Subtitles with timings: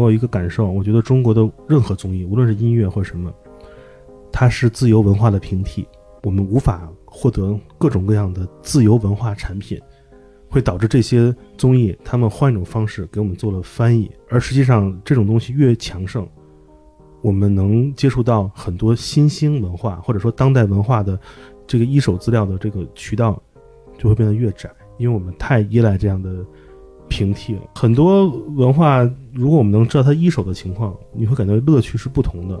[0.00, 3.32] 我有一个感受，我觉得中国的任何综艺，无论是音乐或什么，
[4.32, 5.86] 它是自由文化的平替，
[6.22, 9.78] 我们无法获得各种各样的自由文化产品，
[10.48, 16.26] 会导致这些综艺他们换一种方式给我们做了翻译，而实际上这种东西越强盛，
[17.20, 21.20] 我们能接触到很多新兴文化或者说当代文化的
[21.66, 23.40] 这个一手资料的这个渠道
[23.98, 26.44] 就会变得越窄，因为我们太依赖这样的。
[27.10, 29.02] 平替很多文化，
[29.34, 32.58] 如果我们能知道它一手的情况，你会感觉乐趣是不同的。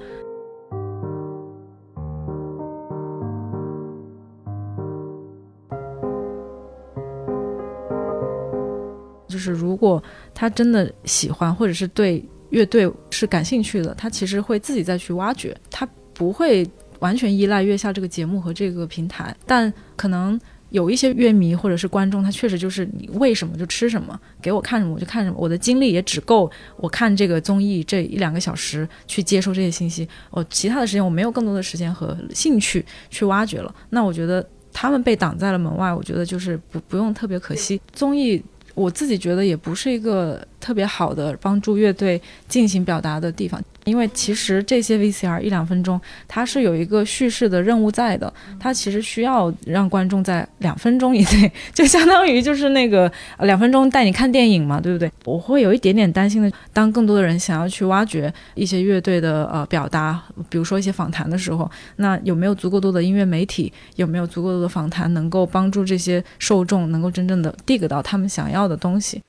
[9.28, 10.02] 就是如果
[10.34, 20.38] 他真的喜欢，或者是对乐队是感兴趣的，他其实会自己再去挖掘，他不会完全依赖月下这个节目和这个平台，但可能。
[20.70, 33.74] 有一些乐迷或者是观众，他确实就是你喂什么就吃什么，给我看什么我就看什么，我的精力也只够我看这个综艺这一两个小时去接收这些信息，我其他的时间我没有更多的时间和兴趣去挖掘了。
[33.90, 37.80] 那我觉得他们被挡在了门外，我觉得就是不不用特别可惜。
[37.92, 38.42] 综艺
[38.74, 43.60] 我自己觉得也不是一个特别好的帮助乐队进行表达的地方。
[43.90, 53.10] 因为其实这些 VCR 一两分钟，它是有一个叙事的任务在的，它其实需要让观众在两分钟以内，就相当于就是那个
[53.40, 55.10] 两分钟带你看电影嘛，对不对？
[55.24, 69.20] 我会有一点点担心的，当更多的人想要去挖掘一些乐队的呃表达，比如说一些访谈的时候，那有没有足够多的音乐媒体，有没有足够多的访谈，能够帮助这些受众能够真正的 dig 到他们想要的东西？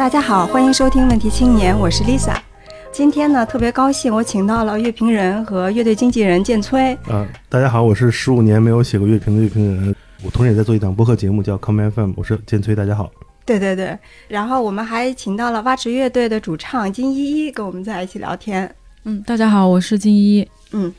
[0.00, 2.34] 大家好，欢迎收听《问题青年》，我是 Lisa。
[2.90, 6.94] 今天呢，特别高兴，我请到了乐评人和乐队经纪人建崔。
[7.06, 9.94] 啊，大家好，我是十五年没有写过乐评的乐评人，
[10.24, 12.74] 我同时也在做一档播客节目，叫 Come FM，我是建崔。
[12.74, 13.10] 大家好。
[13.44, 13.94] 对对对，
[14.26, 18.74] 然后我们还请到了蛙池乐队的主唱金依依，跟我们在一起聊天。
[19.04, 20.48] 嗯，大家好，我是金依依。
[20.72, 20.90] 嗯。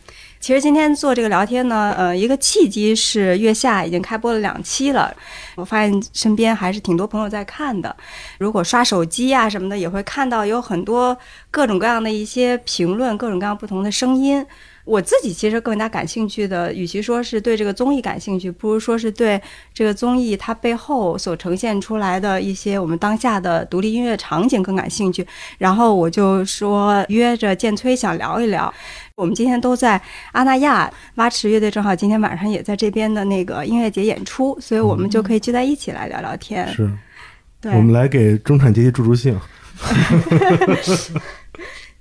[0.41, 5.16] 其实今天做这个聊天呢，呃，一个契机是月下已经开播了两期了，
[5.56, 7.96] 我发现身边还是挺多朋友在看的。
[8.40, 11.16] 如果刷手机啊什么的，也会看到有很多
[11.52, 14.44] 各种各样的一些评论，各种各样不同的声音。
[14.83, 19.41] 我自己其实更加感兴趣的，与其说是对这个综艺感兴趣，不如说是对
[19.73, 25.25] 这个综艺它背后所呈现出来的一些我们当下的独立音乐场景更感兴趣。
[25.57, 28.73] 然后我就说约着建崔想聊一聊。
[29.15, 36.67] 我们今天都在阿那亚，蛙池乐队正好今天晚上也在这边的那个音乐节演出，所以我们就可以聚在一起来聊聊天。
[36.69, 36.89] 是，
[37.61, 39.39] 对，我们来给中产阶级助助兴。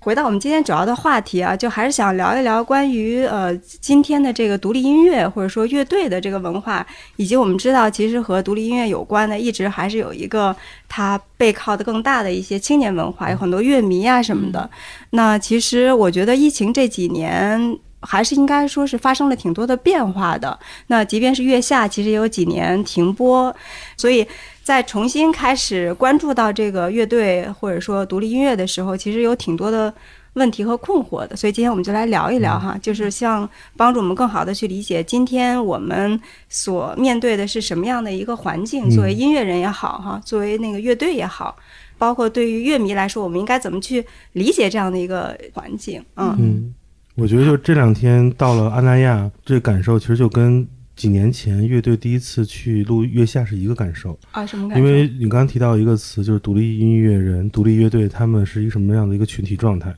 [0.03, 6.85] 回到我们今天主要的话题啊，就还是想聊一聊关于呃今天的这个独立音乐或者说乐队的这个文化，
[7.17, 10.57] 以及我们知道其实和独立音乐有关的，一直还是有一个
[10.89, 14.71] 它背靠的更大的一些青年文化，有很多乐迷啊什么的。
[15.11, 20.59] 那其实我觉得疫情这几年还是应该说是发生了挺多的变化的。
[20.87, 23.55] 那即便是月下，其实也有几年停播，
[23.97, 24.27] 所以。
[24.63, 29.93] 在重新开始关注到这个乐队或者说独立音乐的时候，其实有挺多的
[30.35, 31.35] 问题和困惑的。
[31.35, 38.89] 所以今天我们就来聊一聊哈，就是像帮助我们更好的去理解今天我们所面对的是什么样的一个环境。
[38.89, 41.57] 作为音乐人也好哈，作为那个乐队也好，
[41.99, 46.01] 包括对于乐迷来说，我们应该怎么去理解这样的一个环境？
[46.17, 46.73] 嗯，
[47.21, 50.67] 我觉得就这两天到了阿那亚，这感受其实就跟。
[50.97, 54.85] 几年前，乐队第一次去录《月下》是一个感受啊，什么感受？
[54.85, 59.89] 因为你刚刚提到一个词，就是独立音乐人、独立乐队，他们是一个什么样的一个群体状态？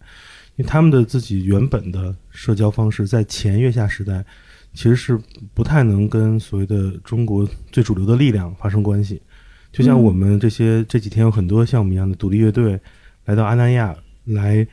[0.55, 4.25] 因为他们的自己原本的社交方式，在前月下时代，
[4.75, 5.19] 其实是
[5.55, 9.21] 不太能跟所谓的中国最主流的力量发生关系。
[9.73, 12.79] 就像我们这些这几天有很多像我们一样的独立乐队
[13.25, 13.93] 来到阿那亚
[14.27, 14.65] 来。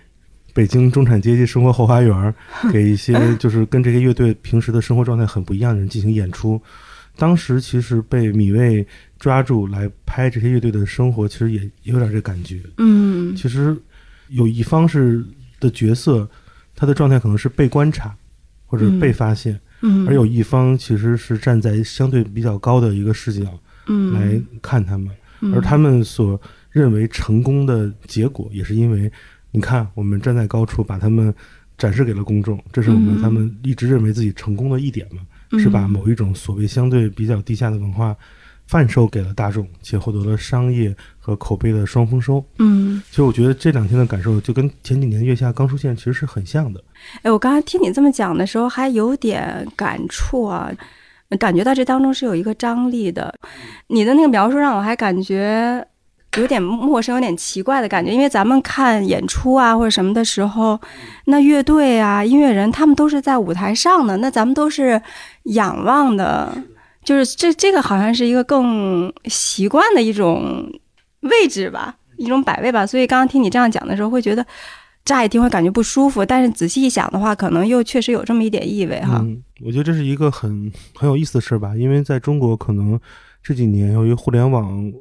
[0.60, 2.36] 北京中产阶级生活后花园，
[2.70, 6.62] 给一些 就是跟这些乐队平时的生活状态很不一样的人进行演出。
[7.16, 8.86] 当时其实被米未
[9.18, 12.60] 抓住来拍这些乐队的生活，其实也有点这感觉。
[12.78, 13.74] 嗯，其实
[14.28, 15.24] 有一方是
[15.62, 16.30] 的角色，
[16.76, 18.14] 他的状态可能是被观察
[18.66, 23.58] 或者被发现，嗯，而有一方其实是站在相对比较高的一个视角，
[23.88, 25.10] 嗯，来看他们，
[25.56, 26.38] 而他们所
[26.70, 29.10] 认为成功的结果，也是因为。
[29.52, 31.34] 你看，我们站在高处，把他们
[31.78, 35.22] 展示给了公众，这是我们他们一直认为自己成功的一点嘛？
[35.58, 38.16] 是把某一种所谓相对比较低下的文化
[38.68, 42.46] 贩售给了大众，且获得了商业和口碑的双丰收。
[42.60, 46.84] 嗯，其实我觉得这两天的感受就跟前几年月下刚出现其实是很像的。
[47.24, 50.72] 哎，我刚才听你这么讲的时候，还有点感触啊。
[51.40, 53.34] 感觉到这当中是有一个张力的。
[53.88, 55.84] 你的那个描述让我还感觉
[56.38, 58.12] 有点陌生，有点奇怪的感觉。
[58.12, 60.80] 因为咱们看演出啊或者什么的时候，
[61.26, 65.02] 那乐队啊、音乐人他们都是在舞台上的，那咱们都是
[65.46, 66.56] 仰望的，
[67.04, 70.72] 就是这这个好像是一个更习惯的一种
[71.22, 72.86] 位置吧，一种摆位吧。
[72.86, 74.46] 所以刚刚听你这样讲的时候，会觉得
[75.04, 79.26] 乍一听会感觉不舒服，但是仔细一想的话，可能又确实有这么一点意味哈。
[79.66, 83.00] 我觉得这是一个很很有意思的事儿吧，因为在中国可能
[83.42, 84.92] 这几年由于互联网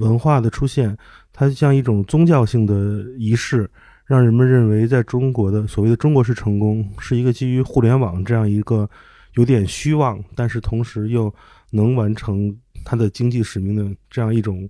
[0.00, 0.96] 文化的出现，
[1.32, 3.68] 它像一种宗教性的仪式，
[4.06, 8.88] 让人们认为在中国的所谓的中国式成功是一个基于互联网这样一个
[9.34, 11.32] 有点虚妄，但是同时又
[11.70, 12.54] 能完成
[12.84, 14.68] 它的经济使命的这样一种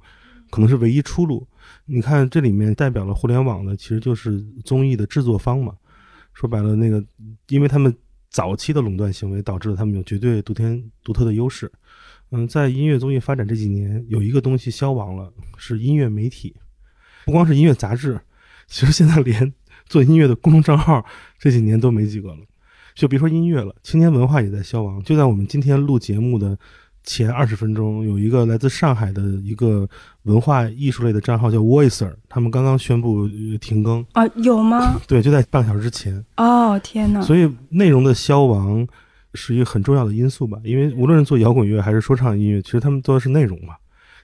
[0.50, 1.46] 可能是唯一出路。
[1.86, 5.74] 你看这里面代表了互联网的，其实就是综艺的制作方嘛。
[6.32, 7.04] 说白了，那个
[7.48, 7.94] 因为他们
[8.30, 11.70] 早期的垄断行为，导致了他们有绝对独天独特的优势。
[12.32, 16.54] 嗯，在音乐综艺发展这几年，有一个东西消亡了，是音乐媒体，
[17.24, 18.20] 不光是音乐杂志，
[18.66, 19.52] 其实现在连
[19.86, 21.04] 做音乐的公众账号
[21.38, 22.38] 这几年都没几个了。
[22.94, 25.02] 就别说音乐了，青年文化也在消亡。
[25.02, 26.58] 就在我们今天录节目的
[27.02, 29.88] 前二十分钟，有一个来自上海的一个
[30.24, 34.04] 文化艺术类的账号叫 Voicer，他们刚刚宣布呃停更。
[34.12, 35.00] 啊，有吗？
[35.08, 36.22] 对，就在半个小时之前。
[36.36, 37.22] 哦，天哪！
[37.22, 38.86] 所以内容的消亡
[39.34, 43.74] 是一个很重要的因素吧，因为无论是做摇滚乐还是说唱音乐，其实他们做的是内容嘛，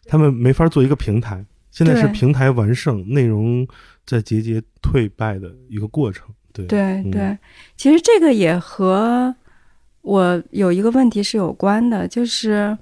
[0.05, 1.45] 他们没法做一个平台。
[1.71, 3.67] 现在是平台完胜，内容
[4.07, 6.27] 在节节退败的一个过程。
[6.53, 7.39] 对对嗯对，
[7.77, 9.35] 其实这个也和
[10.01, 12.77] 我有一个问题是有关的，就是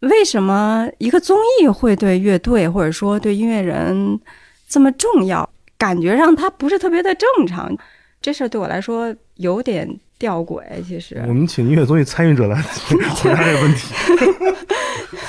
[0.00, 4.20] 为什么一个综艺会对乐队或者说对音乐人
[4.68, 5.48] 这么重要？
[5.76, 7.76] 感觉上它不是特别的正常，
[8.22, 10.62] 这事儿对我来说有点吊诡。
[10.86, 13.14] 其实我们请音乐综艺参与者来 回答
[13.44, 13.94] 这个问题。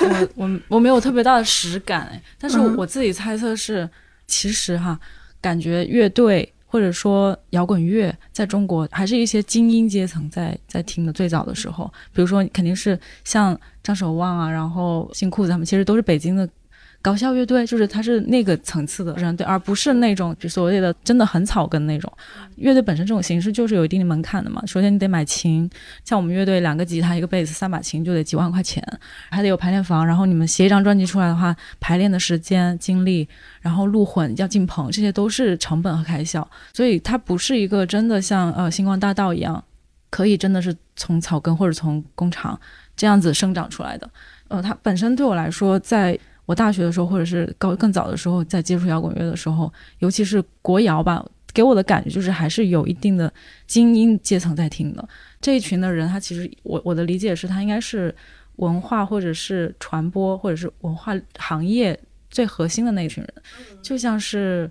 [0.00, 3.88] 我我我没有特别大的实感哎，但是嗯我自己猜测是，
[4.26, 4.98] 其实哈，
[5.40, 11.12] 感觉乐队或者说摇滚乐在中国还是一些精英阶层在在听的。
[11.12, 16.48] 最早的时候，比如说肯定是像张守望啊，然后新裤子他们，其实都是北京的。
[17.08, 22.12] 搞笑乐队就是它是那个层次的人，对，而不是那种就所谓的真的很草根那种
[22.56, 24.62] 乐队本身这种形式就是有一定的门槛的嘛。
[24.66, 25.68] 首先你得买琴，
[26.04, 28.86] 像我们乐队两个吉他一个贝斯三把琴就得几万块钱，
[29.30, 33.26] 还得有排练房，然后你们写一张专辑出来的话，排练的时间、精力，
[33.62, 39.64] 然后录混要进棚，这些都是成本和开销，所以它不是一个真的像呃星光大道一样，
[40.10, 42.60] 可以真的是从草根或者从工厂
[42.94, 44.06] 这样子生长出来的。
[44.48, 51.22] 呃，它本身对我来说，在我大学的时候，或者是高更早的时候，在接触摇滚乐的时候，尤其是国摇吧，
[51.52, 53.30] 给我的感觉就是还是有一定的
[53.66, 55.06] 精英阶层在听的。
[55.42, 58.14] 这一群的人，他其实我我的理解是他应该是
[58.56, 61.98] 文化或者是传播或者是文化行业
[62.30, 63.34] 最核心的那一群人，
[63.82, 64.70] 就像是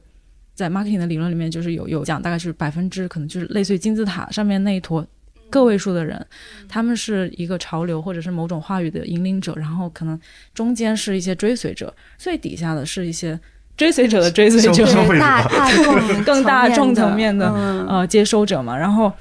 [0.56, 5.06] 在 marketing 的理论里面，就是有有讲大概是百分之可能就是类似于金字塔上面那一坨
[5.49, 6.25] 个位数的人，
[6.67, 10.19] 他们是一个潮流或者是某种话语的引领者，然后可能
[10.53, 13.39] 中间是一些追随者，最底下的是一些
[13.75, 14.85] 追随者的追随者，
[15.19, 18.77] 大 大众 更大众层面的嗯呃接收者嘛。
[18.77, 19.12] 然后，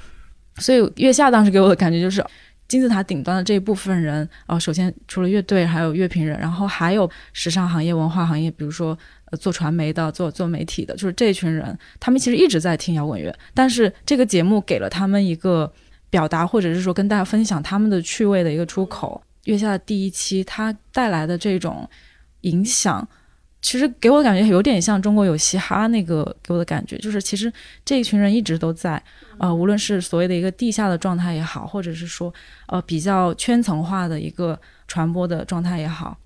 [0.57, 2.23] 所以月下当时给我的感觉就是。
[2.67, 8.89] 金字塔顶端的这一部分人，呃，首先除了乐队，还有乐评人，然后还有时尚行业、文化行业，比如说
[9.31, 15.71] 呃做传媒的、做做媒体的，就是这一群人，他们其实一直在听摇滚乐，但是这个节目给了他们一个
[16.09, 19.21] 表达，或者是说跟大家分享他们的趣味的一个出口。
[19.45, 21.89] 月下的第一期，它带来的这种
[22.41, 23.07] 影响，
[23.61, 27.51] 其实给我的感觉有点像中国有嘻哈那个给我的感觉，就是其实
[27.85, 29.01] 这一群人一直都在，
[29.37, 32.33] 呃，无论是所谓的一个地下的状态也好，或者是说
[32.67, 36.17] 呃比较圈层化的一个传播的状态也好。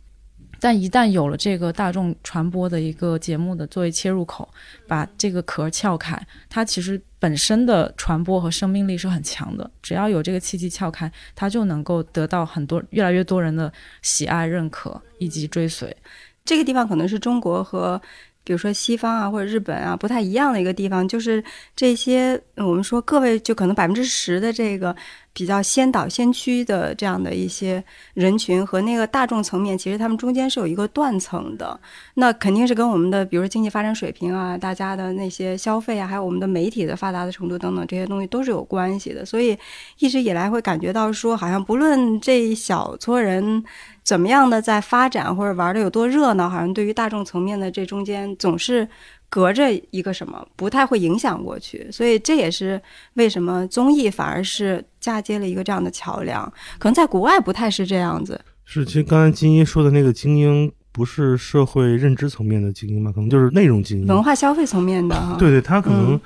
[0.61, 4.47] 但一旦有了这个大众传播的一个节目的作为切入口，
[4.87, 6.15] 把这个壳撬开，
[6.47, 9.69] 它其实本身的传播和生命力是很强的。
[9.81, 15.97] 只要有这个契机撬开，它就能够得到很多越来越多人的喜爱、认可以及追随。
[16.45, 17.99] 这个地方可能是中国和
[18.43, 21.43] 比如说西方啊或者日本啊不太一样的一个地方，就是
[21.75, 24.95] 这些我们说各位就可能百分之十的这个
[25.33, 27.83] 比较先导先驱的这样的一些
[28.13, 31.79] 人群和那个大众层面，其实他们中间是有一个断层的。
[32.15, 39.24] 那肯定是跟我们的比如说经济发展水平啊，大家的那些消费啊，还有我们的媒体的发达的程度等等这些东西都是有关系的。
[39.24, 39.57] 所以
[40.00, 43.63] 一直以来会感觉到说，好像不论这一小撮人。
[44.11, 48.85] 怎么样的在发展或者玩的有多热闹，好像对于大众层面的这中间总是
[49.29, 51.87] 隔着一个什么，不太会影响过去。
[51.89, 52.81] 所以这也是
[53.13, 56.43] 为什么综艺反而是嫁接了一个这样的桥梁。
[56.77, 58.37] 可能在国外不太是这样子。
[58.65, 63.13] 是，其实刚才金一说的那个精英，不是社会认知层面的精英吧？
[63.13, 65.37] 可能就是内容精英，文化消费层面的哈。
[65.39, 66.19] 对对，他可能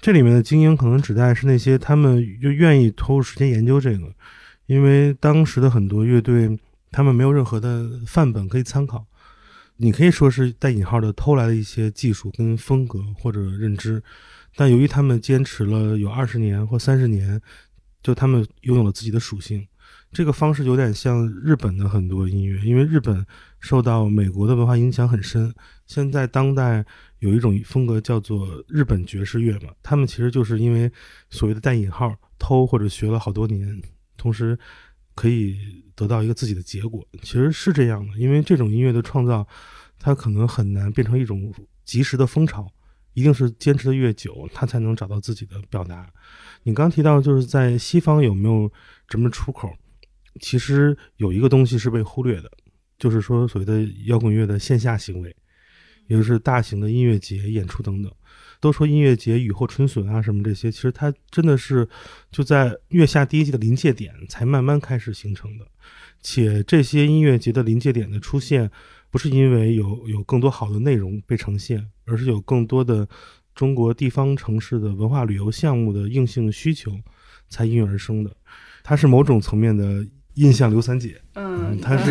[0.00, 4.06] 这里面的精英，可能指代是那些他们就愿意投入时间研究这个，
[4.66, 6.56] 因为当时的很多乐队，
[6.92, 9.04] 他们没有任何的范本可以参考。
[9.78, 14.00] 你可以说是带引号的偷来的一些技术跟风格或者认知，
[14.54, 17.40] 但由于他们坚持了有二十年或三十年，
[18.02, 19.66] 就他们拥有了自己的属性。
[20.12, 23.26] 这个方式有点像日本的很多音乐，因为日本
[23.60, 25.52] 受到美国的文化影响很深。
[25.86, 26.84] 现在当代
[27.20, 30.92] 有一种风格叫做日本爵士乐嘛，他们其实就是因为
[31.30, 33.80] 所谓的带引号偷或者学了好多年，
[34.18, 34.56] 同时
[35.14, 38.16] 可以得到一个自己的结果，其实是这样的。
[38.18, 39.46] 因为这种音乐的创造，
[39.98, 41.52] 它可能很难变成一种
[41.84, 42.66] 及时的风潮，
[43.14, 46.10] 一定是坚持的越久，它才能找到自己的表达。
[46.62, 48.70] 你刚提到就是在西方有没有
[49.08, 49.70] 什么出口？
[50.40, 52.50] 其实有一个东西是被忽略的，
[52.98, 55.34] 就是说所谓的摇滚乐的线下行为，
[56.06, 58.10] 也就是大型的音乐节演出等等。
[58.58, 61.86] 都说音乐节雨后春笋啊什么这些，其实它真的是
[62.30, 65.66] 就在月下第一季的临界点才慢慢开始形成的。
[66.22, 68.70] 且这些音乐节的临界点的出现，
[69.10, 73.08] 不是因为有有更多好的内容被呈现，而是有更多的
[73.54, 76.92] 中国地方城市的文化旅游项目的硬性需求
[77.48, 78.34] 才应运而生的。
[78.82, 80.06] 它是某种层面的。
[80.36, 82.10] 印象刘三姐，嗯，它是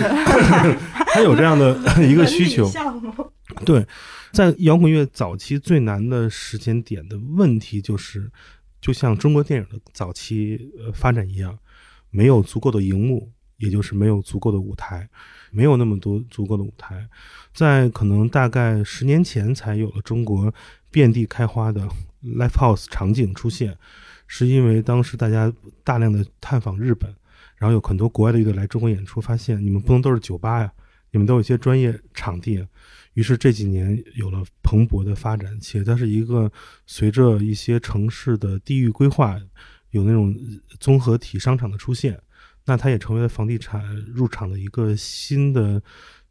[1.12, 1.75] 它有这样的
[2.08, 2.70] 一个需求，
[3.65, 3.84] 对，
[4.32, 8.30] 在摇滚乐早期最难的时间点的问题就是，
[8.80, 11.58] 就像中国电影的早期呃发展一样，
[12.12, 15.08] 没有足够的荧幕，也就是没有足够的舞台，
[15.51, 17.08] 没有那么多足够的舞台，
[17.53, 20.53] 在可能大概十年前才有了中国
[20.89, 21.88] 遍地开花的
[22.24, 23.77] live house 场景出现，
[24.27, 25.53] 是因为当时大家
[25.84, 27.15] 大量的探访日本。
[27.58, 30.74] 然后有很多国外的乐队来中国演出，发现你们不能都是酒吧呀，
[31.12, 32.65] 你们都有一些专业场地。
[33.13, 36.51] 于是这几年有了蓬勃的发展，且它是一个
[36.88, 39.39] 随着一些城市的地域规划，
[39.91, 40.36] 有那种
[40.80, 42.20] 综合体商场的出现，
[42.65, 45.82] 那它也成为了房地产入场的一个新的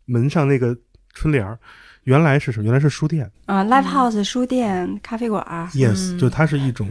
[0.04, 0.76] 门上那个
[1.14, 1.58] 春联儿。
[2.04, 2.64] 原来是什么？
[2.64, 5.44] 原来是书店啊，live house 书店、咖啡馆。
[5.72, 6.90] Yes，就它是一种。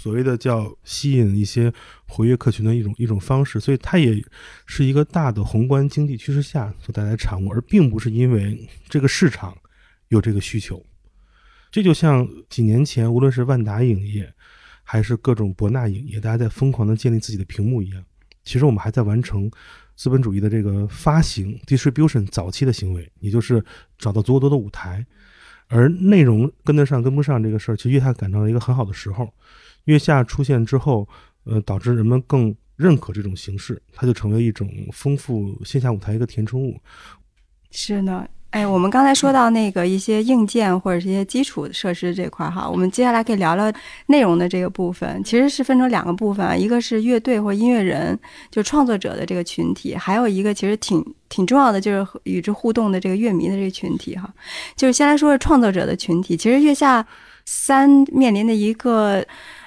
[0.00, 1.72] 所谓的叫吸引一些
[2.06, 4.24] 活跃客群的一种一种方式，所以它也
[4.64, 9.58] 是一个大的宏观经济趋势下所带来的产物，而并不是因为这个市场
[10.06, 10.80] 有这个需求。
[11.72, 14.32] 这就像几年前，无论是万达影业
[14.84, 18.00] 还是各种博纳影业，大家在疯狂的建立自己的屏幕一样。
[18.44, 19.50] 其实我们还在完成
[19.94, 23.64] 资本主义的这个发行 distribution 早期的行为，也就是
[23.98, 25.04] 找到足够多的舞台，
[25.68, 29.32] 而内容跟得上跟不上这个事儿，其实月下赶上了一个很好的时候。
[29.84, 31.08] 月下出现之后，
[31.44, 36.78] 呃，导致人们更认可这种形式，它就成为一种丰富线下舞台一个填充物。
[37.70, 43.70] 是的，哎，我们刚才说到那个一些硬件或者是一些基础设施这块哈，我们接下来可以聊聊
[44.06, 48.18] 内容的这个部分，其实是分成两个部分啊，一个是乐队或音乐人，
[48.50, 54.28] 就创作者的这个群体，还有一个其实挺挺重要的，就是与之互动的这个乐迷的这个群体哈。
[54.74, 57.06] 就是先来说是创作者的群体，其实月下
[57.44, 59.22] 三面临的一个。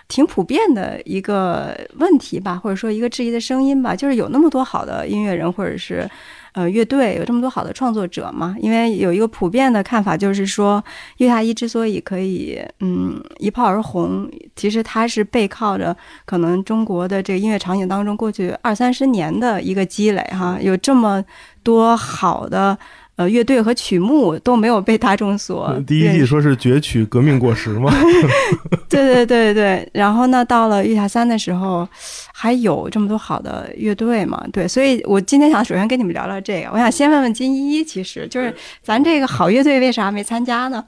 [0.07, 6.05] 挺普遍的一个问题吧，或者说一个质疑的声音吧，就是有那么多好的音乐人或者是
[6.53, 8.55] 呃乐队，有这么多好的创作者嘛？
[8.59, 10.83] 因为有一个普遍的看法，就是说
[11.17, 21.23] 月下一之所以可以嗯一炮而红，其实它是背靠着可能中国的这个音乐场景当中过去二三十年的一个积累哈，有这么
[21.63, 22.77] 多好的。
[23.21, 27.93] 呃，乐队和曲目都没有被大众所第一季说是攫取革命果实吗？
[28.89, 31.87] 对对对对，然后呢，到了月下三的时候，
[32.33, 34.43] 还有这么多好的乐队嘛？
[34.51, 36.69] 对，所以我今天想首先跟你们聊聊这个。
[36.73, 40.83] 我想先问问金一，其实就是咱这个好乐队为啥没参加呢？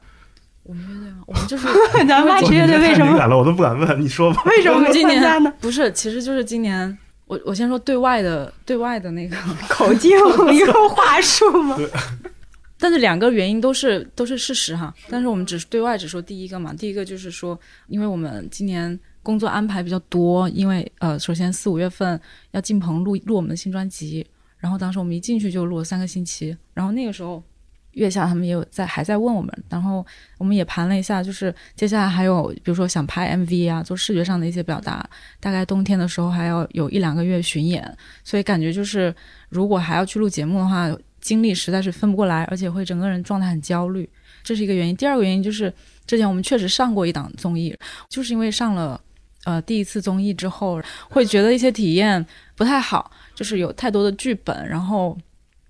[0.63, 1.17] 我们乐队吗？
[1.27, 1.67] 我们就是
[2.07, 3.11] 咱们这乐队为什么？
[3.11, 4.41] 敏感了，我都不敢问，你说吧。
[4.45, 5.53] 为什么不参加呢？
[5.61, 6.97] 不是，其实就是今年。
[7.33, 9.35] 我我先说对外的对外的那个
[9.67, 10.11] 口径
[10.53, 11.75] 一个话术吗？
[12.77, 14.93] 但是两个原因都是都是事实哈。
[15.09, 16.73] 但是我们只是对外只说第一个嘛。
[16.73, 22.19] 第一个就是说，因为我们今年工作安排比较多，因为呃，首先四五月份
[22.51, 24.25] 要进棚录录我们的新专辑，
[24.57, 27.41] 然后当时我们一进去就录了三个星期，然后那个时候。
[27.93, 30.05] 月下他们也有在还在问我们，然后
[30.37, 35.07] 我们也盘了一下，就是接下来还有比如说想拍 MV 啊，做视觉上的一些表达，
[35.39, 39.13] 大概冬天的时候还要有一两个月巡演，所以感觉就是
[39.49, 40.89] 如果还要去录节目的话，
[41.21, 44.09] 精力实在是分不过来，而且会整个人状态很焦虑，
[44.43, 44.95] 这是一个原因。
[44.95, 45.73] 第二个原因就是
[46.05, 47.73] 之前我们确实上过一档综艺，
[48.09, 48.99] 就是因为上了
[49.45, 55.17] 呃第一次综艺之后，会觉得一些体验不太好，就是有太多的剧本，然后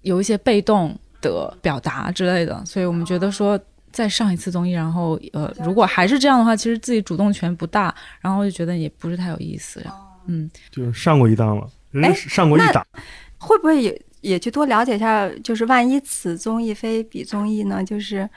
[0.01, 0.97] 有一些被动
[1.31, 3.59] 的表达之类的，所以我们觉得说
[3.91, 9.83] 再上一次综艺，然后呃如果还是这样的话，其实自己主动权不大，然后就觉得也不是太有意思。
[10.27, 12.85] 嗯，就是上过一档了，人家哎上过一档，
[13.37, 15.29] 会不会也也去多了解一下？
[15.43, 17.83] 就是万一此综艺非彼综艺呢？
[17.83, 18.29] 就是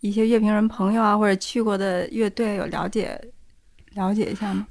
[0.00, 3.20] 一些乐评人朋友啊，或者去过的乐队有了解
[3.94, 4.66] 了解一下吗？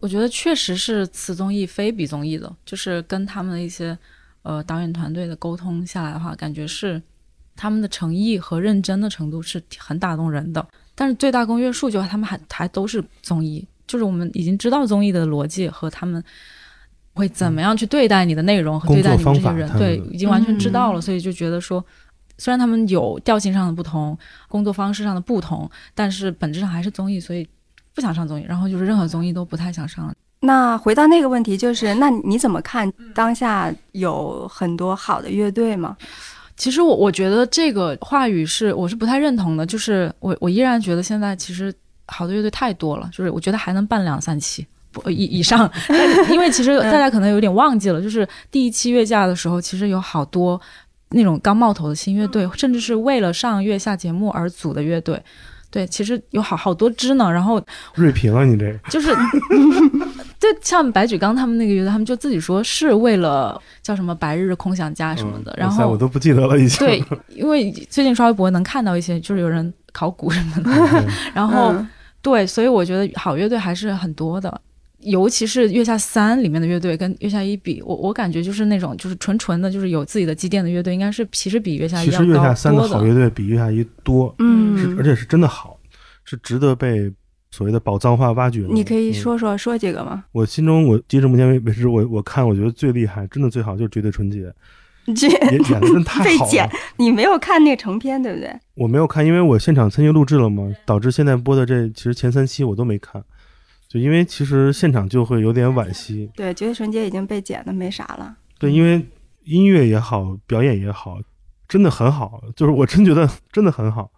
[0.00, 3.96] 我觉得确实是此综艺非彼综艺的，就是跟他们的一些
[4.42, 7.00] 呃导演团队的沟通下来的话，感觉是
[7.56, 10.66] 他们的诚意和认真的程度是很打动人的。
[10.94, 16.22] 但是最大公约数就他们还还都是综艺，就是我们已经知道综艺的逻辑和他们
[17.14, 21.84] 会怎么样去对待你的内容和对待你们这些人，对已经完全知道了，嗯所以就觉得说。
[22.38, 24.18] 虽然他们有调性上的不同，
[24.48, 27.46] 工作方式上的不同，但是本质上还是综艺，所以
[27.94, 28.44] 不想上综艺。
[28.48, 30.14] 然后就是任何综艺都不太想上了。
[30.44, 35.96] 那回到那个问题，就是那你怎么看当下有很多好的乐队吗？
[36.56, 41.72] 其实我我觉得这个话语是我是不太认同的，就是我我依然觉得现在其实
[42.06, 44.66] 好的乐队太多了，就是我觉得还能办两三期。
[44.92, 45.70] 不以以上，
[46.30, 50.60] 因为其实大家可能有点忘记了，就是第一期月下的时候，其实有好多
[51.10, 55.18] 那种刚冒头的新乐队，甚至是为了上月下节目而组的乐队。
[55.70, 57.32] 对，其实有好好多支呢。
[57.32, 57.58] 然后
[57.94, 59.10] 锐评啊，你这个就是，
[60.42, 65.52] 对，像白举纲他们那个乐队，他们就自己说是为了叫什么白日空想家什么的。
[65.52, 66.78] 嗯然后我都不记得了，已经。
[66.84, 70.70] 对，因为最近刷微博能看到一些，就是有人考古什么的，
[71.32, 71.88] 然后、嗯
[72.20, 74.60] 对，所以我觉得好乐队还是很多的。
[75.04, 85.76] 尤其是月下三里面的乐队跟月下一比，我我感觉就是那种就是纯纯的，就是有自己的积淀的乐队，应该是其实比月下一其实月要高下三的好乐队比月下一多，嗯是嗯而，且是真的好，
[86.24, 87.12] 是值得被
[87.52, 88.66] 所谓的宝藏化挖掘。
[88.68, 90.24] 你可以嗯说说说几个吗？
[90.32, 94.52] 我心中，我截至目前为止，我我看我觉得最厉害，真的最好就是绝对纯洁，
[95.14, 96.80] 这演演的真太被剪好了。
[96.96, 98.52] 你没有看那个成片对不对？
[98.74, 103.22] 我没有看，因为我现场参与录制了嘛，导致现在播的这其实前三期我都没看，
[103.86, 106.30] 就因为其实现场就会有点惋惜。
[106.34, 108.34] 对，绝对纯洁已经被剪的没啥了。
[108.58, 109.04] 对，因为
[109.44, 111.18] 音乐也好，表演也好，
[111.68, 114.10] 真的很好，就是我真觉得真的很好。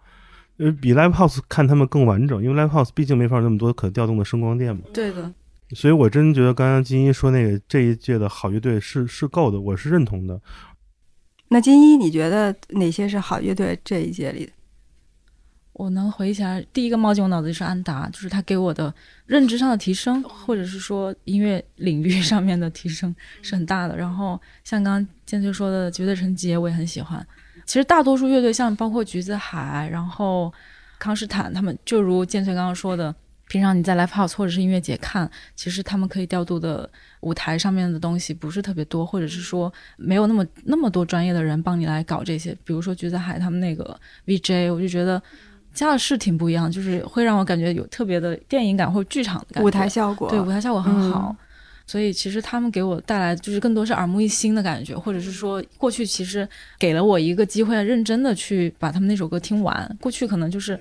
[0.57, 4.83] 呃，比 Live House 看他们更完整，因为 Live House 毕竟没法有那么多可调动的声光电嘛。
[4.93, 5.33] 对的，
[5.71, 10.39] 所以我真觉得刚刚金一说那个这一届的好乐队是是够的，我是认同的。
[11.49, 14.51] 那金一，你觉得哪些是好乐队这一届里的？
[15.73, 18.93] 我能回忆起来，第一个冒进我脑子就是安达，就是他给我的
[19.25, 23.97] 认知上的提升，或者是说音乐领域上面的提升是很大的。
[23.97, 27.27] 然后像刚刚建崔说的《绝对纯洁》，我也很喜欢。
[27.65, 30.53] 其实大多数乐队，像包括橘子海，然后
[30.99, 33.13] 康斯坦，他们就如建崔刚刚说的，
[33.47, 36.89] 平常你在 live house 或者是音乐节看，其实他们可以调度的
[37.21, 42.55] 舞台上面的东西不是特别多，或者是说没有那么那么多专业的人帮你来搞这些。
[42.63, 45.21] 比如说橘子海他们那个 VJ，我就觉得。
[45.73, 51.35] 加的是挺不一样，就是会让我感觉有特别的电影感或者剧场的感觉，舞台效果对舞台效果很好。
[51.37, 51.45] 嗯
[51.87, 56.47] 所以其实他们给我带来就是更多是耳目一新的感觉，或者是说过去其实
[56.79, 59.97] 给了我一个机会，认真的去把他们那首歌听完。
[60.01, 60.79] 过去可能就是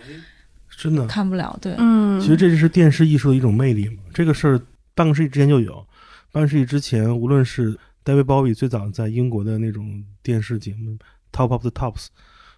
[0.76, 4.02] 真的，看不了，对，嗯，其实这就是电视艺术的一种魅力嘛。
[4.12, 4.60] 这个事儿
[4.94, 5.86] 半个世纪之前就有，
[6.32, 10.96] 半个世纪之前，无论是 David Bowie 最早在英国的那种电视节目
[11.32, 12.06] Top of the Tops，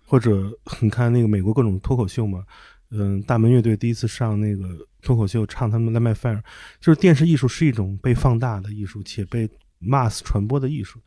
[0.07, 2.45] 或者你看那个美国各种脱口秀嘛，
[2.91, 4.69] 嗯，大门乐队第一次上那个
[5.07, 6.39] 脱口秀唱他们的《Let My Fire》，
[6.81, 9.49] 就是电视艺术是一种被放大的艺术，且被
[9.81, 11.01] mass 传播的艺术。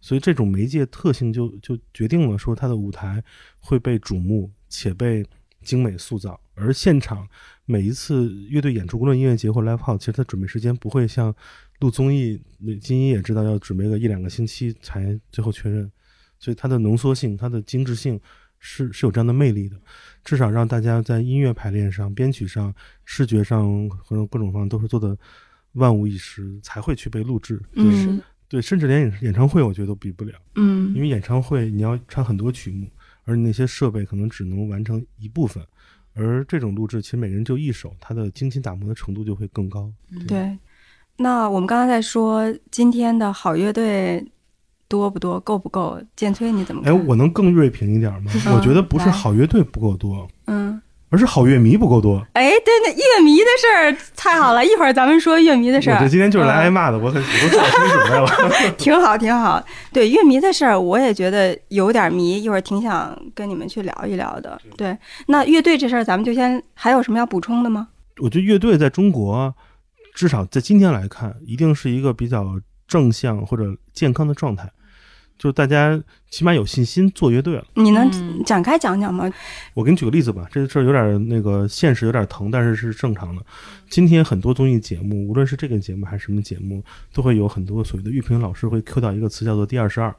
[0.00, 3.22] 所以这种媒介特性就就决定了说它的舞台
[3.58, 5.26] 会被瞩目且被
[5.62, 7.28] 精美塑造，而现场
[7.66, 11.34] 每一次乐队演出，无论音乐节或 live house，其实它准备时间不会像
[11.80, 12.40] 录综艺，
[12.80, 15.90] 金一也知道要准备个一两个星期才最后确认，
[16.38, 18.18] 所以它的浓缩性、它的精致性
[18.60, 19.76] 是是有这样的魅力的，
[20.22, 22.72] 至少让大家在音乐排练上、编曲上、
[23.04, 25.16] 视觉上和各种方面都是做的
[25.72, 27.56] 万无一失，才会去被录制。
[27.74, 30.34] 对、嗯对，甚至连演演唱会我觉得都比不了。
[30.54, 32.86] 嗯因为演唱会你要唱很多曲目，
[33.24, 35.64] 而你那些设备可能只能完成一部分，
[36.14, 39.92] 而这种录制其实每个人就一首，它的精心打磨的程度就会更高。
[40.28, 40.58] 对。
[41.16, 44.26] 那我们刚刚在说今天的好乐队
[44.90, 45.98] 多不多，够不够？
[46.16, 48.32] 建崔你怎么哎，我能更锐评一点吗？
[48.34, 52.26] 嗯我觉得不是好乐队不够多，嗯，而是好乐迷不够多。
[52.32, 55.94] 哎，对，那乐迷的事儿太好了，一会儿咱们说乐迷的事儿。
[55.94, 58.74] 我这今天就是来挨嗯骂的，我很我都做好心理准备了。
[58.76, 59.64] 挺好，挺好。
[59.92, 64.60] 对乐迷的事儿，我也觉得有点迷，一会儿挺想跟你们去聊一聊的。
[64.76, 64.98] 对，
[65.28, 67.86] 那乐队这事儿，咱们就先还有什么要补充的吗？
[68.18, 69.54] 我觉得乐队在中国
[70.16, 72.44] 至少在今天来看，一定是一个比较
[72.88, 74.70] 正向或者健康的状态，
[75.40, 75.98] 就是大家
[76.28, 77.64] 起码有信心做乐队了。
[77.72, 79.32] 你能嗯展开讲讲吗？
[79.72, 83.42] 我给你举个例子吧，这事儿有点那个现实有点疼，但是是正常的。
[83.88, 90.14] 今天很多综艺节目，无论是这个节目还是什么节目，都会有很多所谓的乐评老师会 Q 到一个词叫做“第二十二”，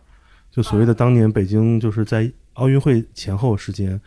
[0.49, 4.01] 就所谓的当年北京就是在奥运会前后时间，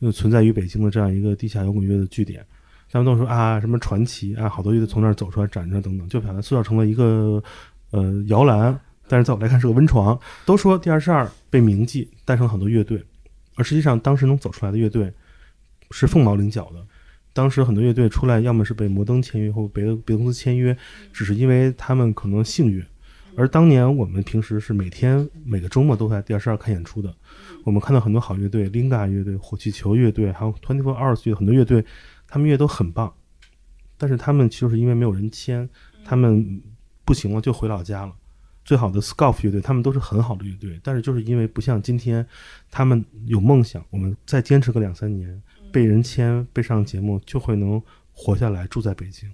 [0.00, 2.46] 就存在于北京的这样一个地下摇滚乐的据点。
[2.92, 7.42] 他们都说啊，什么传奇啊，好多乐队从那儿走出来展着等等，就把它塑造成了一个
[7.90, 8.78] 呃摇篮。
[9.10, 10.16] 但是在我来看是个温床。
[10.46, 13.04] 都说第二十二被铭记，诞生了很多乐队，
[13.56, 15.12] 而实际上当时能走出来的乐队
[15.90, 16.86] 是凤毛麟角的。
[17.32, 20.76] 当时很多乐队出来，要么是被摩登签约，或别的别的公司签约，
[21.12, 22.84] 只是因为他们可能幸运。
[23.36, 27.12] 而当年我们平时是每天每个周末都在第二十二看演出的，
[27.64, 31.84] 我们看到很多好乐队，Linga 乐队、火气球乐队，还有 Twenty Four Hours 乐队很多乐队，
[32.28, 33.12] 他们乐都很棒，
[33.96, 35.68] 但是他们就是因为没有人签，
[36.04, 36.62] 他们
[37.04, 38.12] 不行了就回老家了。
[38.64, 42.24] 最好的 Scoff 乐队，他们都是很好的乐队，但是就是因为不像今天，
[42.70, 45.42] 他们有梦想，我们再坚持个两三年，
[45.72, 49.28] 被人签，被上节目，就会能活下来，住在北京。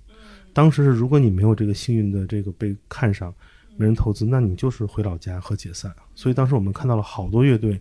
[0.52, 3.34] 当时是，如果你没有这个幸运的这个被看上，
[3.76, 5.94] 没人投资，那你就是回老家和解散。
[6.14, 7.78] 所以当时我们看到了好多乐队，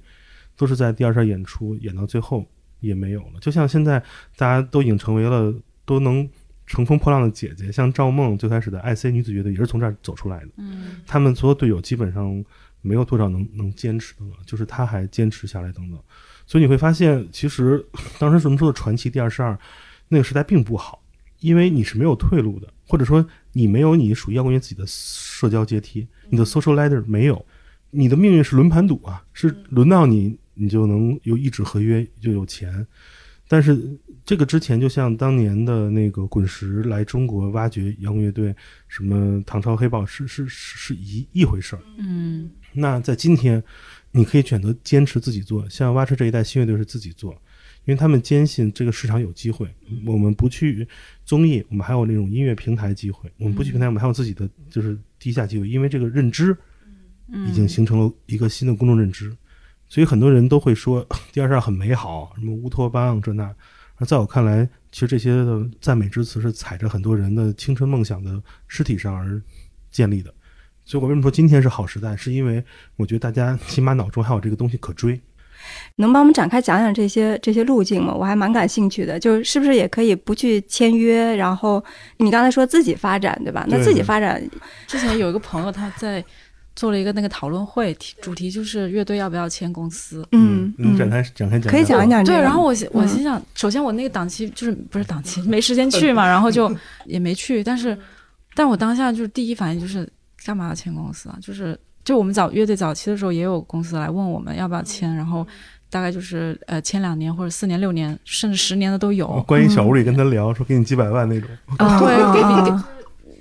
[0.57, 2.45] 都是在第二场演出演到最后
[2.81, 3.39] 也没有了。
[3.39, 3.97] 就像现在
[4.35, 5.53] 大家都已经成为了
[5.85, 6.27] 都能
[6.65, 10.49] 乘风破浪的姐姐，像赵梦最开始的 IC 女子乐队也是从这儿走出来的。
[10.57, 12.43] 嗯他们所有队友基本上
[12.81, 15.99] 没有多少能能坚持的了，就是他还坚持下来等等。
[16.47, 17.83] 所以你会发现，其实
[18.19, 19.57] 当时我们说的传奇第二十二
[20.07, 21.01] 那个时代并不好，
[21.39, 27.43] 因为你是没有退路的，或者说你没有你属于摇滚乐自己的社交阶梯，你的 social ladder 没有，
[27.89, 32.85] 你的命运是轮盘赌啊，是轮到你你就能有一纸合约就有钱。
[33.47, 33.75] 但是
[34.25, 38.55] 这个之前，就像当年的那个滚石来中国挖掘摇滚乐队，
[38.87, 41.81] 什么唐朝黑豹是是是是一一回事儿。
[41.99, 43.63] 嗯那在今天，
[44.11, 47.31] 你可以选择坚持自己做，像挖车这一代新乐队是自己做，
[47.85, 49.69] 因为他们坚信这个市场有机会。
[50.03, 50.87] 我们不去
[51.23, 56.57] 综艺，我们还有那种音乐平台机会；我们不去平台，我们还有自己的就是地下机会，因为这个认知
[57.27, 59.31] 嗯已经形成了一个新的公众认知。
[59.87, 63.53] 所以很多人都会说 第二十二很美好，什么乌托邦这那。
[63.97, 69.41] 而在我看来，其实这些的赞美之词是踩着很多人的青春梦想的尸体上而
[69.91, 70.33] 建立的。
[70.83, 72.63] 所以我为什么说今天是好时代，是因为
[72.95, 75.19] 我觉得大家起码脑中还有这个东西可追。
[75.95, 78.13] 能帮我们展开讲讲这些这些路径吗？
[78.13, 81.83] 我还蛮感兴趣的，就是是不是也可以不去签约，然后
[82.17, 83.65] 你刚才说自己发展，对吧？
[83.67, 84.39] 那自己发展，
[84.85, 86.23] 之前有一个朋友他在
[86.75, 90.27] 做了一个那个讨论会，题主题就是乐队要不要签公司。
[90.31, 96.69] 嗯你展开展开讲，可以讲一讲对，然后我我嗯心想，首先我那个档期就是不是档期，没时间去嘛，然后就
[97.05, 97.63] 也没去。
[97.63, 97.97] 但是，
[98.53, 100.07] 但我当下就是第一反应就是
[100.45, 101.37] 干嘛要签公司啊？
[101.41, 105.47] 就是就我们早乐队早期的时候也有公司来问我们要不要签，然后
[105.89, 109.41] 大概就是呃签两年或者四年、六年甚至十年的都有。
[109.47, 112.77] 关于小屋里跟他聊，说给你几百万那种，啊对，给啊你给。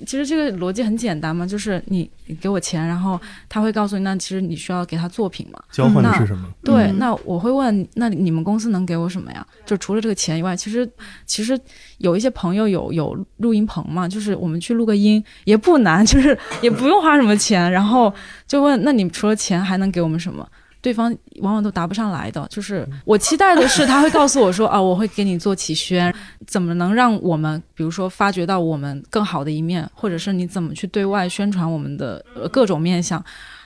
[0.06, 5.58] 其实这个逻辑很简单嘛，就是你你给我钱，然后他会告诉你，那其实你需要给他作品嘛。
[5.70, 6.48] 交换的那是什么？
[6.62, 9.46] 对，嗯那我会问，那你们公司能给我什么呀？
[9.64, 10.88] 就除了这个钱以外，其实
[11.26, 11.58] 其实
[11.98, 18.12] 有一些朋友有有录音棚嘛，就是我们去录个音也不难，就是也不用花什么钱，然后
[18.46, 20.46] 就问，那你除了钱还能给我们什么？
[20.84, 26.14] 对方往往都答不上来的，就是我期待的是他会告诉我说 啊，我会给你做起宣，
[26.46, 33.24] 怎么能让我们比如说发掘到我们更好的一面，或者是你怎么去对外宣传我们的、呃、各种面相。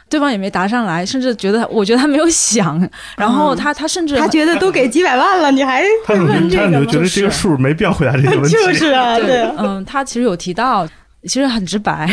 [0.09, 2.81] 对方也没答上来，甚至觉得， 我觉得他没有想，
[3.17, 7.09] 然后他他甚至他觉得都给几百万了，你还问这他怎么觉得？
[7.09, 8.53] 这个数没必要回答这个问题？
[8.57, 10.87] 就是啊，对，嗯，他其实有提到，
[11.25, 12.09] 其实很直白。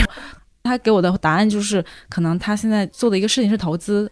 [0.63, 4.12] 他给我的答案就是，可能他现在做的一个事情是投资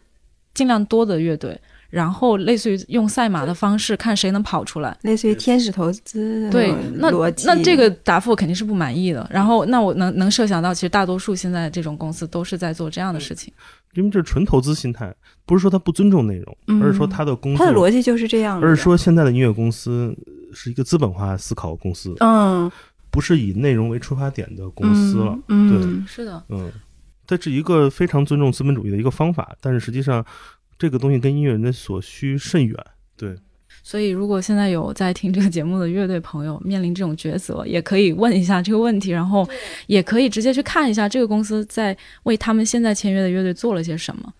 [0.53, 4.97] 尽量多的乐队，然后类似于用赛马的方式看谁能跑出来。
[5.01, 7.45] 类似于天使投资对，那逻辑。
[7.47, 9.27] 那这个答复肯定是不满意的。
[9.31, 13.53] 然后，那我能能设想到，其实大多数现在这种公司都是在做这样的事情。
[13.93, 15.13] 因为这是纯投资心态，
[15.45, 20.15] 不是说他不尊重内容，嗯而是说他的工他的，逻辑就是这样的，而是说现在的音乐公司
[20.51, 22.71] 是一个资本化思考公司，嗯，
[23.11, 25.37] 不是以内容为出发点的公司了。
[25.47, 26.71] 嗯，对嗯是的，嗯，
[27.25, 30.25] 这是一个非常尊重资本主义的一个方法，但是实际上
[30.77, 32.75] 这个东西跟音乐人的所需甚远。
[33.15, 33.35] 对，
[33.81, 39.47] 所以如果现在有在听这个节目的乐队朋友面临这种抉择，也可以问一下这个问题，然后
[39.87, 44.33] 也可以直接去看一下这个公司在为他们现在签约的乐队做了些什么。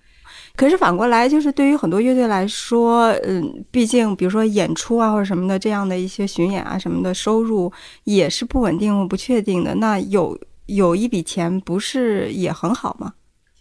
[0.55, 7.71] 可是反过来，就是对于很多乐队来说，嗯，毕竟比如说演出啊或者什么的这样的一些巡演啊什么的收入
[8.03, 9.73] 也是不稳定或、不确定的。
[9.75, 13.13] 那有有一笔钱不是也很好吗？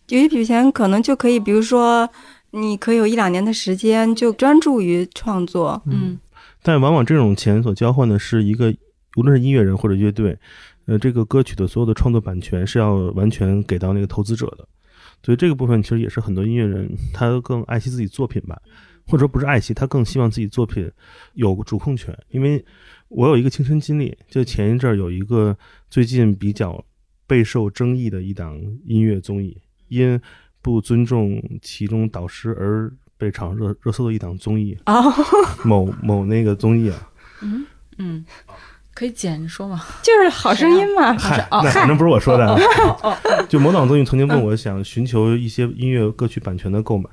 [0.09, 2.09] 有一笔钱可能就可以，比如说
[2.51, 5.83] 你可以有一两年的时间就专注于创作。
[5.87, 6.19] 嗯
[6.65, 8.73] 但往往这种钱所交换的是一个，
[9.17, 10.39] 无论是音乐人或者乐队，
[10.87, 14.69] 呃，这个歌曲的所有的创作版权是要完全给到那个投资者的。
[15.25, 18.61] 所以这个部分其实也是很多音乐人他更爱惜自己作品吧，
[19.07, 20.89] 或者说不是爱惜，他更希望自己作品
[21.35, 22.17] 有主控权。
[22.31, 22.65] 因为
[23.09, 25.57] 我有一个亲身经历，就前一阵儿有一个
[25.91, 26.85] 最近比较
[27.27, 29.57] 备受争议的一档音乐综艺，
[29.89, 30.21] 因
[30.61, 35.13] 不尊重其中导师而被炒上热热搜的一档综艺，哦，
[35.65, 37.09] 某某那个综艺啊。
[37.43, 37.67] 嗯
[37.99, 38.25] 嗯，
[38.95, 39.85] 可以剪你说吗？
[40.03, 41.13] 就是好声音嘛。
[41.19, 42.59] 嗨，哦那反正不是我说的啊。
[43.03, 43.17] 哦，
[43.49, 47.11] 就某档综艺曾经问我想寻求一些音乐歌曲版权的购买，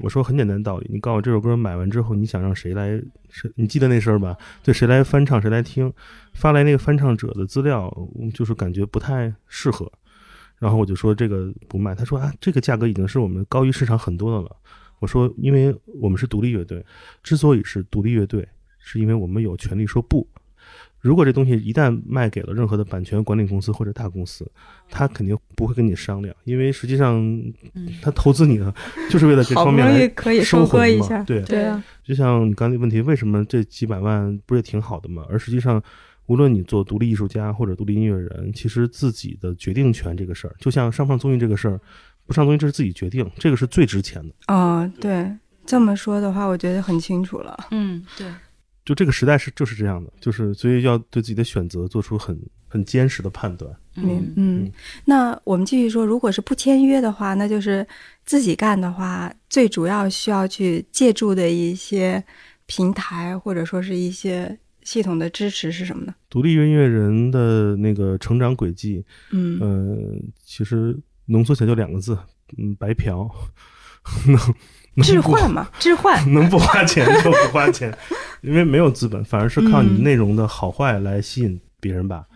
[0.00, 3.00] 我说很简单道理，你告诉我这首歌买完之后，你想让谁来？
[3.28, 4.36] 谁你记得那事儿吧？
[4.62, 5.92] 对，谁来翻唱，谁来听？
[6.34, 7.92] 发来那个翻唱者的资料，
[8.32, 9.90] 就是感觉不太适合。
[10.58, 14.56] 然后我就说这个不卖，他说啊，这个价格已经是我们高于市场很多的了。
[14.98, 16.84] 我说，因为我们是独立乐队，
[17.22, 20.26] 之所以是独立乐队，是因为我们有权利说不。
[21.00, 24.50] 如果这东西一旦卖给了任何的版权管理公司或者大公司，
[24.90, 27.16] 他肯定不会跟你商量，因为实际上
[27.74, 28.74] 嗯，他投资你呢，
[29.08, 35.24] 就是为了这方面来可以收收回嘛割一下，对对啊，就像你刚才问题，为什么这几百万不是也挺好的吗？
[35.30, 35.82] 而实际上，
[36.26, 41.80] 无论你做独立艺术家或者独立音乐人，其实自己的决定权这个事儿，就像上不上综艺这个事儿，
[42.26, 44.34] 不上综艺这是自己决定，这个是最值钱的。
[44.52, 45.30] 哦，对，
[45.64, 47.56] 这么说的话，我觉得很清楚了。
[47.70, 48.26] 嗯，对，
[48.88, 52.34] 就这个时代是就是这样的，就是所以要对自己的选择做出很
[52.68, 53.70] 很坚实的判断。
[53.96, 54.72] 嗯嗯嗯，
[55.04, 57.86] 那我们继续说，如果是不签约的话，那就是
[58.24, 62.24] 自己干的话，最主要需要去借助的一些
[62.64, 66.14] 平台或者说是一些系统的支持是什么呢？
[66.30, 69.98] 独立音乐人的那个成长轨迹，嗯呃，
[70.42, 72.16] 其实浓缩起来就两个字，
[72.56, 73.30] 嗯，白嫖，
[75.02, 76.32] 置换嘛，置换。
[76.32, 77.96] 能不花钱 就不花钱，
[78.42, 82.26] 因为没有资本，反而是靠你嗯内容的好坏来吸引别人吧。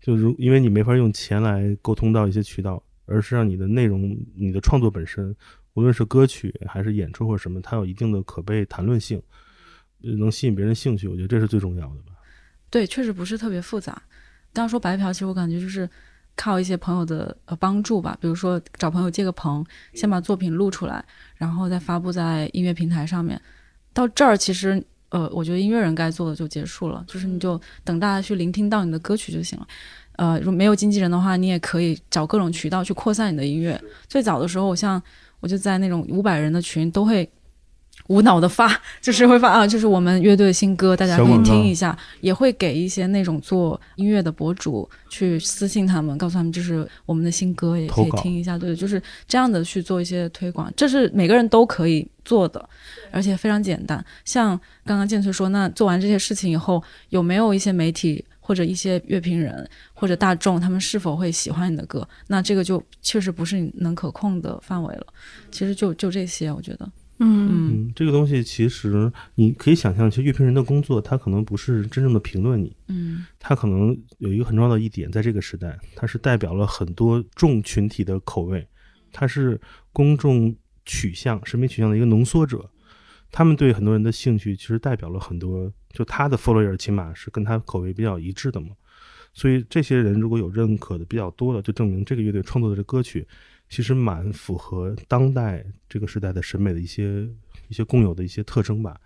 [0.00, 5.34] 就如因为你没法用钱来沟通到一些渠道，而是让你的内容、你的创作本身，
[5.74, 9.20] 无论是歌曲还是演出或者什么，它有一定的可被谈论性，
[10.04, 11.08] 呃能吸引别人兴趣。
[11.08, 12.12] 我觉得这是最重要的吧。
[12.70, 13.92] 对，确实不是特别复杂。
[14.52, 15.88] 刚刚说白嫖，其实我感觉就是
[16.36, 21.04] 靠一些朋友的呃帮助吧，比如说找朋友借个棚，先把作品录出来，
[21.36, 23.40] 然后再发布在音乐平台上面。
[23.92, 29.66] 到这儿，其实呃，我觉得音乐人该做的就结束了，就是你就等大家去聆听到你的歌曲就行了。
[30.16, 33.80] 呃，如果没有经纪人的话，你也可以找各种渠道去扩散你的音乐。
[34.06, 35.02] 最早的时候，我像
[35.40, 37.28] 我就在那种五百人的群都会
[38.08, 52.68] 无脑的发， 就是会发啊，就是我们乐队的新歌，大家可以听一下，也会给一些那种做音乐的博主去私信他们，告诉他们这是我们的新歌，也可以听一下，对，就是这样的去做一些推广，这是每个人都可以做的，
[53.10, 54.04] 而且非常简单。
[54.24, 62.06] 像刚刚建崔说，那做完这些事情以后，有没有一些媒体或者一些乐评人或者大众，他们是否会喜欢你的歌？
[62.28, 65.06] 那这个就确实不是你能可控的范围了。
[65.50, 66.88] 其实就就这些，我觉得，
[67.18, 78.66] 嗯这个东西其实你可以想象，其实乐评人的工作，他可能不是真正的评论你，嗯他可能有一个很重要的一点，在这个时代，他是代表了很多众群体的口味，
[79.12, 79.60] 他是
[79.92, 82.70] 公众取向、审美取向的一个浓缩者。
[83.32, 88.68] 他们对很多人的兴趣，其实代表了很多，就他的 follower 起码是跟他口味比较一致的嘛。
[89.34, 93.26] 所以这些人如果有认可的比较多的，就证明这个乐队创作的这歌曲，
[93.68, 97.28] 其实蛮符合当代这个时代的审美的一些
[97.68, 99.00] 一些共有的一些特征吧。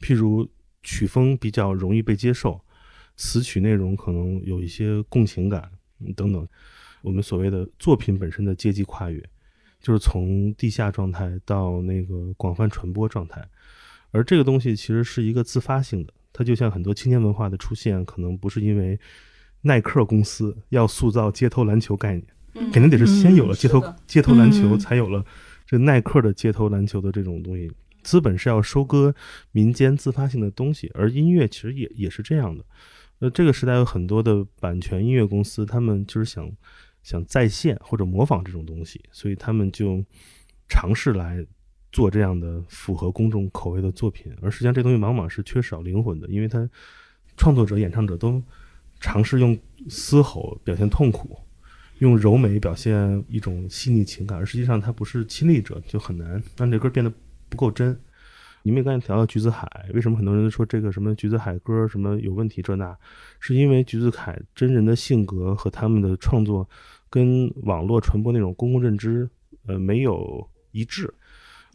[0.00, 0.48] 譬如
[0.82, 2.60] 曲风比较容易被接受，
[3.16, 5.70] 词曲内容可能有一些共情感
[6.14, 6.46] 等等。
[7.02, 9.22] 我们所谓的作品本身的阶级跨越，
[9.80, 13.46] 就是从地下状态到那个广泛传播状态，
[14.10, 16.12] 而这个东西其实是一个自发性的。
[16.32, 18.98] 它就像很多青年文化的出现，可能不是因为
[19.60, 22.26] 耐克公司要塑造街头篮球概念，
[22.72, 25.24] 肯定得是先有了街头、嗯街头篮球，嗯才有了
[25.66, 27.70] 这耐克的街头篮球的这种东西。
[28.02, 29.14] 资本是要收割
[29.50, 32.64] 民间自发性的东西，而音乐其实也也是这样的。
[33.20, 36.50] 呃，这个时代有很多的版权音乐公司，他们就是想
[37.02, 40.04] 想再现或者模仿这种东西，所以他们就
[40.68, 41.42] 尝试来
[41.92, 44.30] 做这样的符合公众口味的作品。
[44.42, 46.68] 而实际上，这东西往往是缺少灵魂的，因为它
[47.38, 48.42] 创作者、演唱者都
[49.00, 51.38] 尝试用嘶吼表现痛苦，
[52.04, 57.10] 用柔美表现一种细腻情感，而实际上他不是亲历者，就很难让这歌变得
[57.48, 57.98] 不够真。
[58.62, 62.94] 你们也刚才提到橘子海，为什么很多人说这个什么橘子海歌什么有问题这那？
[63.40, 66.68] 是因为橘子海真人的性格和他们的创作
[67.08, 69.28] 跟网络传播那种公共认知
[69.66, 71.12] 呃没有一致。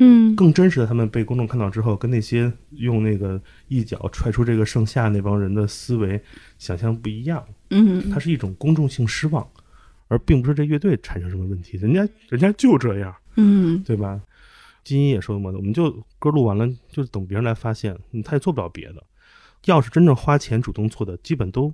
[0.01, 6.21] 嗯更真实的他们被公众看到之后，跟那些用那个一脚踹出这个盛夏那帮人的思维
[6.57, 7.43] 想象不一样。
[7.71, 9.47] 嗯它是一种公众性失望，
[10.09, 14.19] 而并不是这乐队产生什么问题，人家人家就这样，嗯对吧？
[14.83, 19.03] 金一也说嘛，我们就歌录完了，就等别人来发现，嗯他也做不了别的。
[19.65, 21.73] 要是真正花钱主动做的，基本都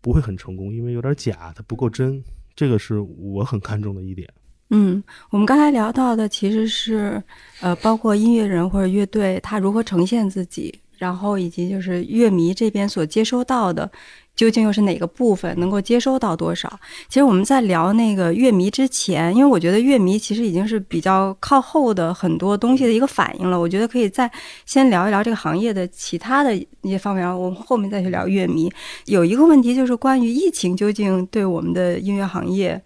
[0.00, 2.22] 不会很成功，因为有点假，它不够真。
[2.56, 4.28] 这个是我很看重的一点。
[4.70, 7.22] 嗯，我们刚才聊到的其实是
[7.60, 13.90] 呃，包括音乐人或者乐队他如何呈现自己，然后以及就是乐迷这边所接收到的。
[14.36, 16.68] 究竟又是哪个部分能够接收到多少？
[17.08, 23.58] 其实我们在聊那个乐迷之前，因为我觉得乐迷其实已经是比较靠后的很多东西的一个反应了。
[23.58, 24.30] 我觉得可以再
[24.66, 28.70] 先聊一聊这个行业的其他的一些方面，我们后面再去聊乐迷。
[29.06, 32.82] 有一个问题就是关于疫情究竟对我们的音乐行业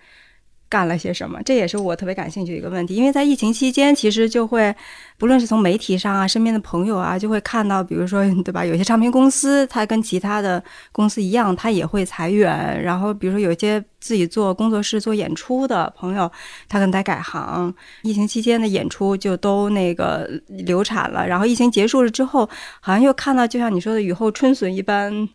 [0.68, 2.94] 干了些什么，这也是我特别感兴趣的一个问题。
[2.94, 4.74] 因为在疫情期间，其实就会
[5.16, 12.82] 不论是从媒体上啊，身边的朋友啊，就会看到，比如说对吧，有些唱片公司它跟其他的公司一样，它也会裁员。
[12.82, 16.30] 然后比如说有些自己做工作室做演出的朋友，
[16.68, 17.74] 他可能得改行。
[18.02, 21.26] 疫情期间的演出就都那个流产了。
[21.26, 22.48] 然后疫情结束了之后，
[22.80, 25.28] 好像又看到，就像你说的雨后春笋一般。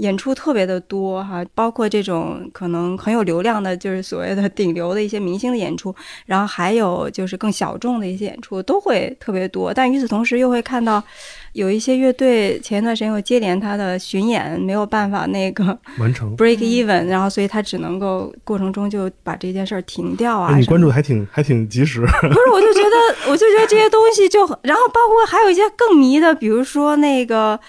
[0.00, 9.72] 演出特别的多哈，包括这种可能很有流量的，就是所谓的 顶流的一些明星的演出，然后还有就是更小众的一些演出都会特别多。
[9.74, 11.02] 但与此同时，又会看到
[11.52, 16.34] 有一些乐队前一段时间又接连他的巡演没有办法那个 完成。
[16.36, 20.52] break even，然后所以他只能够过程中就把这件事儿停掉啊。
[20.54, 22.00] 哎，你关注的还挺还挺及时。
[22.22, 27.60] 不是，我就觉得，我就觉得这些东西就很，然后包括还有一些更迷的，比如说那个。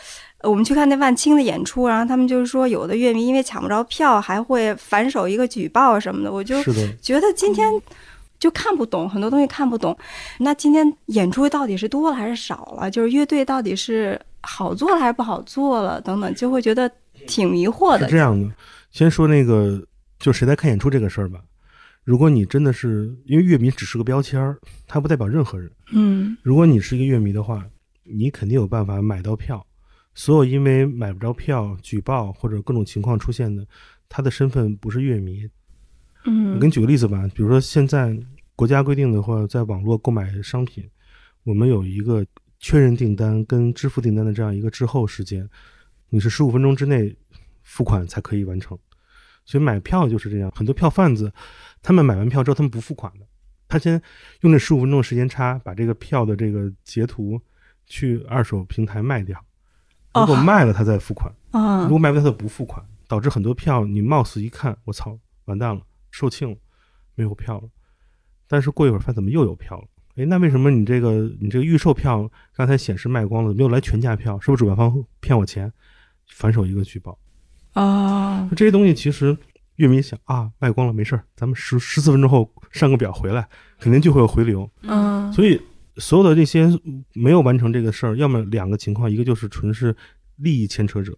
[0.41, 6.31] 呃我们去看那万青的演出，然后他们就是说，有的乐迷因为抢不着票，还会反手一个举报什么的。
[6.31, 7.71] 我就是的，觉得今天
[8.39, 9.95] 就看不懂很多东西，看不懂。
[10.39, 12.89] 那今天演出到底是多了还是少了？
[12.89, 16.01] 就是乐队到底是好做了还是不好做了？
[16.01, 16.91] 等等，就会觉得
[17.27, 18.05] 挺迷惑的。
[18.07, 18.49] 是这样的，
[18.91, 19.79] 先说那个，
[20.19, 21.39] 就谁在看演出这个事儿吧。
[22.03, 25.69] 如果你真的是因为乐迷只是个标签儿，它不代表任何人。
[25.91, 27.63] 嗯如果你是一个乐迷的话，
[28.03, 29.63] 你肯定有办法买到票。
[30.13, 33.65] 所有因为买不着票、举报或者各种情况出现的，
[34.09, 35.49] 他的身份不是乐迷。
[36.25, 38.17] 嗯，我给你举个例子吧，比如说现在
[38.55, 40.87] 国家规定的话，在网络购买商品，
[41.43, 42.25] 我们有一个
[42.59, 45.49] 确认订单跟支付订单的这样一个滞后时间，
[46.09, 47.15] 你是十五分钟之内
[47.63, 48.77] 付款才可以完成。
[49.45, 51.33] 所以买票就是这样，很多票贩子
[51.81, 53.25] 他们买完票之后他们不付款的，
[53.67, 53.99] 他先
[54.41, 57.41] 用这十五分钟的时间差把这个票的这个截图
[57.87, 59.43] 去二手平台卖掉，
[60.13, 61.33] 如果哦卖了他再付款。
[61.51, 66.55] 啊如果卖不掉，他就不付款，导致很多票你貌似一看，我操，完蛋了，售罄了，
[67.15, 67.67] 没有票了。
[68.47, 69.83] 但是过一会儿发现怎么又有票了？
[70.15, 74.39] 哎，那为什么你这个你这个预售票刚才显示卖光了，没有来全价票？
[74.39, 75.71] 是不是主办方骗我钱？
[76.27, 77.17] 反手一个举报。
[77.73, 79.37] 哦，这些东西其实
[79.75, 83.47] 乐迷想啊，卖光了没事儿，咱们十十四分钟后上个表回来，
[83.79, 84.69] 肯定就会有回流。
[84.83, 85.61] 嗯，所以
[86.01, 86.67] 所有的这些
[87.13, 89.95] 没有完成这个事儿，要么两个情况，一个就是纯是
[90.37, 91.17] 利益牵扯者，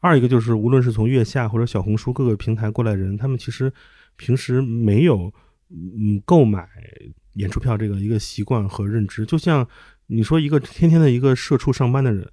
[0.00, 3.72] 二一个就是无论是从月下或者小红书各个平台过来人，他们其实
[4.16, 5.32] 平时没有
[5.70, 6.68] 嗯购买
[7.34, 9.24] 演出票这个一个习惯和认知。
[9.24, 9.66] 就像
[10.08, 12.28] 你说一个天天的一个社畜上班的人，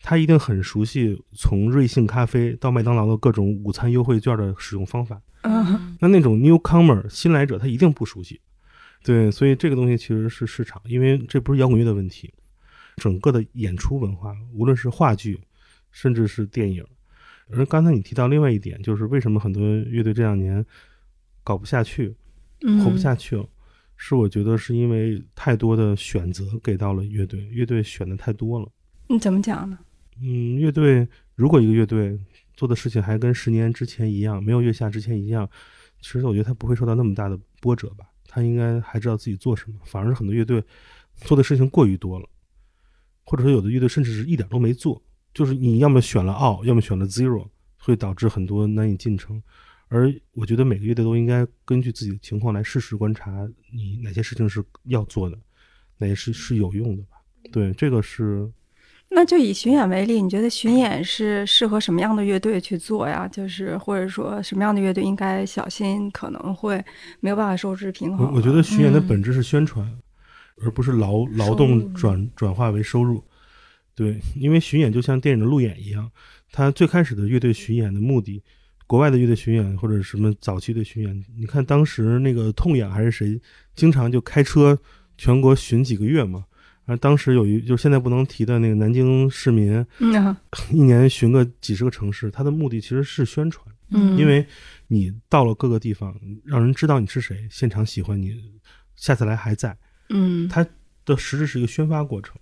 [0.00, 5.20] 他一定很熟悉从瑞幸咖啡到麦当劳的各种午餐优惠券的使用方法。
[5.42, 8.40] 嗯那那种 newcomer 新来者，他一定不熟悉。
[9.04, 12.32] 对，所以这个东西其实是市场，因为这不是摇滚乐的问题，
[12.96, 15.38] 整个的演出文化，无论是话剧，
[15.92, 16.82] 甚至是电影。
[17.50, 20.64] 而刚才你提到另外一点，就是为什么很多乐队这两年
[21.42, 22.16] 搞不下去，
[22.62, 23.46] 嗯，活不下去了，
[23.98, 28.66] 是我觉得是因为太多的选择给到了乐队，乐队选的太多了。
[29.08, 29.78] 你怎么讲呢？
[30.22, 32.18] 嗯，乐队如果一个乐队
[32.56, 35.46] 做的事情还跟十年之前一样，没有月下之前一样，
[36.00, 38.06] 其实我觉得他不会受到那么大的波折吧。
[38.34, 40.60] 他应该还知道自己做什么，反而是很多乐队
[41.14, 42.28] 做的事情过于多了，
[43.22, 45.00] 或者说有的乐队甚至是一点都没做，
[45.32, 49.40] 就是你要么选了 all，要么选了 zero，会导致很多难以进程。
[49.86, 55.38] 而我觉得每个乐队都应该根据自己的情况来适时观察，你哪些事情是要做的，
[55.98, 57.18] 哪些是是有用的吧。
[57.52, 58.50] 对，这个是
[59.10, 63.28] 那就以巡演为例，你觉得巡演是适合什么样的乐队去做呀？
[63.28, 66.84] 就是或者说什么样的乐队应该小心，可能会
[67.20, 68.26] 没有办法收支平衡。
[68.26, 69.88] 我我觉得巡演的嗯本质是宣传，
[70.60, 73.22] 而不是劳劳动转转化为收入。
[73.94, 76.10] 对，因为巡演就像电影的路演一样，
[76.50, 78.42] 它最开始的乐队巡演的目的，
[78.88, 83.40] 国外的乐队巡演或者什么早期的巡演，你看当时那个痛痒还是谁，
[83.76, 84.76] 经常就开车
[85.16, 86.46] 全国巡几个月嘛。
[86.86, 90.36] 而当时有一就现在不能提的那个南京市民，嗯啊
[90.70, 93.64] 一年巡个几十个城市，他的目的其实是宣传。
[93.90, 94.44] 嗯因为
[94.88, 96.14] 你到了各个地方，
[96.44, 98.34] 让人知道你是谁，现场喜欢你，
[98.96, 99.76] 下次来还在，
[100.08, 100.66] 嗯，它
[101.04, 102.34] 的实质是一个宣发过程。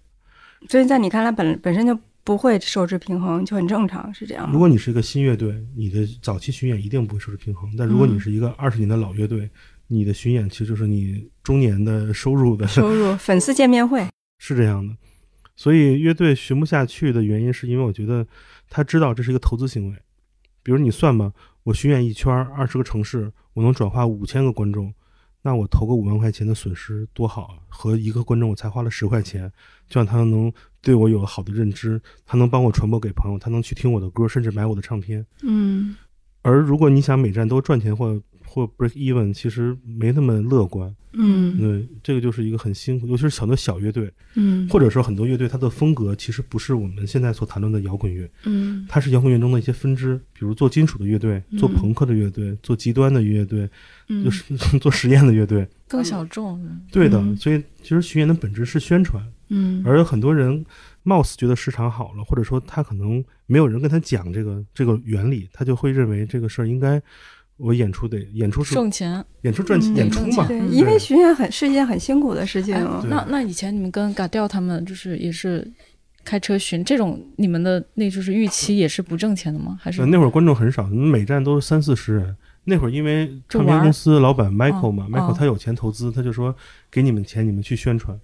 [0.69, 4.53] 所以在你看来本本身就不会收支平衡，就很正常，是这样吗？
[4.53, 9.51] 如果你是一个新乐队，你的早期巡演一定不会收支平衡；但如果你嗯是一个二十年的老乐队，
[9.89, 14.07] 你的巡演其实就是你中年的收入的，收入粉丝见面会，
[14.45, 14.97] 是这样的。
[15.55, 18.27] 所以乐队巡不下去的原因，是因为我觉得
[18.69, 19.97] 他知道这是一个投资行为。
[20.65, 21.33] 比如你算吧，
[21.63, 24.93] 我巡演一圈二十个城市，我能转化五千个观众，
[25.43, 27.55] 那我投个五万块钱的损失多好啊！
[27.69, 29.49] 和一个观众我才花了十块钱，
[29.89, 35.25] 就让他能对我有好的认知，他能帮我传播给朋友，他能去听我的歌，甚至买我的唱片。
[35.43, 35.95] 嗯
[36.43, 38.21] 而如果你想每站都赚钱或
[38.53, 40.95] 或 break even，其实没那么乐观。
[41.15, 53.69] 嗯对，这个就是一个很辛苦，尤其是很多小乐队，嗯或者说很多乐队，它的风格其实不是我们现在所谈论的摇滚乐，嗯它是摇滚乐中的一些分支，比如做金属的乐队、做嗯朋克的乐队、做极端的乐队，
[54.09, 54.45] 嗯，就是
[54.81, 55.69] 做实验的乐队。
[55.87, 56.59] 更小众。
[56.91, 60.65] 对的，嗯所以其实巡演的本质是宣传，嗯而很多人
[61.03, 67.03] 貌似觉得市场好了，或者说他可能没有人跟他讲这个这个原理，他就会认为这个事儿应该
[67.63, 69.25] 我演出得演出是挣钱。
[69.43, 72.75] 演出赚钱嗯演出嘛，因为巡演很是一件很辛苦的事情。
[72.75, 75.67] 哎那那以前你们跟嘎调他们就是也是
[76.25, 79.79] 开车巡这种，你们的那就是预期也是不挣钱的吗？
[79.81, 82.37] 还是呃那会儿观众很少，每站都是三四十人。
[82.65, 86.55] 那会儿因为唱片公司老板 Michael 嘛、哦，Michael 他有钱投资，他就说
[86.91, 88.19] 给你们钱，你们去宣传。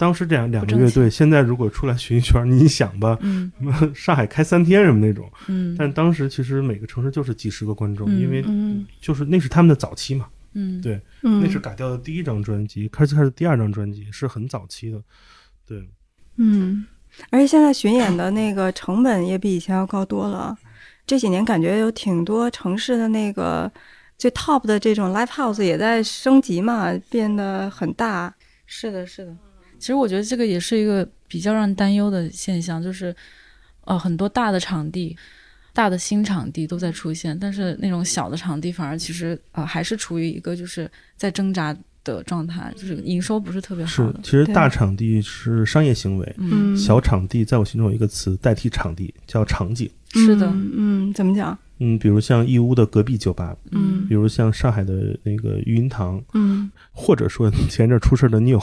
[0.00, 3.52] 当时这样两个乐队，现在如果出来巡一圈，你想吧，嗯。
[3.58, 5.76] 什 么上海开三天什么那种，嗯。
[5.78, 8.86] 但当时其实每个城市就是几十个观众，嗯因为嗯。
[8.98, 10.80] 就是那是他们的早期嘛，嗯。
[10.80, 15.02] 对嗯，那是改掉的第一张专辑，开始开始第二张专辑是很早期的，
[15.66, 15.86] 对，
[16.36, 16.86] 嗯，
[17.28, 20.56] 而且现在巡演的那个成本也比以前要高多了。
[21.06, 23.70] 这几年感觉有挺多城市的那个
[24.16, 28.34] 最 top 的这种 live house 也在升级嘛，变得很大。
[28.64, 29.36] 是的，是的。
[29.80, 33.12] 其实我觉得这个也是一个比较让人担忧的现象，就是
[33.86, 35.16] 呃很多大的场地。
[35.72, 44.12] 大的新场地都在出现，但是那种小的场地反而其实呃还是处于一个就是在挣扎的状态，就是营收不是特别好是。
[44.20, 49.88] 其实大场地是商业行为，嗯，小场地在我心中有一个词代替场地，叫场景。
[50.12, 50.72] 是的，嗯，
[51.08, 51.56] 嗯怎么讲？
[51.80, 54.06] 嗯，比如像义乌的隔壁酒吧，嗯。
[54.08, 56.70] 比如像上海的那个育婴堂，嗯。
[56.92, 58.60] 或者说前一阵出事的 New，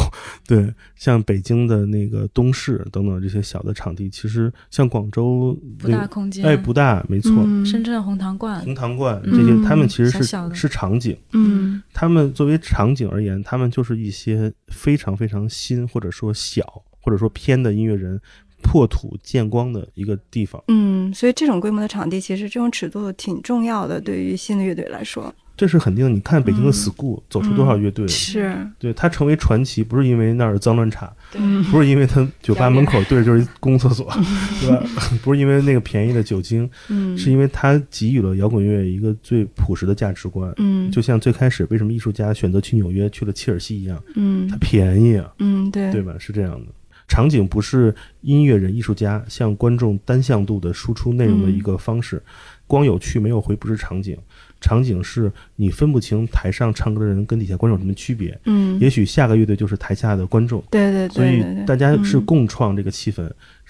[0.47, 11.82] 对，像北京的那个东市等等这些小的场地，其实像广州不大空间，哎不大，没错，嗯深圳红糖罐，红糖罐嗯这些，他们其实是小小是场景，嗯。
[11.93, 18.22] 他们作为场景而言，他们就是一些非常非常新或者说小或者说偏的音乐人
[18.68, 20.61] 破土见光的一个地方。
[20.68, 26.13] 嗯，所以这种规模的场地，其实这种尺度挺重要的，对于新的乐队来说这是肯定。
[26.13, 28.55] 你看北京的嗯 school、走出多少乐队，是。
[28.78, 34.05] 对它成为传奇，不是因为那儿脏乱差，嗯不是因为它酒吧门口对着就是一公厕所，
[34.61, 34.86] 对吧？
[35.24, 40.53] 不是因为那个便宜的酒精，嗯，是因为它给予了摇滚乐一个最朴实的价值观。
[40.57, 46.13] 嗯，就像最开始为什么艺术家选择去纽约去了切尔西一样，嗯它便宜啊，嗯对对吧？
[46.20, 46.68] 是这样的。
[47.08, 52.22] 场景不是音乐人、艺术家向观众单向度的输出内容的一个方式，
[52.68, 54.18] 光有去没有回不是场景，
[54.60, 58.38] 场景是你分不清台上唱歌的人跟底下观众有什么区别。
[58.45, 63.30] 嗯，也许下个乐队就是台下的观众，对对对，所以大家是嗯共创这个气氛，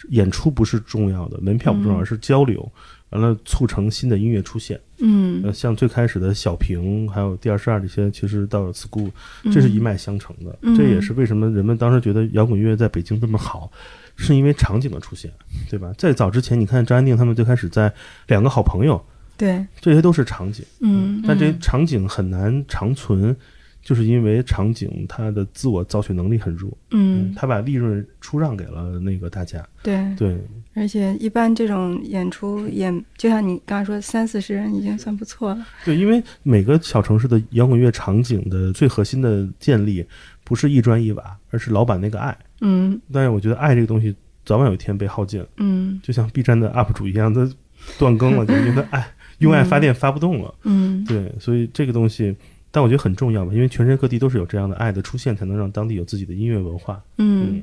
[0.09, 2.71] 演出不是重要的，门票不重要，是交流，
[3.09, 4.79] 完了促成新的音乐出现。
[4.99, 9.11] 嗯呃，像最开始的小平，还有第二十二这些，其实到了 school，
[9.51, 10.57] 这是一脉相承的。
[10.61, 13.71] 嗯这也是为什么人们当时觉得摇滚乐在北京这么好，
[14.15, 15.31] 是因为场景的出现，
[15.69, 15.93] 对吧？
[15.97, 17.93] 在早之前，你看张安定他们最开始在
[18.27, 18.99] 两个好朋友，
[19.37, 19.65] 对。
[19.79, 21.23] 这些都是场景，嗯。
[21.27, 23.35] 但这些场景很难长存。
[23.79, 27.33] 就是因为场景它的自我造血能力很弱，嗯。
[27.37, 30.37] 他把利润出让给了那个大家，对，对，
[30.73, 35.65] 而且一般这种演出演，就像你刚才说三四十人已经算不错了。
[35.85, 40.05] 对，因为每个小城市的摇滚乐场景的最核心的建立，
[40.43, 42.37] 不是一砖一瓦，而是老板那个爱。
[42.59, 42.99] 嗯。
[43.13, 44.13] 但是我觉得爱这个东西
[44.43, 45.97] 早晚有一天被耗尽，嗯。
[46.03, 47.49] 就像 B 站的 UP 主一样，他
[47.97, 49.07] 断更了，就因为他爱
[49.39, 50.53] 用爱发电发不动了。
[50.63, 52.35] 嗯对，所以这个东西，
[52.71, 57.01] 但我觉得很重要吧，因为全世界各地都是有这样的爱的出现，才能让当地有自己的音乐文化。
[57.17, 57.61] 嗯，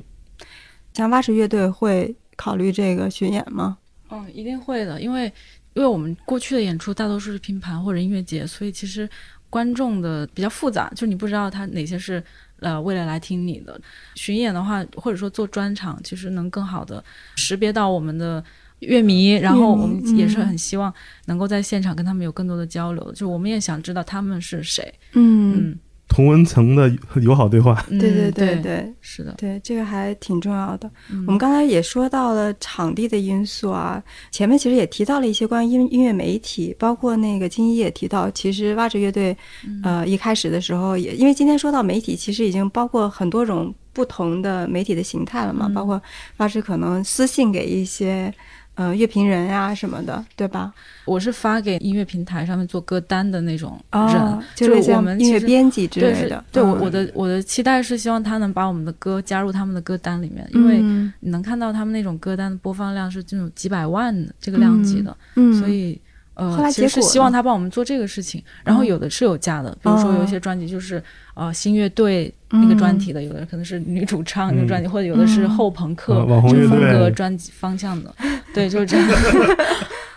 [0.93, 3.77] 像蛙池乐队会考虑这个巡演吗？
[4.09, 5.25] 嗯，一定会的，因为
[5.73, 9.09] 因为我们过去的演出大多数是拼盘或者音乐节，所以其实
[9.49, 12.23] 观众的比较复杂，就是你不知道他哪些是
[12.59, 13.79] 呃为了来听你的。
[14.15, 17.03] 巡演的话，或者说做专场，其实能更好的
[17.35, 18.43] 识别到我们的。
[18.79, 20.93] 乐迷，然后我们也是很希望
[21.25, 24.93] 能够在现场跟他们有更多的交流，就是我们也想知道他们是谁。
[25.13, 29.33] 嗯，嗯，同文层的友好对话，嗯对对对对，是的。
[29.37, 30.89] 对，这个还挺重要的。
[31.09, 39.35] 嗯我们刚才也说到了场地的因素啊，前面其实也提到了一些关于音音乐媒体，包括那个金一也提到，其实蛙池乐队，
[39.83, 45.99] 呃，一开始的时候也因为今天说到媒体，其实已经包括很多种不同的媒体的形态了嘛，嗯包括
[46.37, 48.31] 蛙池可能私信给一些。
[48.75, 50.73] 呃，乐评人呀、什么的，对吧？
[51.05, 56.43] 我是发给音乐平台上面做歌单的那种人，哦，就是我们音乐编辑之类的。
[56.51, 65.99] 对我嗯我的我的期待是希望他能把我们的歌加入他们的歌单里面，因为嗯你能看到他们那种歌单的播放量是这种几百万的这个量级的，嗯，所以
[66.33, 68.43] 后来呃，其实是希望他帮我们做这个事情。
[68.65, 71.01] 然后有的是有价的，比如说有一些专辑就是
[71.33, 78.13] 呃新乐队那个专题的，有的可能是女主唱那个专辑，或者有的是后朋克这个风格专辑方向的，
[78.53, 79.07] 对，就是这样。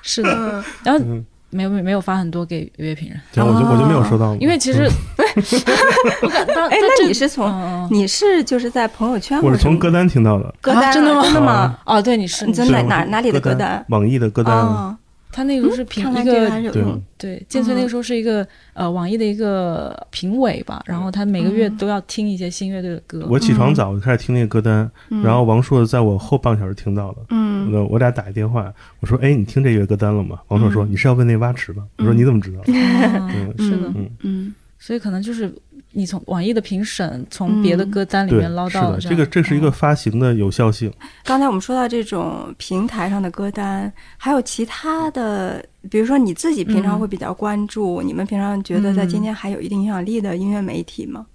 [0.03, 0.65] 是的，嗯。
[0.85, 4.83] 然后嗯，没有没有发很多给乐评人，我就我就没有收到，因为其实
[5.17, 11.23] 哎，那你是从你是就是在朋友圈，我是从歌单听到的，歌单真的吗？
[11.23, 11.79] 真的吗？
[11.87, 13.59] 哦，对，你是你在哪哪哪里的歌单？
[13.59, 13.85] 单？
[13.89, 14.97] 网易的歌单，哦，
[15.39, 16.83] 他那个是评一个对。
[17.17, 23.25] 对，建崔那个时候是一个呃网易的一个评委吧，然后他每个月都要听一些新乐队的歌。
[23.31, 24.91] 我起床早就开始听那个歌单，
[25.23, 27.19] 然后王硕在我后半个小时听到了。
[27.31, 35.53] 嗯我我俩打一电话，我说：“哎，你听这月歌单了吗？”王硕说：“你是要问那蛙池吧？”我说：“你怎么知道？”啊嗯，是的，嗯嗯所以可能就是
[35.93, 40.93] 你从网易的评审从别的歌单里面捞，到的，这个这是一个发行的有效性。
[41.25, 51.27] 刚才我们说到这种平台上的歌单，还有其他的，比如说你自己平常嗯会比较关注，你们平常觉得在今天还有一定影响力的音乐媒体吗？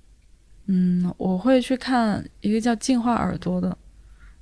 [0.67, 3.77] 嗯，我会去看一个叫“进化耳朵”的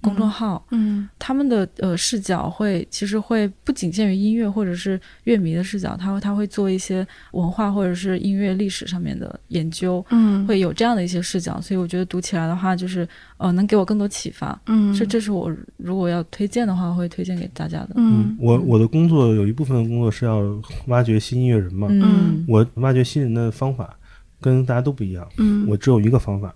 [0.02, 14.60] 公众号，嗯他们的呃视角会其实会不仅限于音乐或者是乐迷的视角，他会他会做一些文化或者是音乐历史上面的研究，嗯会有这样的一些视角，所以我觉得读起来的话，就是呃能给我更多启发。
[14.66, 17.90] 嗯这这是我如果要推荐的话，会推荐给大家的。
[17.96, 20.42] 嗯我我的工作有一部分的工作是要
[20.88, 23.96] 挖掘新音乐人嘛，嗯我挖掘新人的方法
[24.40, 25.28] 跟大家都不一样。
[25.38, 26.54] 嗯我只有一个方法，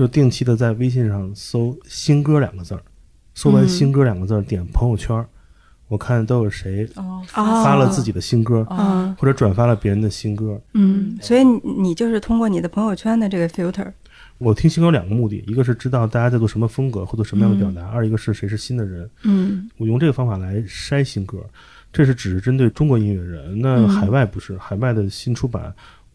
[0.00, 2.80] 就定期的在微信上搜“新歌”两个字儿，
[3.34, 5.28] 搜完“嗯新歌”两个字儿，点朋友圈儿，
[5.88, 6.88] 我看都有谁
[7.26, 8.64] 发了自己的新歌，
[9.18, 10.58] 或者转发了别人的新歌。
[10.72, 13.92] 嗯，所以你你就是通过你的朋友圈的这个 filter，
[14.38, 19.10] 我听新歌有两个目的，一个是知道大家在做什么风格或者什么样的表达，二一个是谁是新的人。
[19.24, 21.44] 嗯我用这个方法来筛新歌，
[21.92, 23.60] 这是只是针对中国音乐人。
[23.60, 25.70] 那嗯海外不是，海外的新出版，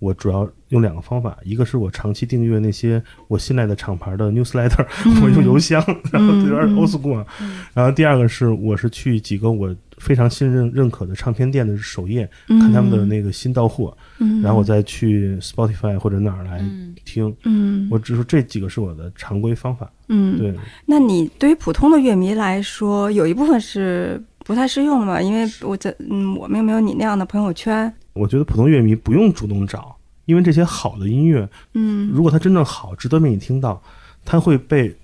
[0.05, 4.85] 我主要用两个方法，一个是我长期订阅那些我信赖的厂牌的 newsletter，、
[5.23, 7.25] 我用邮箱，然后有点 old school 啊。
[7.73, 17.35] 然后第二个是我是去几个我非常信任认可的唱片店的首页，看他们的那个新到货，嗯，然后我再去 Spotify 或者哪儿来嗯听。
[17.45, 19.91] 嗯我只是这几个是我的常规方法。
[20.09, 20.53] 嗯，对，
[20.85, 25.19] 那你对于普通的乐迷来说，有一部分是不太适用的嘛？
[25.19, 29.94] 因为我在嗯，我们又没有你那样的朋友圈，我觉得普通乐迷不用主动找，
[30.25, 33.81] 因为这些好的音乐，嗯如果它真正好，值得被你听到，
[34.23, 34.95] 它会被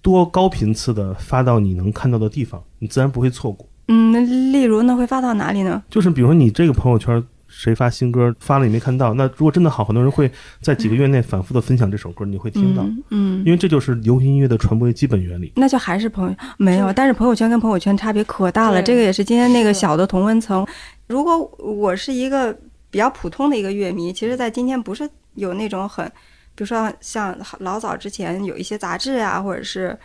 [0.00, 3.68] 多高频次的发到你能看到的地方，你自然不会错过。
[3.88, 4.20] 嗯，那
[4.52, 5.82] 例如那，会发到哪里呢？
[5.88, 15.52] 就是比如说你这个朋友圈谁发新歌发了你没看到，那如果真的好，很多人会在几个月内反复的分享这首歌，你会听到，嗯嗯因为这就是流行音乐的传播的基本原理。
[15.56, 18.82] 那就还是朋友没有，但是朋友圈跟朋友圈差别可大了。
[18.82, 20.66] 这个也是今天那个小的同温层。
[21.06, 22.54] 如果我是一个
[22.90, 26.06] 比较普通的一个乐迷，其实，在今天不是有那种很，
[26.54, 29.96] 比如说像老早之前有一些杂志啊，或者是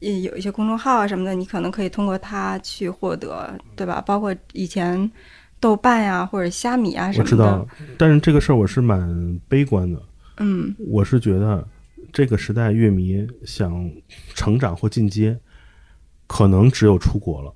[0.00, 4.02] 呃有一些公众号啊什么的，你可能可以通过它去获得，对吧？
[4.06, 5.10] 包括以前
[5.60, 7.30] 豆瓣呀、或者虾米啊什么的。
[7.30, 7.68] 我知道，
[7.98, 10.02] 但是这个事儿我是蛮悲观的。
[10.38, 11.66] 嗯我是觉得
[12.10, 13.88] 这个时代乐迷想
[14.34, 15.38] 成长或进阶，
[16.26, 17.54] 可能只有出国了，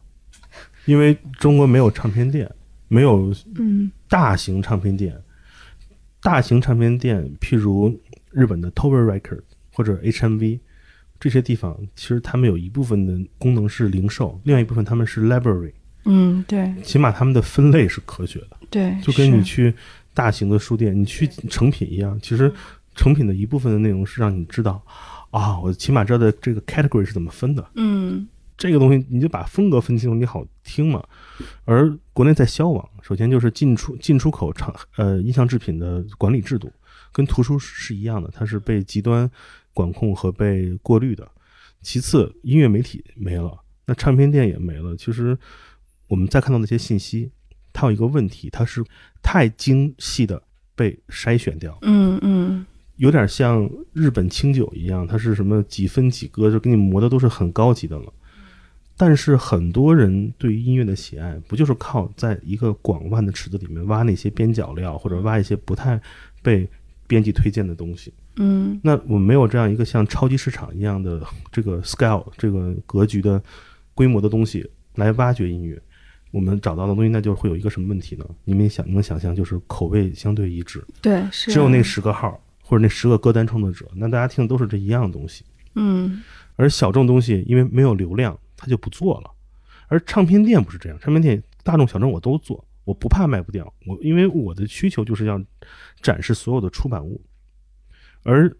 [0.84, 2.48] 因为中国没有唱片店，
[2.86, 5.20] 没有嗯大型唱片店。
[6.22, 8.00] 大型唱片店，譬如
[8.32, 9.42] 日本的 Tower Record
[9.72, 10.58] 或者 HMV，
[11.20, 15.72] 这些地方，其实他们有一部分的功能是零售，另外一部分他们是 library，
[16.04, 16.74] 嗯，对。
[16.82, 19.72] 起码他们的分类是科学的，对，就跟你去
[20.14, 22.52] 大型的书店，你去成品一样，其实
[22.96, 24.82] 成品的一部分的内容是让你知道，
[25.30, 28.26] 啊，我起码知道的这个 category 是怎么分的，嗯
[28.56, 31.02] 这个东西你就把风格分清楚，你好听嘛。
[31.64, 36.72] 而国内在消亡，首先就是进出进出口厂呃音像制品的管理制度，
[37.12, 39.30] 跟图书是一样的，它是被极端
[39.74, 41.28] 管控和被过滤的。
[41.82, 44.96] 其次，音乐媒体没了，那唱片店也没了。
[44.96, 45.36] 其实
[46.08, 47.30] 我们再看到那些信息，
[47.72, 48.82] 它有一个问题，它是
[49.22, 50.42] 太精细的
[50.74, 51.78] 被筛选掉。
[51.82, 58.10] 嗯嗯有点像日本清酒一样，它是什么几分几割，就给你磨的都是很高级的了。
[58.96, 66.00] 但是很多人对于音乐的喜爱，不就是靠在一个广泛的池子里面挖那些边角料，或者挖一些不太
[66.42, 66.68] 被
[67.06, 68.12] 编辑推荐的东西？
[68.38, 73.42] 嗯那我们没有这样一个像超级市场一样的这个 scale 这个格局的
[73.94, 75.80] 规模的东西来挖掘音乐，
[76.30, 78.24] 我们找到的东西，那就会有一个什么问题呢？
[78.44, 85.44] 你们想，你能想象，就是口味相对一致，对是只有那十个号或者那十个歌单创作者，那大家听的都是这一样的东西。
[85.74, 86.22] 嗯
[86.56, 89.30] 而小众东西因为没有流量，它就不做了。
[89.88, 95.40] 而唱片店不是这样，唱片店大众小众我都做，我不怕卖不掉，我因为我的需求就是要
[96.00, 97.20] 展示所有的出版物，
[98.24, 98.50] 而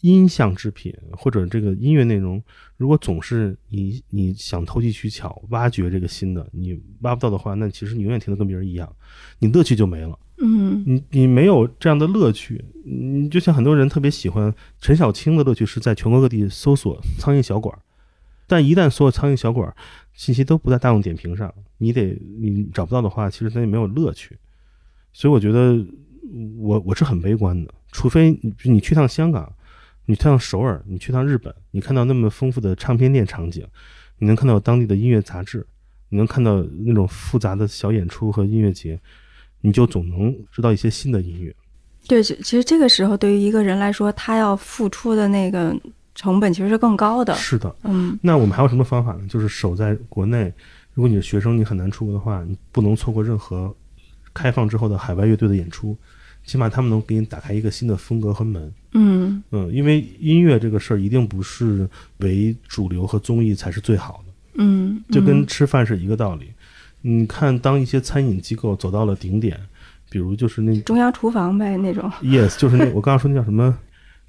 [0.00, 2.42] 音像制品或者这个音乐内容，
[2.76, 8.92] 如果总是你你想投机取巧挖掘这个新的，你挖不到的话，那其实你永远听得跟别人一样，
[9.38, 10.18] 你乐趣就没了。
[10.38, 17.78] 嗯你你没有这样的乐趣，你就像很多人特别喜欢陈小青的乐趣是在全国各地搜索苍蝇小馆儿，
[18.46, 19.74] 但一旦所有苍蝇小馆
[20.12, 24.36] 信息都不在大众点评上，你得你找不到的话，其实它也没有乐趣。
[25.12, 25.76] 所以我觉得
[26.58, 29.52] 我我是很悲观的，除非你你去趟香港，
[30.06, 33.66] 你去趟首尔，你去趟日本，你看到那么丰富的唱片店场景，
[34.18, 35.66] 你能看到当地的音乐杂志，
[36.08, 39.00] 你能看到那种复杂的小演出和音乐节。
[39.64, 41.54] 你就总能知道一些新的音乐。
[42.08, 45.72] 对，其实这个时候对于一个人来说，他要付出的那个
[46.14, 47.34] 成本其实是更高的。
[47.34, 49.20] 是的，嗯那我们还有什么方法呢？
[49.28, 50.52] 就是守在国内。
[50.94, 53.74] 如果你是学生，你很难出国的话，你不能错过任何
[54.34, 55.96] 开放之后的海外乐队的演出，
[56.44, 58.70] 起码他们能给你打开一个新的风格和门。
[58.92, 61.88] 嗯嗯，因为音乐这个事儿一定不是
[62.18, 66.52] 为主流和综艺才是最好的，嗯，就跟嗯吃饭是一个道理。
[67.00, 69.58] 你看，当一些餐饮机构走到了顶点，
[70.10, 73.78] 比如就是那中央厨房呗那种 yes，就是那我刚刚说那叫什么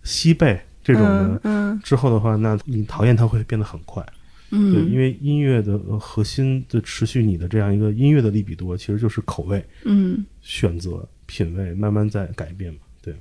[0.03, 4.05] 西贝这种的，嗯之后的话，那你讨厌它会变得很快。
[4.51, 12.79] 嗯，对，因为音乐的呃核心的持续你的这样一个音乐的利比多，其实就是口味、嗯选择、品味慢慢在改变嘛。
[13.01, 13.15] 对，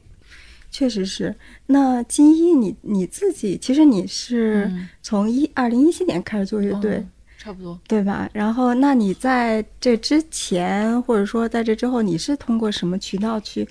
[0.70, 1.34] 确实是。
[1.66, 6.96] 那金一你你自己其实你是嗯从一二零一七年开始做乐队。
[6.96, 7.04] 哦
[7.38, 7.76] 差不多。
[7.88, 8.30] 对吧？
[8.32, 13.66] 然后，那你在这之前，或者说在这之后，你是通过什么渠道去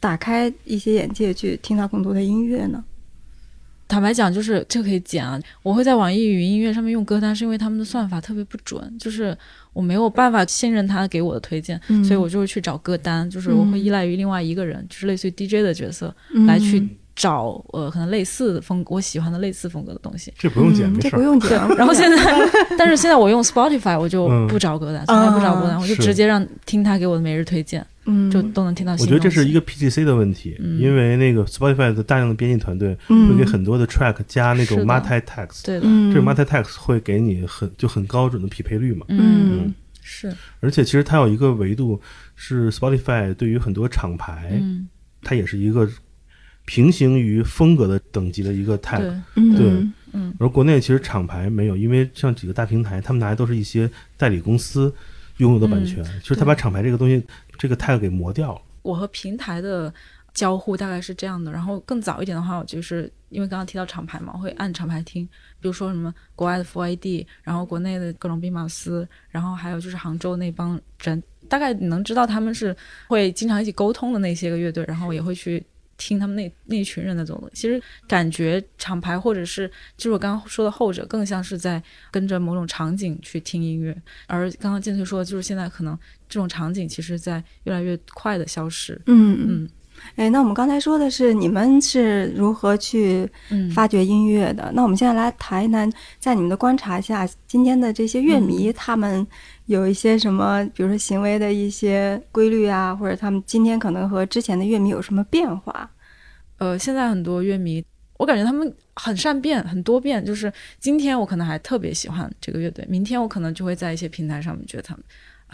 [0.00, 2.82] 打开一些眼界，去听到更多的音乐呢？
[3.86, 5.38] 坦白讲，就是这个可以剪啊。
[5.62, 9.36] 我会在网易云音乐上面用歌单，是因为他们的算法特别不准，就是
[9.72, 20.32] 我没有办法信任他给我的推荐，嗯所以我就会去找歌单，就是我会依赖于另外一个人，就是类似于 DJ 的角色、嗯来去找呃可能类似的风我喜欢的类似风格的东西。
[20.36, 21.10] 这不用剪，嗯没事。
[21.10, 21.50] 这不用剪。
[21.76, 22.16] 然后现在，
[22.76, 28.98] 但是现在我用 Spotify，我就不找歌单，从来不找歌单，我就直接让听他给我的每日推荐，嗯，就都能听到我。
[28.98, 30.78] 觉得这是一个 PGC 的问题，嗯。
[30.78, 33.28] 因为那个 Spotify 的大量的编辑团队嗯。
[33.28, 39.06] 会给很多的 track 加那种 multi text，对的，嗯，这个 multi text 会给你很就很高准的匹配率嘛。
[39.08, 39.74] 嗯。
[40.02, 42.00] 是，而且其实它有一个维度
[42.36, 44.86] 是 Spotify 对于很多厂牌，嗯，
[45.22, 45.88] 它也是一个
[46.66, 48.98] 平行于风格的等级的一个 tag。
[48.98, 49.66] 对，嗯对。
[50.12, 50.34] 嗯。
[50.38, 54.94] 而国内其实厂牌没有，因为像几个大平台，他们拿的都是一些代理公司
[55.38, 57.24] 拥有的版权，就是他把厂牌这个东西
[57.58, 58.60] 这个 tag 给磨掉了。
[58.82, 59.92] 我和平台的
[60.32, 61.50] 交互大概是这样的。
[61.50, 65.24] 然后更早一点的话，我就是因为刚刚提到厂牌嘛，我会按厂牌听，
[65.60, 72.76] 比如说什么国外的 f i d 然后国内的各种兵马司，然后还有就是杭州那帮人，大概你能知道他们是
[73.08, 75.64] 会经常一起沟通的那些个乐队，然后也会去。
[75.96, 89.00] 听他们那那一群人在走路，其实感觉厂牌或者是就是我刚刚说的后者，更像是在跟着某种场景去听音乐，而刚刚建翠说的就是现在可能这种场景其实在越来越快的消失。
[89.06, 89.64] 嗯嗯。
[89.64, 89.70] 嗯
[90.16, 94.70] 哎，那我们刚才说的是你们是如何去嗯，发掘音乐的？
[94.74, 99.26] 那我们现在来谈一谈，在你们的观察下，今天的这些乐迷、嗯他们
[99.66, 105.90] 有一些什么，比如说行为的一些规律啊，或者他们今天可能和之前的乐迷有什么变化？
[106.58, 107.84] 呃，现在很多乐迷
[108.18, 110.24] 我感觉他们很善变，很多变。
[110.24, 115.02] 就是今天我可能还特别喜欢这个乐队，明天我可能就会在一些平台上面觉得他们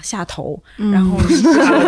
[0.03, 1.19] 下头，然后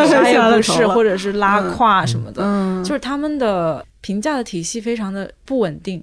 [0.06, 2.42] 啥也不是，或者是拉胯什么的。
[2.44, 6.02] 嗯，就是他们的评价的体系非常的不稳定，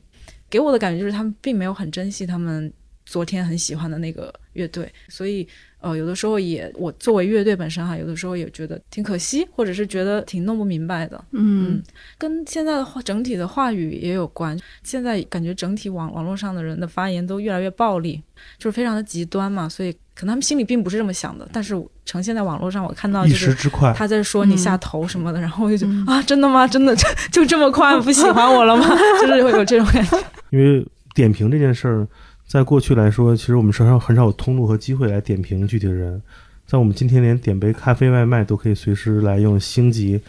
[0.49, 2.71] 给我的感觉就是他们并没有很珍惜他们
[3.05, 5.47] 昨天很喜欢的那个乐队，所以
[5.81, 11.23] 呃，有的时候也我作为乐队本身哈，有的时候也觉得挺可惜，或者是觉得挺弄不明白的。
[11.31, 11.81] 嗯
[12.17, 14.59] 跟现在的话整体的话语也有关。
[14.83, 18.21] 现在感觉整体网网络上的人的发言都越来越暴力，
[18.57, 26.67] 就是非常的极端嘛，所以可能他们心里并不是这么想的，但是呈现在网络上，我看到一就是时之快，他在说你下头什么的，然后我就觉得、啊，真的吗？
[26.67, 28.85] 真的就就这么快不喜欢我了吗？
[29.21, 30.17] 就是会有这种感觉。
[30.51, 32.07] 因为点评这件事儿，
[32.49, 36.19] 在过去来说，其实我们身上很少有通路和机会来点评具体的人。
[36.65, 40.19] 在我们今天连点杯咖啡外卖都可以随时来用星级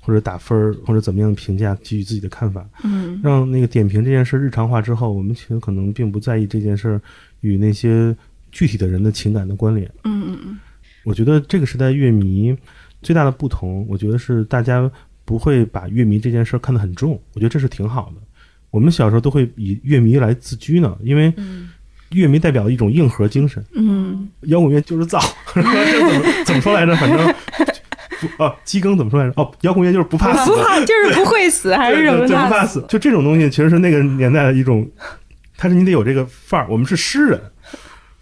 [0.00, 7.00] 或者打分儿或者怎么样的评价给予自己的看法，嗯让那个点评这件事日常化之后，我们其实可能并不在意这件事儿
[7.42, 8.12] 与那些
[8.50, 9.88] 具体的人的情感的关联。
[10.02, 10.58] 嗯嗯
[11.04, 12.56] 我觉得这个时代乐迷
[13.02, 14.90] 最大的不同，我觉得是大家
[15.24, 18.22] 不会把乐迷这件事儿看得很重，我觉得这是挺好的。
[18.70, 21.70] 我们小时候都会以乐迷来自居呢，因为嗯
[22.10, 25.20] 乐迷代表一种硬核精神，嗯摇滚乐就是造，
[25.54, 26.96] 这 怎么怎么说来着？
[26.96, 27.34] 反正
[28.36, 29.34] 不啊，鸡更怎么说来着？
[29.40, 32.66] 哦，摇滚乐就是不怕死不，怕就是不会死， 还是什么不怕的？
[32.66, 32.84] 死。
[32.88, 34.88] 就这种东西，其实是那个年代的一种，
[35.56, 36.66] 它是你得有这个范儿。
[36.68, 37.40] 我们是诗人，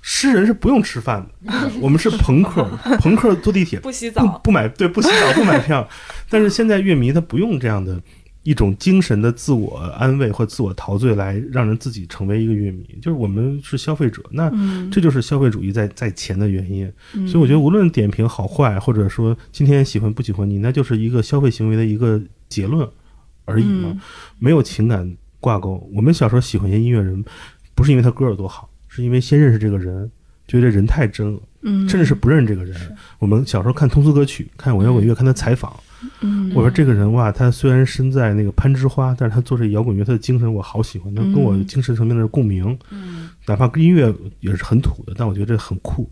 [0.03, 2.69] 诗人是不用吃饭的， 我们是朋克，
[2.99, 5.89] 朋克坐地铁不洗不不买对不洗澡不买票，
[6.29, 7.99] 但是现在乐迷他不用这样的
[8.47, 16.91] 一种精神的自我安慰或自我陶醉来让人自己成为一个乐迷，就是我们是消费者，那嗯这就是消费主义在在前的原因。
[17.15, 22.89] 嗯所以我觉得无论点评好坏，或者说今天喜欢不喜欢你，那就是一个消费行为的一个结论
[23.47, 24.01] 而已嘛，嗯
[24.39, 25.85] 没有情感挂钩。
[25.93, 27.25] 我们小时候喜欢一些音乐人，
[27.75, 30.09] 不是因为他歌有多好，是因为先认识这个人，
[30.47, 31.41] 觉得人太真了。
[31.63, 32.77] 嗯，甚至是不认识这个人。
[33.19, 35.77] 我们小时候看通俗歌曲，看我摇滚乐，看他采访，
[36.21, 36.53] 嗯。
[36.55, 43.29] 我说这个人哇，他虽然身在那个攀枝花，但是他做这摇滚乐，他的精神我好喜欢，他跟我精神层面的共鸣，嗯。
[43.47, 46.09] 哪怕音乐也是很土的，但我觉得这很酷。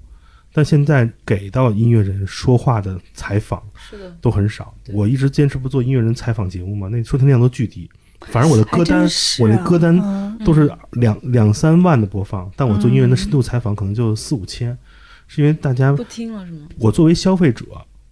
[0.53, 7.91] 但现在给到音乐人说话的采访是的，都很少，我一直坚持不做音乐人采访节目嘛，那收听量都巨低。
[8.29, 9.07] 反正我的歌单
[9.41, 14.79] 我那歌单啊都是两两三万的播放，但我做音乐人的深度采访可能就四五千，
[15.27, 16.69] 是因为大家不听了是吗？
[16.79, 17.65] 我作为消费者，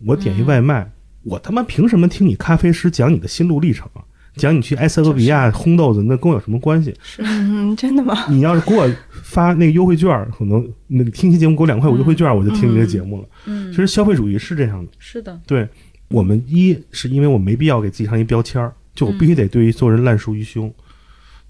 [0.05, 0.91] 我点一外卖，
[1.25, 4.03] 我他妈凭什么听你咖啡师讲你的心路历程啊？
[4.35, 6.95] 讲你去埃塞俄比亚烘豆子，那跟我有什么关系？
[7.19, 8.27] 嗯， 真的吗？
[8.31, 13.29] 你要是给我发那个优惠券儿，可能那个听期节目给我两块五优惠券儿，我就听你这节目了。
[13.45, 15.69] 嗯其，实消费主义是这样的，是的，对
[16.09, 20.73] 我们一是因为我没必要给自己上一标签儿，就我必须得对于所有人烂熟于胸。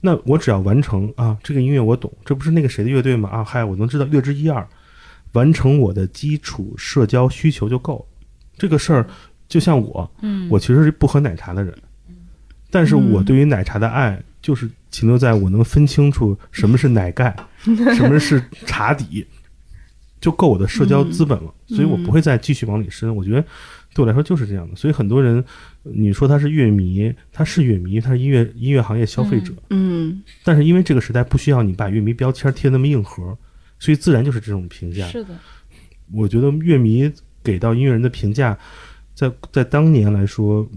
[0.01, 3.29] 那我只要完成啊，这个音乐我懂，这不是那个谁的乐队吗？
[3.29, 4.67] 啊，嗨，我能知道略知一二，
[5.35, 8.05] 完成我的基础社交需求就够了。
[8.59, 9.07] 这个事儿
[9.53, 11.77] 就像我，嗯，我其实是不喝奶茶的人，
[12.71, 17.37] 但是我对于奶茶的爱就是停留在我能分清楚什么是奶盖，
[17.95, 19.27] 什么是茶底，
[20.23, 21.53] 就够我的社交资本了。
[21.67, 23.15] 所以我不会再继续往里深。
[23.15, 23.43] 我觉得
[23.93, 24.75] 对我来说就是这样的。
[24.75, 25.45] 所以很多人，
[25.83, 33.37] 你说他是乐迷，他是乐迷，他是音乐音乐行业消费者，嗯但是因为这个时代不需要你把乐迷标签贴那么硬核，
[33.79, 35.07] 所以自然就是这种评价。
[35.09, 35.37] 是的，
[36.11, 37.13] 我觉得乐迷
[37.45, 38.57] 给到音乐人的评价，
[39.23, 40.69] 在在当年来说，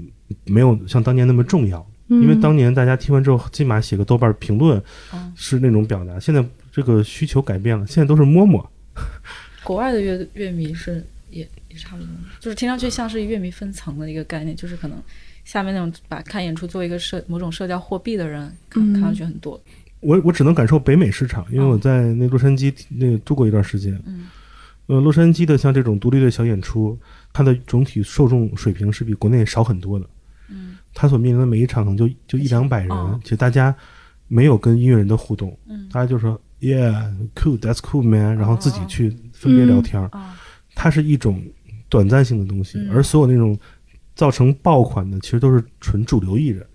[0.45, 4.79] 没有像当年那么重要，嗯，因为当年大家听完之后，起码写个豆瓣评论
[5.11, 6.19] 嗯，是那种表达。
[6.19, 8.69] 现在这个需求改变了，现在都是摸摸。
[9.65, 15.01] 国外的乐乐迷是也也差不多，就是听上去像是乐迷分层的一个概念，就是可能
[15.43, 19.59] 下面那种把看演出作为一个社某种社交货币的人，看上去很多，
[20.01, 23.99] 我我只能感受北美市场，因为哦我在那洛杉矶那个住过一段时间。
[24.05, 24.27] 嗯
[24.87, 26.95] 呃，洛杉矶的像这种独立的小演出，
[27.35, 30.09] 它的总体受众水平是比国内少很多的。
[30.49, 30.77] 嗯。
[30.93, 33.19] 它所面临的每一场可能就就一两百人，哦。
[33.23, 33.75] 其实大家
[34.29, 35.89] 没有跟音乐人的互动，嗯。
[35.91, 40.07] 大家就说 Yeah, cool, that's cool, man，然后自己去分别聊天儿。
[40.13, 40.39] 啊
[40.73, 41.43] 它是一种
[41.89, 42.91] 短暂性的东西，嗯。
[42.91, 43.59] 而所有那种
[44.15, 46.65] 造成爆款的，其实都是纯主流艺人，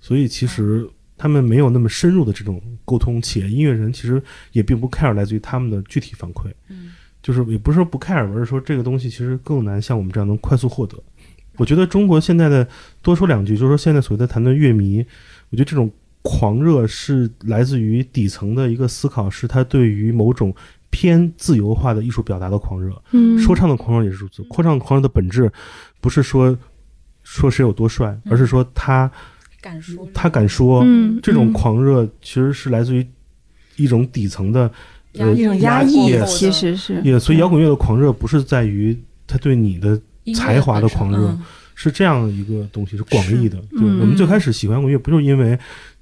[0.00, 0.86] 所以其实
[1.16, 4.22] 他们没有那么深入的这种沟通，且音乐人其实
[4.52, 6.92] 也并不 care 来自于他们的具体反馈，嗯
[7.28, 10.96] 就是也不是说不 care，而是说这个东西其实更难像我们这样能快速获得。
[11.58, 12.66] 我觉得中国现在的
[13.02, 15.04] 多说两句，就是说现在所谓的谈论乐迷，
[15.50, 15.90] 我觉得这种
[16.22, 20.54] 狂热是来自于底层的一个思考，是他对于某种
[20.88, 22.98] 偏自由化的艺术表达的狂热。
[23.10, 24.42] 嗯说唱的狂热也是如此。
[24.44, 25.52] 说唱狂热的本质
[26.00, 26.58] 不是说
[27.22, 29.10] 说谁有多帅，嗯而是说他
[29.60, 33.06] 敢说，他敢说，嗯，这种嗯狂热其实是来自于
[33.76, 34.72] 一种底层的
[35.18, 37.00] 呃一种压抑其实是。
[37.02, 40.00] 也，所以摇滚乐的狂热不是在于他对你的
[40.34, 41.42] 才华的狂热嗯。
[41.80, 43.56] 是这样一个东西，是广义的。
[43.70, 45.56] 对，嗯我们最开始喜欢摇滚乐，不就是因为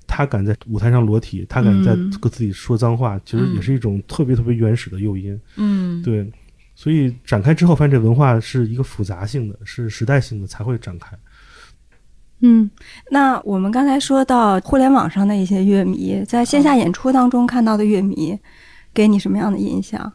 [0.07, 5.39] 他敢在舞台上裸体，他敢在跟自己说脏话，其实也是一种特别特别原始的诱因。
[5.57, 6.27] 嗯，对，
[6.75, 11.14] 所以展开之后，发现这文化是一个复杂性的，是时代性的才会展开。
[12.41, 12.71] 嗯，
[13.11, 18.35] 那我们刚才说到互联网上的一些乐迷，在线下演出当中看到的乐迷，
[18.97, 20.12] 给你什么样的印象？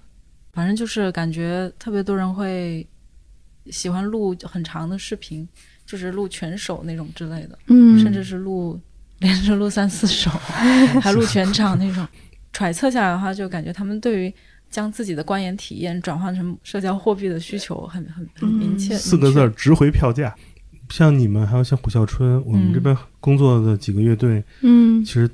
[0.51, 2.85] 反正就是感觉特别多人会
[3.67, 5.47] 喜欢录很长的视频，
[5.85, 8.77] 就是录全首那种之类的，嗯甚至是录
[9.19, 10.29] 连着录三四首，
[10.99, 12.05] 还录全场那种。
[12.51, 14.33] 揣测下来的话，就感觉他们对于
[14.69, 18.93] 将自己的观演体验转换成社交货币的需求很很很明确。
[18.97, 20.35] 四个字儿：值回票价。
[20.89, 25.29] 像你们，还有像虎啸春，我们这边工作的几个乐队，嗯其实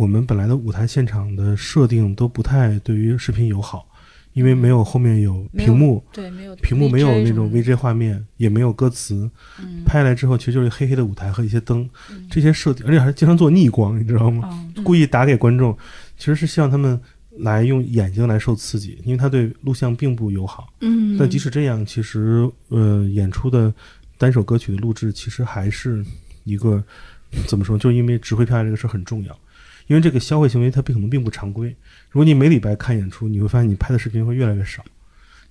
[0.00, 3.86] 我们本来的舞台现场的设定都不太对于视频友好，
[4.32, 14.66] 因为没有后面有屏幕，对，没有屏幕没有那种什么的 VJ 画面，也没有歌词，嗯拍下来之后其实就是黑黑的舞台和一些灯，嗯这些设定，而且还经常做逆光，你知道吗？
[14.82, 15.76] 故意打给观众，
[16.16, 16.98] 其实是希望他们
[17.32, 20.72] 来用眼睛来受刺激，因为他对录像并不友好。
[20.80, 23.70] 嗯，但即使这样，其实呃，演出的
[24.16, 26.02] 单首歌曲的录制其实还是
[26.44, 26.82] 一个
[27.46, 27.76] 怎么说？
[27.76, 29.38] 就因为指挥票价这个事儿很重要，
[29.90, 31.68] 因为这个消费行为它并可能并不常规。
[32.10, 34.84] 如果你每礼拜看演出，你会发现你拍的视频会越来越少，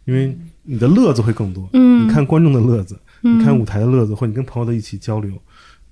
[0.06, 0.34] 因为
[0.64, 1.70] 你的乐子会更多。
[1.74, 5.34] 嗯，你看观众的乐子，嗯，你看舞台的乐子，或者你跟朋友的一起交流，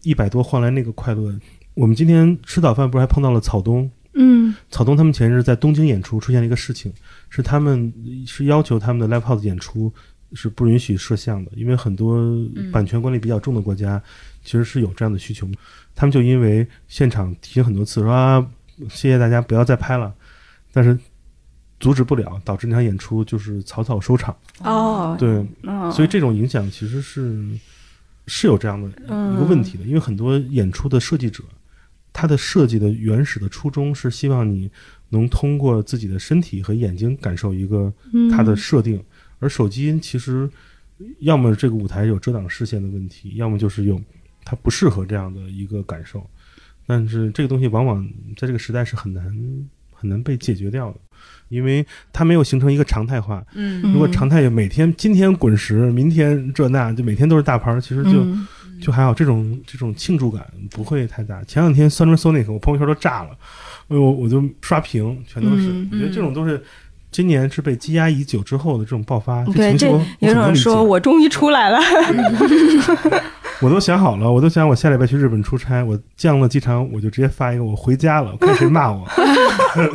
[0.03, 1.37] 一百多换来那个快乐。
[1.73, 3.91] 我们今天吃早饭不是还碰到了草东？
[4.13, 6.93] 嗯草东他们前日在东京演出出现了一个事情，
[7.29, 7.93] 是他们
[8.25, 9.93] 是要求他们的 live house 演出
[10.31, 12.25] 是不允许摄像的，因为很多
[12.71, 14.01] 版权管理比较重的国家
[14.47, 15.45] 其实是有这样的需求。
[15.93, 18.47] 他们就因为现场提醒很多次说啊，
[18.89, 20.15] 谢谢大家不要再拍了，
[20.71, 20.97] 但是
[21.81, 24.33] 阻止不了，导致那场演出就是草草收场。
[24.59, 27.45] 哦，对，嗯，所以这种影响其实是
[28.25, 31.43] 是有这样的一个问题的，因为很多演出的设计者，
[32.13, 34.71] 他的设计的原始的初衷是希望你
[35.09, 37.91] 能通过自己的身体和眼睛感受一个
[38.31, 39.03] 它的设定，
[39.39, 40.49] 而手机其实
[41.19, 44.01] 要么这个舞台有遮挡视线的问题，要么就是有
[44.49, 46.25] 它不适合这样的一个感受，
[46.85, 49.25] 但是这个东西往往在这个时代是很难
[49.93, 50.95] 很难被解决掉的，
[51.49, 53.43] 因为它没有形成一个常态化。
[53.55, 58.47] 嗯嗯如果常态有每天今天滚石，明天这那，就每天都是大牌儿，其实就、嗯
[58.79, 61.43] 就还好，这种这种庆祝感不会太大。
[61.45, 63.31] 前两天 Sony Sonic 我朋友圈都炸了，
[63.87, 65.67] 哎呦，我就刷屏，全都是。
[65.67, 66.63] 嗯我觉得这种都是
[67.09, 69.43] 今年是被积压已久之后的这种爆发。
[69.45, 69.87] 对，这
[70.19, 71.79] 有种说我终于出来了，
[73.61, 79.07] 我都想好了，我都想我下礼拜去日本出差，我降了机场，我就直接发一个我回家了，看谁骂我。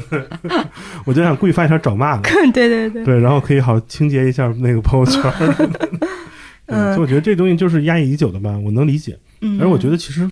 [1.04, 5.22] 我就想故意发一条找骂的， 对对对，对，然后可以好清洁一下那个朋友圈。
[6.66, 9.18] 嗯所以我觉得这东西就是压抑已久的吧，我能理解。
[9.42, 10.28] 嗯，而我觉得其实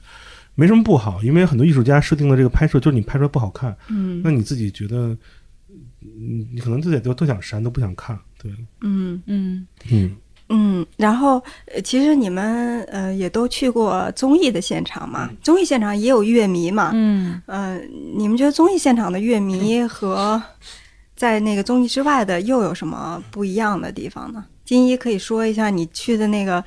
[0.55, 5.15] 没什么不好，因为很多艺术家设定的这个拍摄就是你拍出来不好看，嗯那你自己觉得，
[5.99, 8.19] 你，你可能自己都都想删，都不想看。
[8.43, 8.51] 对，
[8.81, 10.17] 嗯嗯嗯，嗯，
[10.97, 17.81] 然后呃其实你们呃也都去过综艺的现场嘛，综艺现场也有乐迷嘛，嗯呃，
[18.15, 20.43] 你们觉得综艺现场的乐迷和
[21.15, 24.45] 在那个综艺之外的又有什么不一样的地方呢？
[24.65, 26.65] 金一可以说一下你去的那个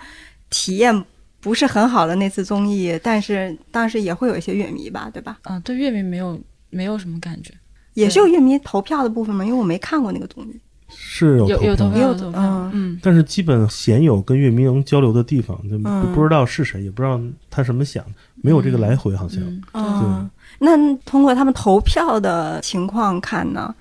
[0.49, 1.03] 体验
[1.39, 5.39] 不是很好的那次综艺，但是当时也会有一些乐迷吧，对吧？
[5.43, 7.53] 啊，对乐迷没有没有什么感觉，
[7.95, 9.43] 也是有乐迷投票的部分吗？
[9.43, 10.59] 因为我没看过那个综艺。
[10.89, 17.19] 是有有有投投票有投票嗯，嗯但是基本鲜有跟乐迷能交流的地方，就不嗯不知道是谁，也不知道
[17.49, 18.03] 他什么想，
[18.41, 19.41] 没有这个来回，好像。
[19.43, 20.29] 嗯嗯，
[20.59, 23.73] 那通过他们投票的情况看呢，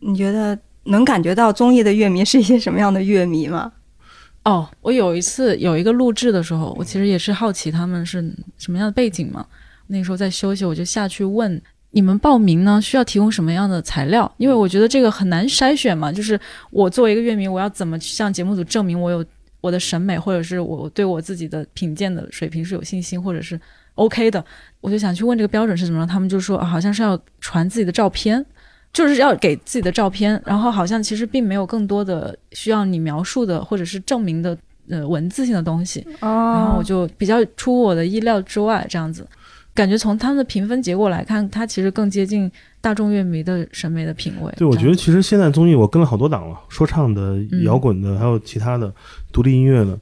[0.00, 3.72] 你觉得能感觉到综艺的乐迷是一些什么样的乐迷吗？
[4.44, 8.22] 哦，我有一次有一个录制的时候，我其实也是好奇他们是
[8.56, 9.44] 什么样的背景嘛。
[9.88, 11.60] 那时候在休息，我就下去问
[11.92, 14.30] 你们报名呢需要提供什么样的材料？
[14.36, 16.12] 因为我觉得这个很难筛选嘛。
[16.12, 16.38] 就是
[16.70, 19.24] 我作为一个乐迷，我要怎么去向节目组证明我有
[19.60, 23.60] 我的审美，或者是我对我自己的品鉴的水平是有信心，或者是
[23.94, 24.44] OK 的？
[24.80, 28.44] 我就想去问这个标准是怎么，他们就说、啊好像是要传自己的照片。
[28.92, 39.24] 就是要给自己的照片，然后好像其实并没有更多的需要你描述的或者是证明的呃文字性的东西，然后我哦，就比较出乎我的意料之外，这样子，
[39.80, 42.50] 感觉从他们的评分结果来看，它其实更接近
[42.82, 44.52] 大众乐迷的审美的品味。
[44.58, 48.92] 对，我觉得其实现在综艺我跟了好多档了，说唱的、嗯摇滚的，还有其他的
[49.32, 49.98] 独立音乐的，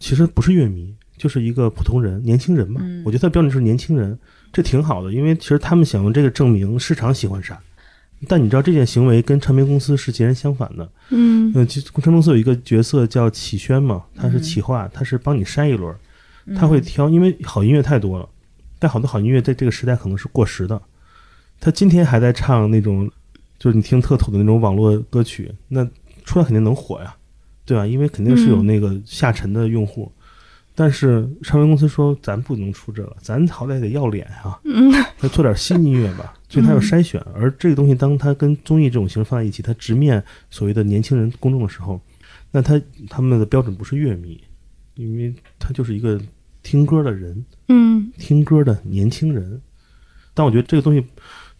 [0.00, 2.80] 其实不是乐迷，就是一个普通人，年轻人嘛。
[2.82, 4.18] 嗯我觉得他标准是年轻人，
[4.52, 7.56] 这挺好的，因为其实他们想用这个证明市场喜欢啥。
[8.26, 10.90] 但你知道这件行为跟唱片公司是截然相反的。
[11.10, 15.94] 嗯嗯，其实唱片公司有一个角色叫企宣嘛，他是企划，他是帮你筛一轮，
[16.56, 18.28] 他会挑，因为好音乐太多了，
[18.84, 20.78] 但好多好音乐在这个时代可能是过时的。
[21.58, 23.10] 他今天还在唱那种，
[23.58, 25.82] 就是你听特土的那种网络歌曲，那
[26.22, 27.16] 出来肯定能火呀，
[27.64, 27.86] 对吧？
[27.86, 30.12] 因为肯定是有那个下沉的用户。
[30.74, 36.36] 但是唱片公司说咱不能出这个，咱好歹得要脸啊，嗯 再做点新音乐吧。
[36.50, 41.98] 所以他要筛选，而这个东西当它跟综艺这种形式放在一起，它直面所谓的年轻人公众的时候，
[42.50, 42.78] 那他
[43.08, 44.38] 他们的标准不是乐迷，
[44.96, 46.20] 因为他就是一个
[46.64, 49.62] 听歌的人，嗯听歌的年轻人。
[50.34, 51.06] 但我觉得这个东西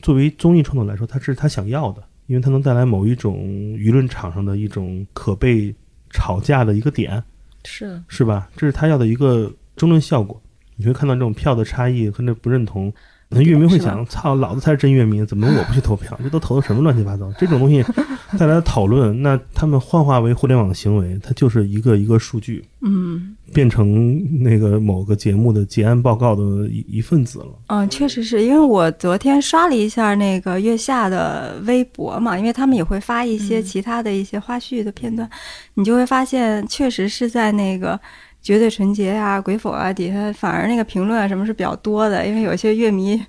[0.01, 3.37] 作为综艺创作来说，它是他想要的，因为它能带来某一种
[3.77, 5.73] 舆论场上的一种可被
[6.11, 7.23] 吵架的一个点，
[7.63, 8.51] 是是吧？
[8.57, 10.43] 这是他要的一个争论效果。
[10.77, 12.93] 你会看到这种票的差异和那不认同，
[13.35, 16.19] 那乐迷会想：操，老子才是真乐迷，怎么我不去投票？
[16.23, 17.31] 这都投的什么乱七八糟？
[17.39, 17.85] 这种东西
[18.39, 27.47] 带来的讨论，那他们幻化为互联网行为，它就是一个一个数据，嗯变成那个某个节目的结案报告的一一份子了。
[27.67, 35.29] 嗯，确实是因为我昨天刷了一下那个月下的微博嘛，因为他们也会发一些嗯其他的一些花絮的片段，
[35.75, 38.01] 你就会发现，确实是在那个。
[38.45, 43.21] 绝对纯洁呀、鬼否啊，底下反而那个评论啊什么是比较多的，因为有些乐迷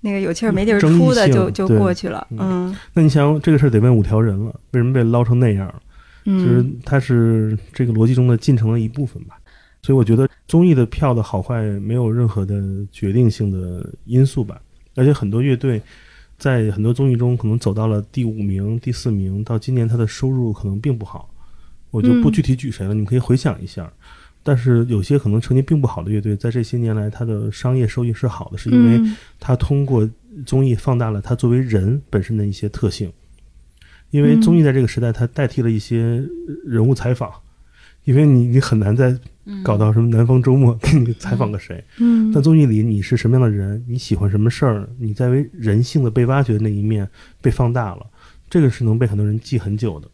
[0.00, 5.74] 那个有气儿没地儿出的就就过去了，嗯嗯那你想，这个事儿得问五条人了，为什么被捞成那样
[6.24, 6.38] 嗯？
[6.38, 9.36] 就是嗯它是这个逻辑中的进程的一部分吧。
[9.82, 14.60] 所以我觉得综艺的票的好坏没有任何的决定性的因素吧。
[14.94, 15.82] 而且很多乐队
[16.38, 21.28] 在很多综艺中可能走到了第五名、第四名，到今年他的收入可能并不好。
[21.90, 23.92] 我就不嗯具体举谁了，你们可以回想一下。
[24.42, 29.00] 但是有些可能成绩并不好的乐队，在这些年来，它的商业收益是好的，是因为
[29.38, 30.08] 它通过
[30.44, 33.12] 综艺放大了它作为人本身的一些特性，
[34.10, 36.24] 因为综艺在这个时代，它代替了一些
[36.64, 37.30] 人物采访，
[38.04, 39.16] 因为你你很难再
[39.62, 42.32] 搞到什么南方周末给你采访个谁，嗯。
[42.32, 47.08] 但综艺里你是什么样的人，你喜欢什么事儿，你在为人性的被挖掘的那一面
[47.40, 48.06] 被放大了，
[48.50, 50.08] 这个是能被很多人记很久的。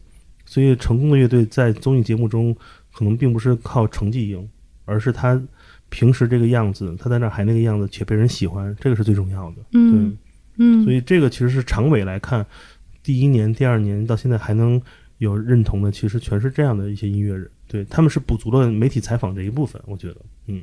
[0.45, 2.55] 所以成功的乐队在综艺节目中
[2.93, 4.49] 可能并不是靠成绩赢，
[4.85, 5.41] 而是他
[5.89, 9.57] 平时这个样子，他在那儿还那个样子，且被人喜欢，这个是最重要的。
[9.73, 10.17] 嗯
[10.57, 12.45] 嗯，所以这个其实是长尾来看，
[13.01, 14.81] 第一年、第二年到现在还能
[15.19, 17.49] 有认同的，其实全是这样的一些音乐人。
[17.67, 20.17] 对他们是补足了媒体采访这一部分，我觉得，
[20.47, 20.61] 嗯，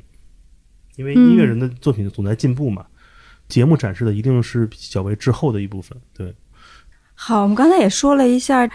[0.96, 2.84] 因为音乐人的作品总在进步嘛，
[3.48, 5.96] 节目展示的一定是较为滞后的一部分。
[6.12, 6.34] 对，
[7.14, 8.68] 好，我们刚才也说了一下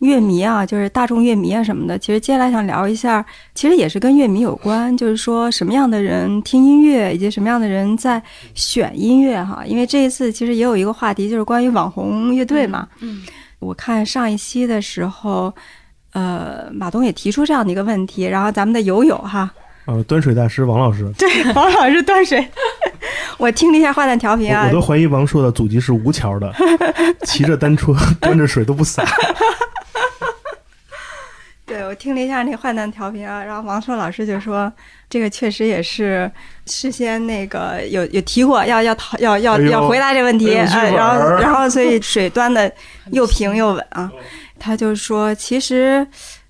[0.00, 1.98] 乐迷啊，就是大众乐迷啊什么的。
[1.98, 3.24] 其实接下来想聊一下，
[3.54, 8.22] 其实也是跟乐迷有关，就是说什么样的人听音乐，以及什么样的人在
[8.54, 9.62] 选音乐哈。
[9.66, 12.86] 因为这一次其实也有一个话题，就是关于网红乐队嘛。
[13.00, 13.22] 嗯，
[13.58, 15.54] 我看上一期的时候，
[16.12, 19.50] 呃，马东也提出这样的一个问题，然后咱们的友友哈，
[19.86, 22.46] 呃，端水大师王老师， 对，王老师端水，
[23.38, 26.52] 我听了一下坏蛋调频啊我我，都怀疑王朔的祖籍是吴桥的，
[27.24, 29.02] 骑着单车端着水都不洒。
[31.66, 34.72] 对，我听了一下那个坏蛋调频啊，然后王硕老师就说，
[35.10, 36.30] 这个确实也是
[36.66, 42.72] 事先那个有有提过，要要讨要要哎要回答这个问题，然后然后所以水端的
[43.10, 44.08] 又平又稳啊。
[44.60, 46.06] 他就说，其实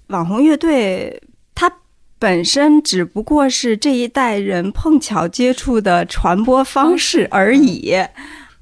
[0.08, 1.20] 网红乐队
[1.54, 1.72] 它
[2.18, 7.96] 本身只不过是这一代人碰巧接触的传播方式而已。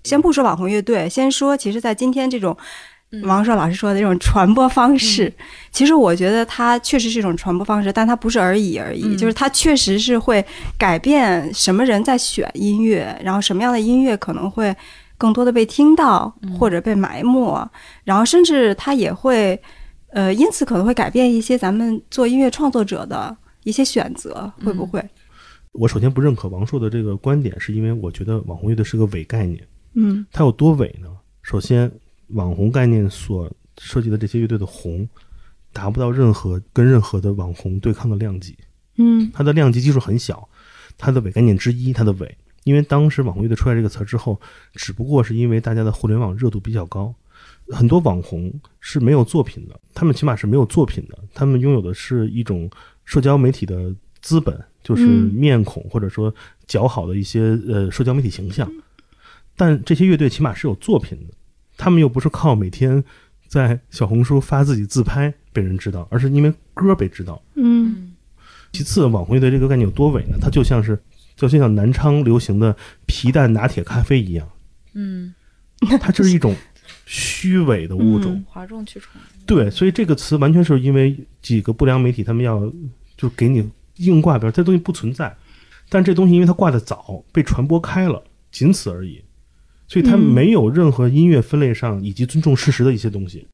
[0.04, 2.56] 先不说网红乐队，先说其实，在今天这种
[3.22, 5.32] 王硕老师说的这种传播方式，
[5.70, 10.44] 其实我觉得它确实是一种传播方式，但它不是而已而已，嗯就是它确实是会
[10.76, 14.74] 改变什么人在选音乐，然后什么样的音乐可能会
[15.16, 17.70] 更多的被听到或者被埋没，
[18.04, 19.60] 然后甚至它也会，
[20.08, 25.02] 呃，因此可能会改变一些咱们做音乐创作者的一些选择，会不会？
[25.72, 29.60] 我首先不认可王硕的这个观点，是因为我觉得网红乐队是个伪概念。
[29.94, 31.08] 嗯它有多伪呢？
[31.42, 31.90] 首先，
[32.34, 35.08] 网红概念所设计的这些乐队的红，
[35.72, 38.56] 达不到任何跟任何的网红对抗的量级。
[38.96, 40.48] 嗯它的量级基数很小，
[40.96, 42.36] 它的伪概念之一，它的伪。
[42.62, 44.40] 因为当时网红乐队出来这个词儿之后，
[44.74, 47.14] 只不过是因为大家的互联网热度比较高，
[47.68, 52.70] 很多网红是没有作品的，他们起码是没有作品的，他们拥有的是一种
[53.04, 56.34] 社交媒体的资本，就是嗯面孔或者说
[56.66, 58.70] 较好的一些呃社交媒体形象。
[59.56, 61.34] 但这些乐队起码是有作品的，
[61.76, 63.02] 他们又不是靠每天
[63.46, 67.40] 在小红书发自己自拍被人知道，而是因为歌被知道。
[67.54, 68.12] 嗯
[68.72, 70.36] 其次，网红乐队这个概念有多伪呢？
[70.40, 71.00] 它就像是
[71.36, 74.48] 就像南昌流行的皮蛋拿铁咖啡一样，
[74.94, 75.32] 嗯，
[76.00, 76.56] 它就是一种
[77.06, 78.32] 虚伪的物种。
[78.32, 79.12] 嗯哗众取宠。
[79.46, 82.72] 对，所以这个词完全是因为几个不良媒体他们要
[83.16, 85.36] 就给你硬挂标，这东西不存在。
[85.88, 88.20] 但这东西因为它挂的早，被传播开了，
[88.50, 89.22] 仅此而已。
[89.94, 93.46] 所以它嗯没有任何音乐分类上以及尊重事实的一些东西。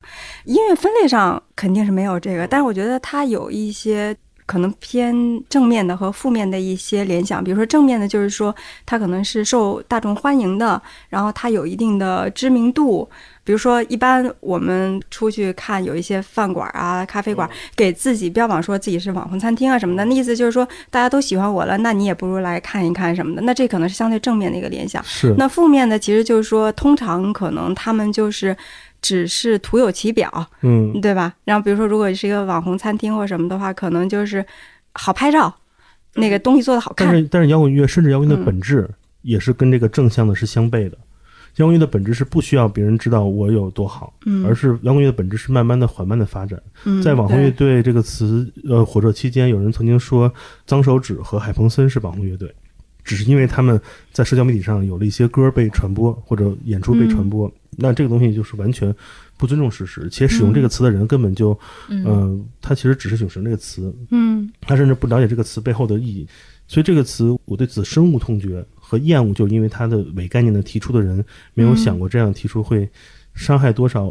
[0.47, 4.17] 音乐分类上肯定是没有这个，但是我觉得它有一些
[4.47, 5.15] 可能偏
[5.51, 7.45] 正面的和负面的一些联想。
[7.45, 10.81] 比如说正面的，就是说它可能是受大众欢迎的，
[11.11, 13.07] 然后它有一定的知名度。
[13.43, 23.43] 比如说，一般我们出去看有一些饭馆啊、咖啡馆，给自己标榜说自己是网红餐厅啊什么的，那意思就是说大家都喜欢我了，那你也不如来看一看什么的。
[23.43, 25.03] 那这可能是相对正面的一个联想。
[25.05, 28.57] 是，那负面的其实就是说，通常可能他们就是
[29.01, 30.31] 只是徒有其表，
[30.61, 31.35] 嗯，对吧？
[31.45, 34.45] 然后比如说，如果是一个网红餐厅或什么的话，可能就是
[34.93, 35.53] 好拍照，
[36.15, 37.07] 那个东西做的好看。
[37.07, 38.89] 但是但是摇滚乐甚至摇滚乐的嗯本质
[39.23, 40.97] 也是跟这个正向的是相悖的。
[41.57, 46.61] 摇滚乐的本质是不需要别人知道我有多好，嗯，而是摇滚乐的本质是慢慢的、缓慢的发展。
[46.85, 50.33] 嗯在网红乐队这个词呃火热期间，有人曾经说
[50.67, 52.55] 脏手指和海鹏森是网红乐队，
[53.05, 53.81] 只是因为他们
[54.13, 58.95] 在社交媒体上有了一些歌被传播或者演出被传播，嗯那这个东西就是完全
[59.39, 64.51] 不尊重事实，且使用这个词的人根本就，嗯，呃，他其实只是使用这个词，嗯。
[64.61, 66.27] 他甚至不了解这个词背后的意义。
[66.67, 71.25] 所以这个词，我对此深恶痛绝和厌恶，就是因为他的伪概念的提出的人
[71.55, 72.89] 没有想过这样提出会
[73.35, 74.11] 伤害多少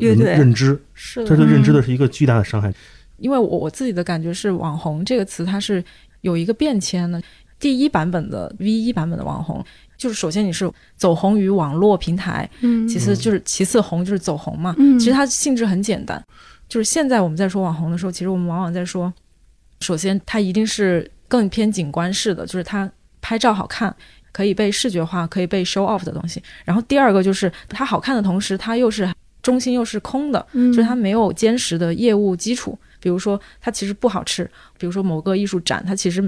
[0.00, 2.72] 人的认知，是的这对认知的是一个巨大的伤害。
[3.18, 5.84] 因为我我自己的感觉是，网红这个词它是
[6.22, 7.22] 有一个变迁的。
[7.58, 9.64] 第一版本的 V 一版本的网红，
[9.96, 14.74] 就是首先你是走红于网络平台，嗯其次就是其次红就是走红嘛。
[14.78, 16.22] 嗯其实它性质很简单，
[16.68, 19.10] 就是现在我们在说网红的时候，其实我们往往在说，
[19.80, 22.90] 首先它一定是更偏景观式的，就是它
[23.26, 23.94] 拍照好看。
[24.36, 26.42] 可以被视觉化、可以被 show off 的东西。
[26.62, 29.10] 然后第二个就是它好看的同时，它又是
[29.40, 32.78] 中心又是空的，嗯就是它没有坚实的业务基础。
[33.00, 34.44] 比如说，它其实不好吃；
[34.78, 36.20] 比如说某个艺术展，它其实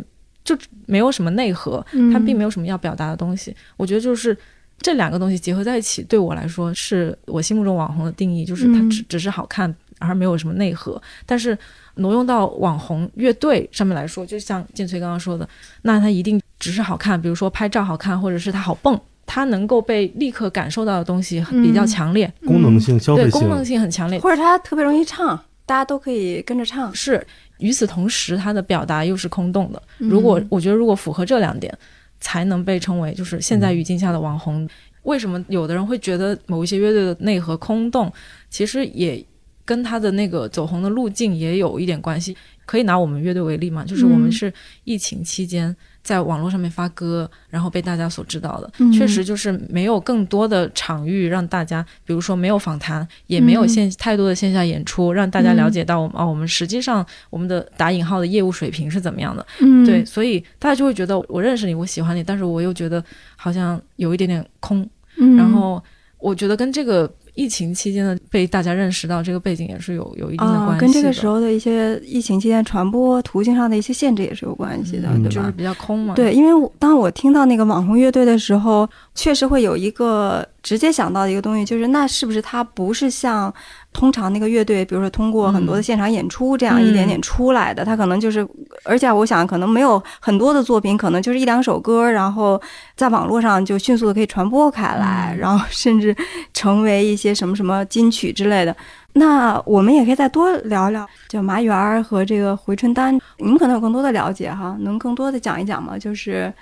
[0.42, 3.55] 就没有什么内核，嗯它并没有什么要表达的东西。
[3.76, 4.34] 我觉得就是
[4.78, 10.99] 这两个东西结合在一起，对我来说是我心目中网红的定义，就是它嗯只只是好看，而没有什么内核。
[11.26, 11.59] 但是
[11.99, 15.49] 挪用到网红乐队上面来说，就像建崔刚刚说的，
[15.82, 18.99] 那它一定只是好看，比如说拍照好看，或者是它好蹦。
[19.30, 26.94] 它能够被立刻感受到的东西比较嗯强烈，功能性、消费性，对功能性很强烈，或者它特别容易唱，大家都可以跟着唱。
[26.94, 27.22] 是
[27.59, 29.82] 与此同时，它的表达又是空洞的。
[29.99, 31.76] 嗯如果我觉得如果符合这两点，
[32.20, 34.66] 才能被称为就是现嗯在语境下的网红。
[35.03, 38.11] 为什么有的人会觉得某一些乐队的内核空洞？
[38.49, 39.22] 其实也
[39.68, 42.34] 跟他的那个走红的路径也有一点关系。
[42.64, 44.52] 可以拿我们乐队为例嘛，就是我们嗯是
[44.84, 48.70] 疫情期间在网络上面发歌，然后被大家所知道的。
[48.78, 59.46] 嗯确实就是没有更多的场域让大家，比如说没有访谈，也没有嗯线、太多的线下演出，让大家了解到我们、哦，我们实际上我们的打引号的业务水平是怎么样的。
[59.60, 63.02] 嗯对，所以大家就会觉得我认识你，我喜欢你，但是我又觉得
[63.34, 64.86] 好像有一点点空。
[65.16, 65.82] 嗯然后
[66.18, 70.76] 我觉得跟这个疫情期间的被大家认识到这个背景也是有有一定的关系的。
[70.76, 75.30] 啊，跟这个时候的一些疫情期间传播途径上的一些限制也是有关系的，嗯对吧？
[75.30, 76.14] 就是比较空嘛。
[76.16, 83.55] 对，因为我当我听到那个网红乐队的时候，确实会有一个直接想到的一个东西，就是那是不是它不是像
[83.93, 88.47] 通常那个乐队，比如说通过很多的现场演出这样一点点出来的，他可能就是，
[88.84, 92.61] 而且我想可能没有很多的作品，可能就是一两首歌，然后
[92.95, 96.14] 在网络上就迅速的可以传播开来，嗯然后甚至
[96.54, 98.76] 成为一些什么什么金曲之类的。
[99.14, 105.99] 那我们也可以再多聊聊，就麻园儿和这个回春丹，你们可能有更多的了解哈，能更多的讲一讲吗？
[105.99, 106.53] 就是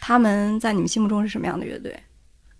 [0.00, 1.96] 他们在你们心目中是什么样的乐队？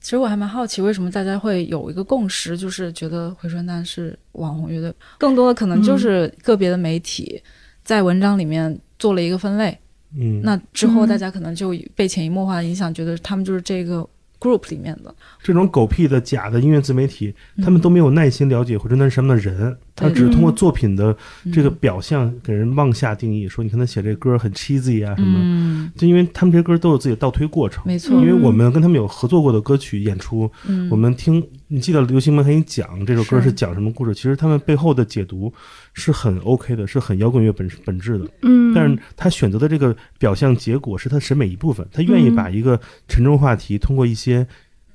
[0.02, 4.92] 其实我还蛮好奇，为什么大家会有一个共识，就是觉得回春丹是网红乐队。
[5.16, 7.40] 更多的可能就是个别的媒体
[7.84, 9.78] 在文章里面做了一个分类，
[10.16, 14.06] 嗯，那之后嗯大家可能就被潜移默化的影响，觉得他们就是这个
[14.42, 15.14] group 里面的。
[15.42, 27.82] 这种狗屁的假的音乐自媒体，嗯他们都没有耐心了解或者那是什么样的人，他只是通过嗯作品的嗯这个表象给人妄下定义，说你看他写这歌很 cheesy 啊什么，嗯，就因为他们这些歌都有自己的倒推过程。
[27.86, 34.14] 没错因，为我们跟他们有合作过的歌曲演出，嗯，我们听，你记得刘星门给你讲这首歌是是讲什么故事？
[34.14, 35.52] 其实他们背后的解读
[35.94, 38.26] 是很 OK 的，是很摇滚乐本本质的。
[38.42, 44.46] 嗯但是他选择的这个表象结果是他审美一部分，他愿意嗯把一个沉重话题通过一些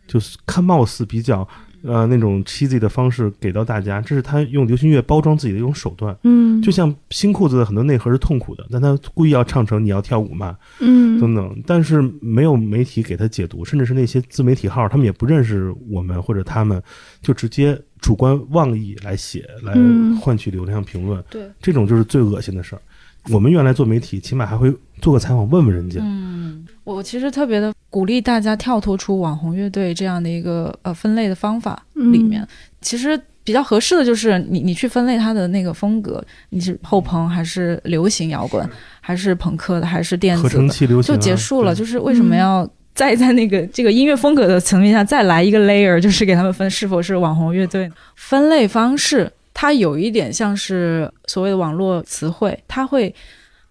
[0.08, 1.48] 就是看貌似比较
[1.88, 6.16] 呃那种 cheesy 的方式给到大家，这是他用流行乐包装自己的一种手段。
[6.24, 16.82] 嗯，就像新裤子的很多内核是痛苦的，但他故意要唱成你要跳舞嘛，嗯等等，但是没有媒体给他解读，甚至是那些自媒体号，他们也不认识我们或者他们，
[17.22, 22.82] 就直接主观妄议来写，来嗯换取流量评论，对，这种就是最恶心的事儿。
[23.30, 26.00] 我们原来做媒体，起码还会做个采访，问问人家。
[26.02, 32.48] 嗯，我其实特别的鼓励大家跳脱出网红乐队这样的一个呃分类的方法里面，
[32.80, 38.66] 其实比较合适的就是你你去分类它的那个风格，你是后朋还是流行摇滚，
[39.02, 41.76] 还是朋克的，还是电子的，就器流行啊结束了。
[41.76, 47.92] 就是为什么嗯要再在那个这个音乐风格的层面下再来一个 layer， 就是给他们分是否是网红乐队？
[48.16, 53.14] 分类方式它有一点像是所谓的网络词汇，它会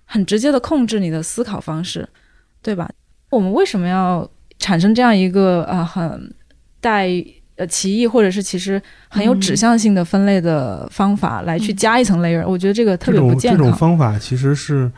[0.04, 2.06] 很直接的控制你的思考方式，
[2.60, 2.90] 对吧？
[3.36, 6.34] 我们为什么要产生这样一个呃很
[6.80, 7.08] 带
[7.56, 13.64] 呃歧义或者是其实很有指向性的分类的方法来去加一层 layer？、我觉得这个特别不这种这。
[13.64, 14.90] 种方法其实是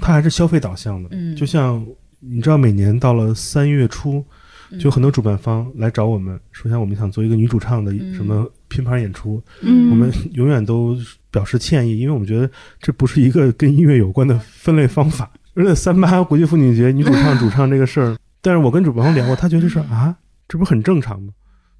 [0.00, 1.84] 它还是消费导向的，嗯就像
[2.18, 4.24] 你知道，每年到了三月初，
[4.70, 10.96] 嗯就很多主办方来找我们，说像我们想做一个女主唱的嗯什么拼盘演出，嗯，我们永远都
[11.30, 12.50] 表示歉意，因为我们觉得
[12.80, 15.30] 这不是一个跟音乐有关的分类方法。
[15.54, 20.16] 而且三八国际妇女节女主唱 主唱这个事儿，但是我跟主办方聊过，他觉得这事儿啊，
[20.48, 21.32] 这不很正常吗？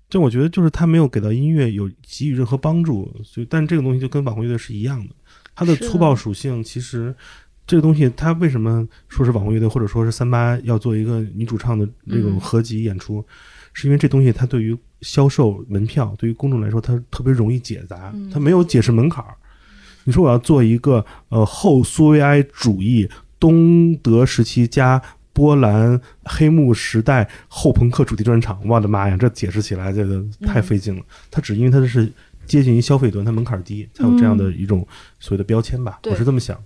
[0.09, 5.15] 就我觉得就是他没有给到音乐有给予任何帮助，所以但这个东西就跟网红乐队是一样的，
[5.55, 7.15] 它的粗暴属性其实。
[7.67, 13.25] 这个东西，它为什么说是网红乐队，或者说是三八要做一个女主唱的这种嗯合集演出，
[13.73, 19.33] 是因为这东西它对于销售门票，对于公众来说，它特别容易解答嗯，它没有解释门槛儿。
[20.05, 23.09] 你说我要做一个呃后苏维埃主义
[23.45, 25.03] 东德时期加
[25.35, 31.03] 波兰黑幕时代后朋克主题专场，我的妈呀，这解释起来这个太费劲了。
[31.31, 32.11] 它只因为它是
[32.47, 34.87] 接近于消费端，它门槛儿低，才有这样的一种
[35.21, 35.99] 所谓的标签吧。
[36.01, 36.59] 对我是这么想。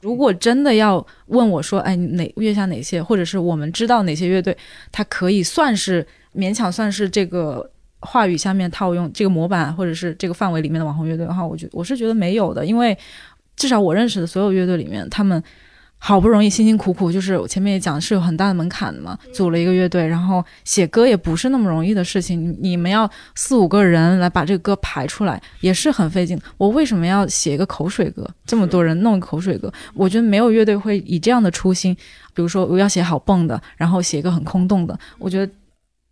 [0.00, 4.56] 如果真的要问我说，哎，哪月下哪些，或者是我们知道哪些乐队，
[4.90, 12.96] 它可以算是勉强算是这个话语下面套用这个模板或者是这个范围里面的网红乐队的话，我觉我是觉得没有的，因为
[13.54, 15.42] 至少我认识的所有乐队里面，他们
[16.04, 26.36] 好不容易辛辛苦苦，就是我前面也讲是有很大的门槛的嘛，组了一个乐队，然后写歌也不是那么容易的事情，你们要四五个人来把这个歌排出来，也是很费劲。
[26.58, 28.28] 我为什么要写一个口水歌？
[28.44, 31.96] 这么多人弄口水歌，我觉得没有乐队会以这样的初心，
[32.34, 35.52] 比如说我要写好蹦的，然后写一个很空洞的，我觉得。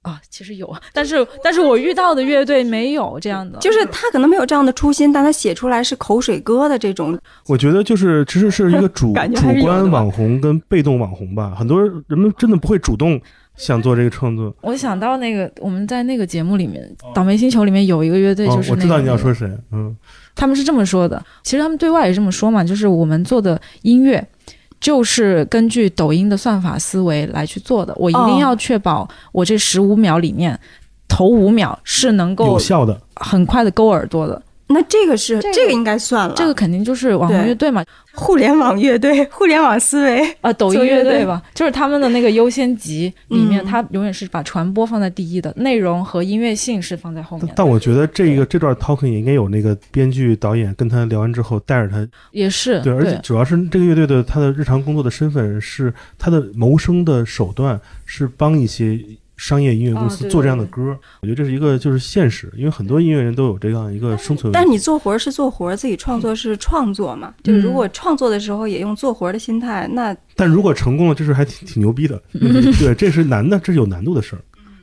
[0.03, 13.21] 啊，其实有，但是但是我遇到的乐队没有这样的，就是他可能没有这样的初心，但他写出来是口水歌的这种，我觉得就是其实是一个主 主观网红跟被动网红吧，很多人们真的不会主动
[13.57, 14.55] 想做这个创作。
[14.63, 16.83] 我想到那个我们在那个节目里面，
[17.15, 19.95] 倒霉星球里面有一个乐队，哦就是、那个我知道你要说谁，嗯，
[20.35, 24.27] 他们是这么说的，其实他们对外也这么说嘛，就是我们做的音乐。
[24.81, 30.59] 就是根据抖音的算法思维来去做的，我一定哦要确保我这十五秒里面，
[31.07, 32.99] 头五秒是能够有效的。
[33.17, 34.41] 很快的勾耳朵的。
[34.73, 37.85] 那这个是这个这个应该算了，这个肯定就是网红乐队嘛，
[38.15, 43.67] 互联网乐队、互联网思维，呃，抖音乐队吧，就是他们的那个优先级里面，嗯。
[43.71, 47.53] 它永远是把传播放在第一的，内容和音乐性是放在后面的。
[47.57, 58.99] 但但我觉得这个这段 talking 也应该有那个编剧导演跟他聊完之后带着他，也是对，而且主要是这个乐队的他的日常工作的身份是他的谋生的手段是帮一些
[59.41, 64.53] 商业音乐公司做这样的对歌，我觉得这是一个就是现实，因为很多音乐人都有这样一个生存。
[64.53, 67.33] 但是你做活儿是做活儿，自己创作是创作嘛？
[67.43, 72.23] 就是如果创作的时候也用做活儿的心态，那但如果成功了，这事还挺挺牛逼的。
[72.79, 74.43] 对，这是难的，这是有难度的事儿。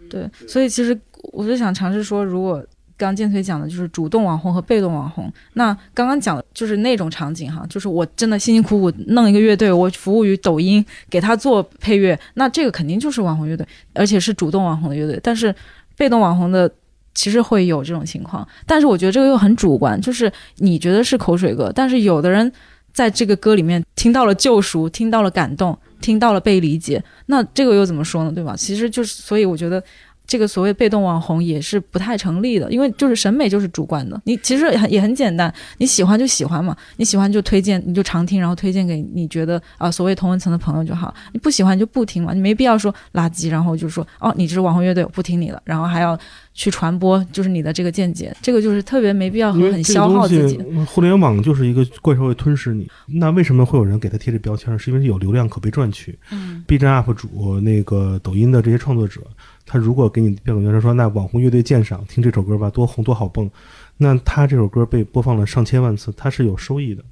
[0.09, 0.99] 对，所以其实
[1.33, 2.65] 我就想尝试说，如果
[2.97, 13.63] 刚刚建崔讲的就是主动网红和被动网红，那刚刚讲的就是那种场景哈，就是我真的辛辛苦苦弄一个乐队，我服务于抖音，给他做配乐，那这个肯定就是网红乐队，
[13.93, 15.19] 而且是主动网红的乐队。
[15.21, 15.53] 但是
[15.95, 16.69] 被动网红的
[17.13, 22.51] 其实会有这种情况，但是我觉得这个又很主观，就是你觉得是口水歌，但是有的人
[22.93, 28.31] 在这个歌里面听到了救赎，听到了感动，听到了被理解，那这个又怎么说呢？
[28.31, 28.55] 对吧？
[28.57, 29.83] 其实就是，所以我觉得。
[30.27, 34.21] 这个所谓被动网红也是不太成立的，因为就是审美就是主观的。
[34.25, 41.13] 你其实很也很简单，你喜欢就喜欢嘛，你喜欢就推荐，你就常听，然后推荐给你觉得啊、所谓同文层的朋友就好。
[41.31, 46.19] 你不喜欢就不听嘛，你没必要说垃圾，然后就说哦你这是网红乐队，我不听你的，然后还要
[46.53, 52.87] 去传播就是你的这个见解，这个就是特别没必要和很消耗自己。，互联网就是一个怪兽会吞噬你。
[53.05, 54.77] 那为什么会有人给他贴这标签儿？
[54.77, 56.17] 是因为有流量可被赚取。
[56.31, 59.21] 嗯 B 站 UP 主、那个抖音的这些创作者，
[59.67, 63.51] 他如果给你标准原声说，那网红乐队鉴赏听这首歌吧，多红多好蹦，
[63.97, 67.03] 那他这首歌被播放了上千万次，他是有收益的，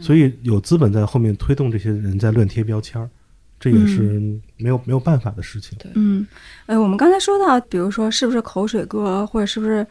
[0.00, 3.10] 所以有资本在后面推动这些人在乱贴标签儿，
[3.58, 4.02] 这也是
[4.56, 5.76] 没有没有办法的事情。
[5.94, 6.26] 嗯，
[6.66, 9.84] 哎，我们刚才说到，比如说是不是口水歌，或者是不是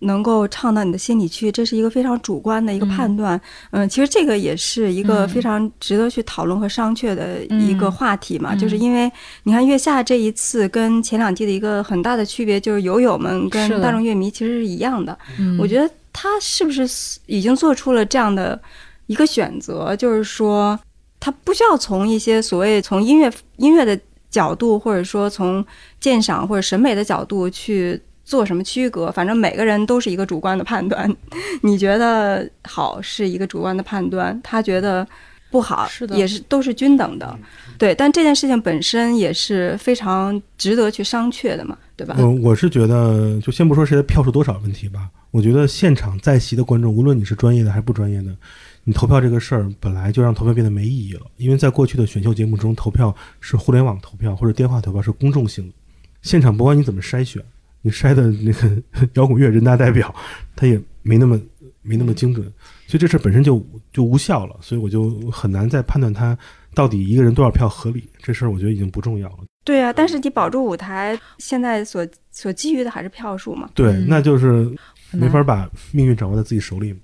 [0.00, 3.40] 能够唱到你的心里去，这是一个非常主观的一个判断。
[3.70, 8.54] 嗯、其实这个也是一个嗯非常值得去讨论和商榷的一个嗯话题嘛。
[8.54, 9.10] 嗯就是因为
[9.42, 15.16] 你看月下这一次跟前两季的一个很大的区别，就是友友们跟大众乐迷其实是一样的。
[15.38, 16.86] 嗯我觉得他是不是
[17.26, 18.60] 已经做出了这样的
[19.06, 20.78] 一个选择，就是说
[21.18, 23.98] 他不需要从一些所谓从音乐音乐的
[24.30, 25.64] 角度，或者说从
[25.98, 31.10] 鉴赏或者审美的角度去做什么区隔，反正每个人都是一个主观的判断。
[31.62, 35.06] 你觉得好是一个主观的判断，他觉得
[35.50, 37.34] 不好是的也是都是均等的。
[37.78, 42.16] 对，但这件事情本身也是非常值得去商榷的嘛，对吧？
[42.18, 48.36] 嗯，我是觉得，就先不说谁的票数多少问题吧，我觉得现场在席的观众，无论你是专业的还是不专业的，
[48.84, 55.74] 你投票这个事儿本来就让投票变得没意义了，因为在过去的选秀节目中，投票是互联网投票或者电话投票是公众性的，
[56.20, 57.42] 现场不管你怎么筛选，
[57.88, 58.82] 你筛的那个
[59.14, 60.14] 摇滚乐人大代表，
[60.54, 61.40] 他也没那么
[61.80, 62.44] 没那么精准，
[62.86, 66.36] 所以这事儿本身就就无效了，所以我就很难再判断他
[66.74, 69.38] 到底一个人多少票合理，这事儿我觉得已经不重要了。
[69.64, 73.70] 对啊，但是你保住舞台，现在所所基于的还是票数嘛。
[73.74, 74.70] 对，嗯那就是
[75.12, 76.94] 没法把命运掌握在自己手里。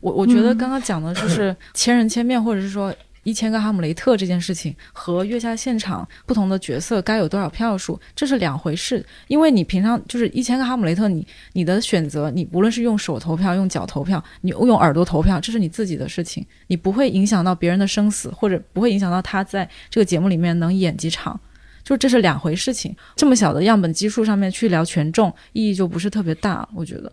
[0.00, 2.92] 我我觉得嗯刚刚讲的就是千人千面，或者是说
[3.22, 9.04] 一千个哈姆雷特这件事情和月下现场不同的角色该有多少票数，这是两回事。
[9.28, 21.38] 因为你平常就是一千个哈姆雷特，你你的选择，你无论是用手投票、用脚投票，你用耳朵投票，这是你自己的事情，你不会影响到别人的生死，或者不会影响到他在这个节目里面能演几场。
[21.82, 27.10] 就这是两回事情，这么小的样本基数上面去聊权重，意义就不是特别大，我觉得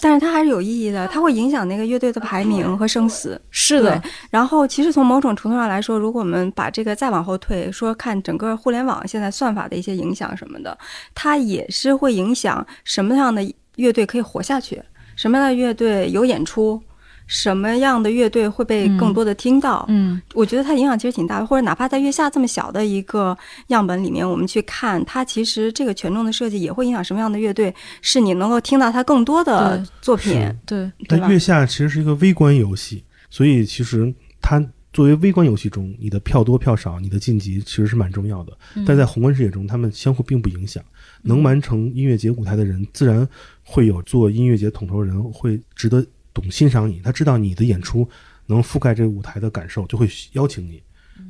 [0.00, 3.40] 但是它还是有意义的，它会影响那个乐队的排名和生死。
[3.50, 10.76] 是的，然后，其实从某种程度上来说，如果我们把这个再往后退，说看整个互联网现在算法的一些影响什么的，
[11.14, 13.42] 它也是会影响什么样的
[13.76, 14.82] 乐队可以活下去，
[15.16, 16.80] 什么样的乐队有演出，
[17.26, 19.84] 什么样的乐队会被更多的听到。
[19.88, 23.36] 嗯我觉得它影响其实挺大的，或者哪怕在月下这么小的一个
[23.68, 30.34] 样本里面，我们去看它，其实这个权重的设计也会影响什么样的乐队，是你能够听到它更多的作品，
[30.64, 38.56] 对，对但月下其实是一个微观游戏，所以其实它作为微观游戏中，你的票多票少，你的晋级其实是蛮重要的。
[38.74, 40.82] 嗯但在宏观世界中，他们相互并不影响。
[41.22, 43.26] 能完成音乐节舞台的人，自然
[43.64, 48.06] 会有做音乐节统筹人会值得懂欣赏你，他知道你的演出
[48.44, 50.82] 能覆盖这个舞台的感受，就会邀请你。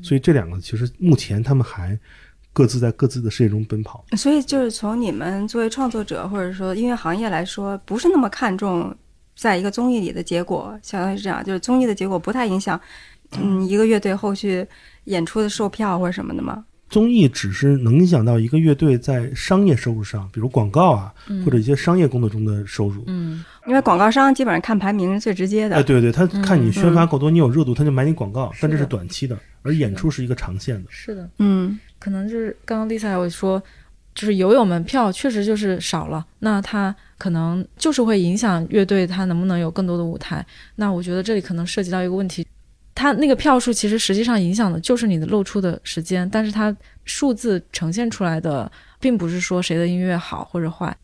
[0.03, 1.97] 所以这两个其实目前他们还
[2.53, 4.05] 各自在各自的世界中奔跑。
[4.17, 8.93] 所以就是从你们作为创作者或者说音乐行业来说，不是那么看重
[9.37, 12.81] 在一个综艺里的结果，相当于是这样，就是综艺的结果不太影响，
[13.39, 14.67] 嗯，一个乐队后续
[15.05, 16.65] 演出的售票或者什么的吗？
[16.89, 21.13] 综艺只是能影响到一个乐队在商业收入上，比如广告啊，
[21.45, 23.03] 或者一些商业工作中的收入。
[23.09, 25.77] 嗯因为广告商基本上看排名是最直接的。
[25.77, 30.89] 哎，对对，他看你宣发嗯够多，你有热度，他就买你广告，但这是短期的，而演出是一个长线的。
[30.89, 31.29] 是的。
[31.39, 33.61] 嗯可能就是刚刚 Lisa 有说，
[34.15, 40.45] 就是游友门票确实就是少了，那它可能就是会影响乐队它能不能有更多的舞台。
[40.77, 42.47] 那我觉得这里可能涉及到一个问题，
[42.95, 46.75] 它那个票数其实实际上影响的就是你的露出的时间，但是它
[47.05, 48.71] 数字呈现出来的
[49.01, 50.97] 并不是说谁的音乐好或者坏。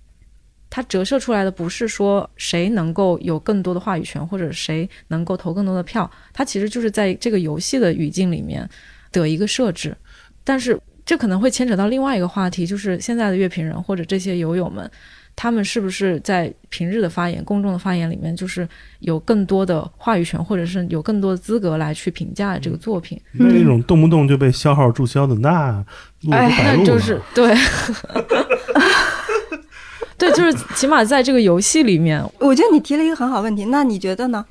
[0.74, 8.66] 它折射出来的不是说谁能够有更多的话语权，或者谁能够投更多的票，它其实就是在这个游戏的语境里面
[9.12, 9.94] 的一个设置。
[10.42, 14.90] 但是这可能会牵扯到另外一个话题，就是现在的乐评人或者这些友友们，
[15.36, 18.66] 他们是不是在平日的发言、公众的发言里面，就是
[19.00, 23.20] 有更多的话语权，或者是有更多的资格来去评价这个作品？
[23.32, 25.84] 那那种动不动就被消耗注销的，那
[26.30, 26.82] 哎那。
[26.82, 27.54] 就是对，
[30.22, 34.44] 对，就是起码在这个游戏里面，我觉得你提了一个很好问题，那你觉得呢？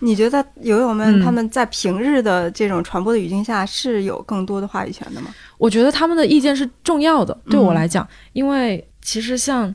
[0.00, 5.32] 你觉得友友们嗯他们在平日的这种传播的语境下是有更多的话语权的吗？
[5.58, 9.72] 我觉得他们的意见是重要的，对我嗯来讲，因为其实像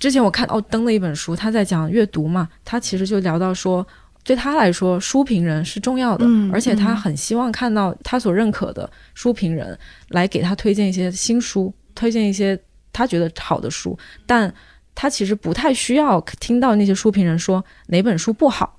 [0.00, 3.86] 之前我看奥登的一本书，他在讲阅读嘛，他其实就聊到说，
[4.24, 12.58] 对他来说，书评人是重要的，嗯而且他嗯很希望看到他所认可的书评人来给他推荐一些新书，推荐一些
[12.92, 13.96] 他觉得好的书，
[14.26, 14.52] 但
[14.94, 18.78] 他其实不太需要听到那些书评人说哪本书不好。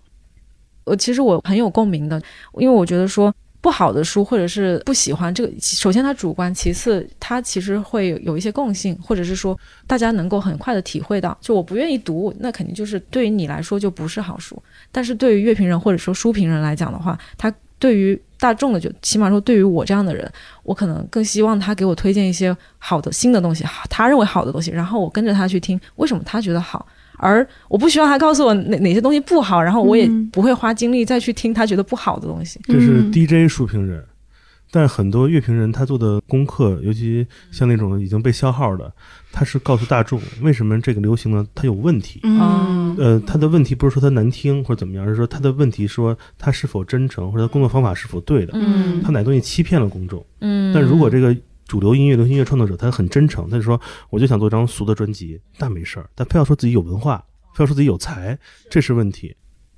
[0.83, 2.21] 我其实我很有共鸣的，
[2.57, 14.61] 因为我觉得说不好的书，或者是不喜欢这个，首先它主观，其次它其实会有一些共性，或者是说大家能够很快的体会到，就我不愿意读，那肯定就是对于你来说就不是好书。
[14.91, 20.27] 但是对于乐评人或者说书评人来讲的话，他对于大众的就起码说对于我这样的人，
[20.63, 26.87] 我可能更希望他给我推荐一些好的新的东西，他认为好的东西，然后我跟着他去听，为什么他觉得好。
[27.17, 32.59] 而我不需要他告诉我哪哪些东西不好，然后我也嗯不会花精力再去听他觉得不好的东西。
[32.63, 34.03] 这是嗯 DJ 书评人，
[34.71, 38.91] 但很多乐评人他做的功课，尤其像那种已经被消耗的，
[39.31, 41.45] 他是告诉大众为什么这个流行呢？
[41.55, 42.19] 它有问题。
[42.23, 50.23] 嗯呃，他的问题不是说他难听或者怎么样，而是说他的问题说他是否真诚，或者他工作方法是否对的，嗯他哪东西欺骗了公众。
[50.39, 51.35] 嗯，但如果这个
[51.65, 53.79] 主流音乐、流行音乐创作者他很真诚，他就说
[54.09, 57.23] 我就想做张俗的专辑，那没事儿，但非要说自己有文化，
[57.55, 58.37] 非要说自己有才，
[58.69, 59.33] 这是问题。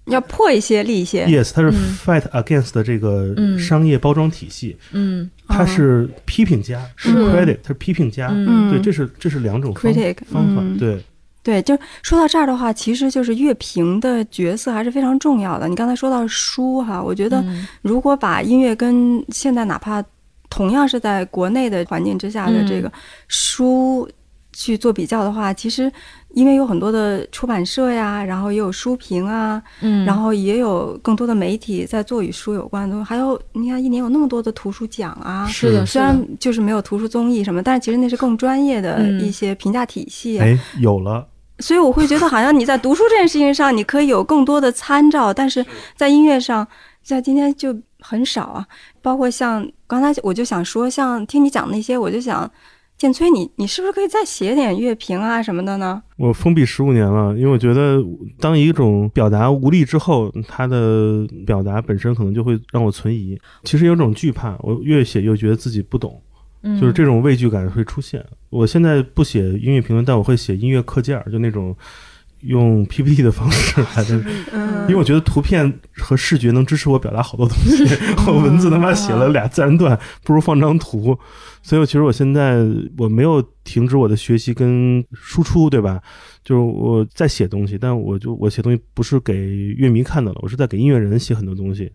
[0.05, 1.25] 要破一些立一些。
[1.25, 8.29] Yes，它是嗯 fight against 的这个嗯商业包装体系，嗯他是批评家，是是 credit，他是批评家。
[8.31, 10.61] 嗯对，这是这是两种方 critic 方法。
[10.61, 11.03] 嗯对，
[11.43, 15.67] 对，就说到这儿的话，其实就是乐评的角色还是非常重要的。
[15.67, 20.03] 你刚才说到书哈，我觉得嗯如果把音乐跟现在哪怕
[20.49, 22.91] 同样是在国内的环境之下的这个
[23.27, 24.07] 书
[24.53, 25.91] 去做比较的话，其实
[26.29, 35.45] 因为有很多的出版社呀，然后也有书评啊，嗯，然后也有更多的媒体在做与书有关的东西，还有你看一年有那么多的图书奖啊。
[35.47, 40.45] 是的，虽然就是没有图书综艺什么，但是其实那是更专业的嗯一些评价体系啊。
[40.45, 41.27] 哎，有了，
[41.59, 45.65] 所以我会觉得，好像你在读书这件事情上，你可以有更多的参照，但是
[45.95, 46.67] 在音乐上，
[47.03, 48.65] 在今天就很少啊。
[49.01, 52.49] 包括像刚才我就想说，像听你讲那些，我就想，
[53.03, 56.01] 建崔，你你是不是可以再写点乐评啊什么的呢？
[56.15, 58.01] 我封闭十五年了，因为我觉得
[58.39, 63.37] 当一种表达无力之后，它的表达本身可能就会让我存疑。
[63.65, 66.17] 其实有种惧怕，我越写越觉得自己不懂，
[66.61, 68.25] 嗯就是这种畏惧感会出现。
[68.49, 71.75] 我现在不写音乐评论，但我会写音乐课件儿，就那种
[72.43, 74.23] 用 PPT 的方式来的。
[74.51, 77.85] 嗯因为我觉得图片和视觉能支持我表达好多东西，
[78.27, 81.17] 我文字他妈写了俩自然段，不如放张图。
[81.61, 82.57] 所以，我其实我现在
[82.97, 86.01] 我没有停止我的学习跟输出，对吧？
[86.43, 89.33] 就是我在写东西，但我就我写东西不是给
[89.77, 91.89] 乐迷看的了，我是在给音乐人写很多东西，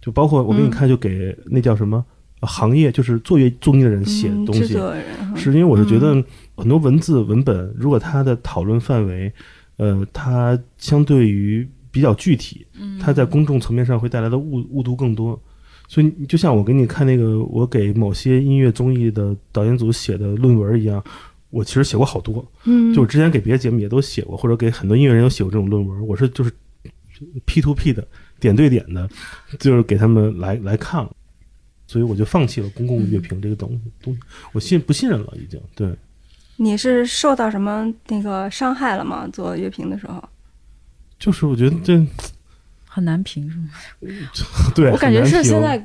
[0.00, 2.04] 就包括我给你嗯看，就给那叫什么
[2.38, 4.78] 呃行业，就是做乐综艺的人写嗯东西。
[5.34, 9.32] 是因为我是觉得嗯很多文字文本，如果它的讨论范围，
[9.78, 12.66] 呃，它相对于比较具体，
[13.00, 15.40] 它在公众层面上会带来的误误读更多。
[15.88, 21.02] 所以你就像我给你看那个我给某些音乐综艺的导演组写的论文一样，
[21.48, 22.46] 我其实写过好多。
[22.64, 26.06] 嗯，就我之前给别的节目也都写过，或者给很多音乐人有写过这种论文。
[26.06, 26.52] 我是就是
[27.46, 28.06] P to P 的
[28.38, 29.08] 点对点的，
[29.58, 31.08] 就是给他们来来看。
[31.86, 34.20] 所以我就放弃了公共乐评这个东东西，
[34.52, 35.88] 我信不信任了，已经对。
[36.58, 39.26] 你是受到什么那个伤害了吗？
[39.32, 40.22] 做乐评的时候？
[41.18, 42.06] 就是我觉得这
[42.86, 43.70] 很难评，是吗？
[44.74, 45.82] 对，我感觉是现在。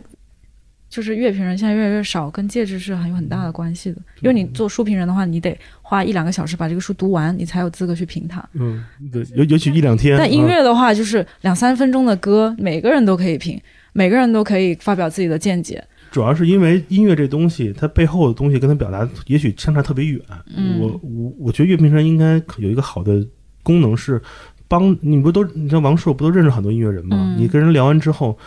[0.89, 3.97] 就是乐评人现在越来越少，跟介质是很有很大的关系的。
[4.21, 8.47] 因为你做书评人的话，你得花一两个小时把这个书读完，你才有资格去评它。
[8.53, 10.15] 嗯，对，尤尤其一两天。
[10.19, 13.59] 但音啊乐的话，就是两三分钟的歌，每个人都可以评，
[13.93, 15.83] 每个人都可以发表自己的见解。
[16.13, 20.21] 主要是因为音乐这东西，它背后的东西跟它表达也许相差特别远。
[20.55, 23.27] 嗯我我我觉得乐评人应该有一个好的
[23.63, 24.21] 功能是
[24.67, 27.17] 帮你不都你像王朔不都认识很多音乐人吗？
[27.19, 28.37] 嗯你跟人聊完之后。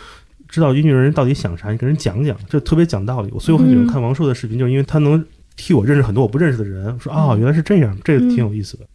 [0.48, 3.28] 知道音乐人到底想啥，你跟人讲讲，这特别讲道理。
[3.40, 5.22] 所以我很喜欢看王朔的视频，就是因为他能
[5.56, 6.96] 替我认识很多我不认识的人。
[7.00, 8.86] 说啊、嗯原来是这样，这个挺有意思的。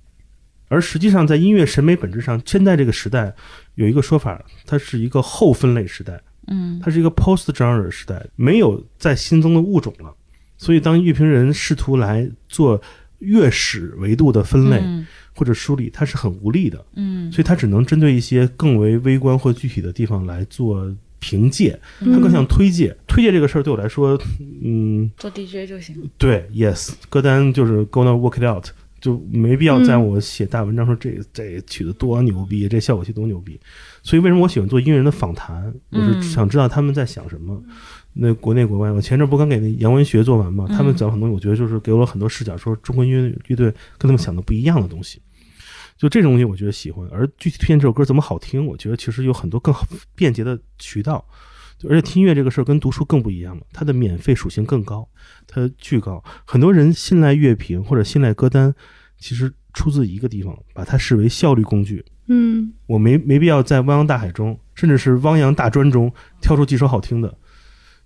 [0.69, 3.35] 而实际上，在音乐审美本质上，现在这个时代
[3.75, 6.21] 有一个说法，它是一个后分类时代。
[6.47, 10.13] 嗯它是一个 post genre 的时代，没有再新增的物种了。
[10.57, 12.79] 所以，当乐评人试图来做
[13.19, 16.83] 乐史维度的分类嗯或者梳理，它是很无力的。
[16.95, 22.95] 嗯所以，它只能针对一些更为微观或具体的地方来做评介，它嗯更像推介。
[23.07, 24.19] 推介这个事儿对我来说，
[24.63, 26.09] 嗯，做 DJ 就行。
[26.17, 28.65] 对，yes，歌单就是 gonna work it out，
[28.99, 33.59] 就没必要在嗯我写大文章说这这曲子多牛逼，这效果器多牛逼。
[34.03, 35.65] 所以为什么我喜欢做音乐人的访谈？
[35.89, 37.61] 我嗯是想知道他们在想什么。
[38.13, 45.21] 那国内国外，我前阵不刚给那杨文学做完嘛，嗯他们讲很多，我觉得就是给我了很多视角，说中国音乐乐队跟他们想的不一样的东西。
[45.97, 47.07] 就这种东西，我觉得喜欢。
[47.11, 51.23] 而具体推荐这首歌怎么好听，我觉得其实有很多更好便捷的渠道。
[51.87, 55.07] 而且听音乐这个事儿跟读书更不一样了，它的免费属性更高，
[55.47, 56.23] 它巨高。
[56.45, 58.73] 很多人信赖乐评或者信赖歌单，
[59.17, 62.03] 其实出自一个地方，把它视为效率工具。
[62.27, 67.37] 嗯我没没必要在汪洋大海中，甚至是汪洋大专中挑出几首好听的。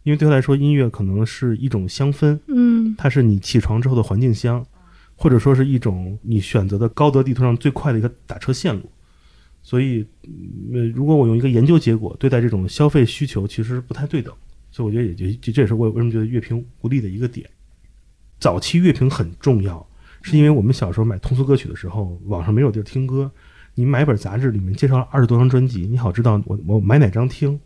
[0.04, 4.66] 因为对他来说，音乐可能是一种香氛，嗯它是你起床之后的环境香，
[5.16, 8.90] 或者说是一种你选择的高德地图上最快的一个打车线路。
[9.64, 10.06] 所以，
[10.74, 14.32] 呃，如果我用一个研究结果对待这种消费需求，其实不太对等。
[14.70, 17.50] 所以我觉得也就这这也是我为什么觉得乐评无力的一个点。
[18.40, 19.84] 早期乐评很重要，
[20.22, 23.32] 是因为我们小时候买通俗歌曲的时候，网上没有地儿听歌，
[23.76, 27.60] 你买本杂志里面介绍了二十多张专辑，你好知道我我买哪张听。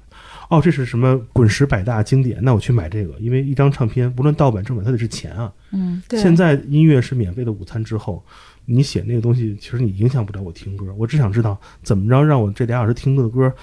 [0.49, 2.39] 哦，这是什么滚石百大经典？
[2.41, 5.53] 那我去买这个，因为一张唱片无论盗版正版，它得是钱啊。
[5.71, 8.25] 嗯对现在音乐是免费的午餐之后，
[8.65, 10.91] 你写那个东西，其实你影响不了我听歌。
[10.97, 13.53] 我只想知道怎么着让我这俩小时听的歌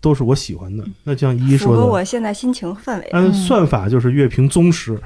[0.00, 0.84] 都是我喜欢的。
[1.04, 3.06] 那就像依依符合说的，我现在心情氛围。
[3.12, 5.00] 按嗯算法就是乐评宗师，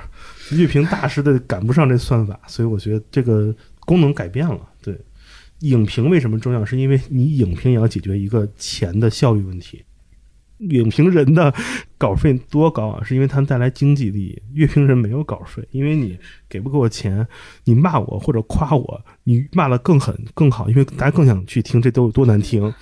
[0.53, 4.59] 乐评大师的赶不上这算法，所以我觉得这个功能改变了。
[4.83, 4.99] 对，
[5.69, 6.65] 影评为什么重要？
[6.65, 9.83] 是因为你影评也要解决一个钱的效率问题。
[10.59, 11.53] 影评人的
[11.99, 13.05] 稿费多高啊？
[13.05, 14.43] 是因为他带来经济利益。
[14.55, 16.19] 乐评人没有稿费，因为你
[16.49, 17.27] 给不给我钱，
[17.65, 22.73] 你骂我或者夸我，你骂的更狠更好，因为大家更想去听这都有多难听。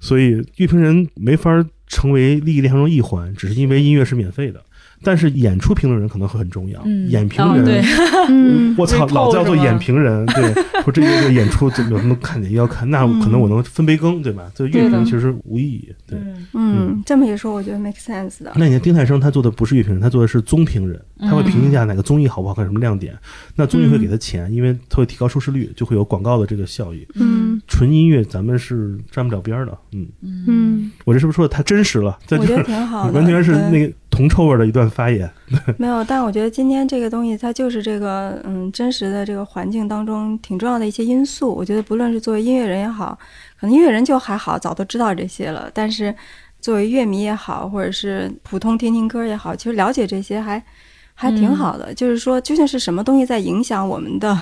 [0.00, 4.65] 所以乐评人没法成为利益链条中一环，只是因为音乐是免费的。
[5.02, 7.82] 但是演出评论人可能会很重要，嗯，演评人，哦对，
[8.28, 8.74] 嗯。
[8.78, 10.52] 我操，老子要做演评人，对，
[10.84, 14.50] 说这个演出怎么有什么看点要看，那可能我能分杯羹，对吧？
[14.54, 16.18] 这乐评其实无意义，对。
[16.18, 18.52] 嗯嗯，这么一说，我觉得 make sense 的。
[18.56, 23.16] 那你看丁太升他做的不是乐评人，他做的是综评人，他会评价哪个综艺好不好看，什么亮点。
[23.54, 27.06] 那综艺会给他钱，因为他会提高收视率，就会有广告的这个效益。
[27.14, 30.06] 嗯纯音乐咱们是沾不了边儿的，嗯，
[30.46, 32.18] 嗯，我这是不是说的太真实了？
[32.26, 35.30] 这我觉得挺好的，完全是那个铜臭味儿的一段发言。
[35.78, 41.54] 没有，但我觉得今天这个东西，它就是这个嗯真实的这个环境当中挺重要的一些因素。
[41.54, 43.18] 我觉得不论是作为音乐人也好，
[43.58, 45.70] 可能音乐人就还好，早都知道这些了。
[45.72, 46.14] 但是
[46.60, 50.62] 作为乐迷也好，或者是普通听听歌也好，其实了解这些还
[51.16, 51.92] 还挺好的。
[51.94, 54.40] 就是说，究竟是什么东西在影响我们的，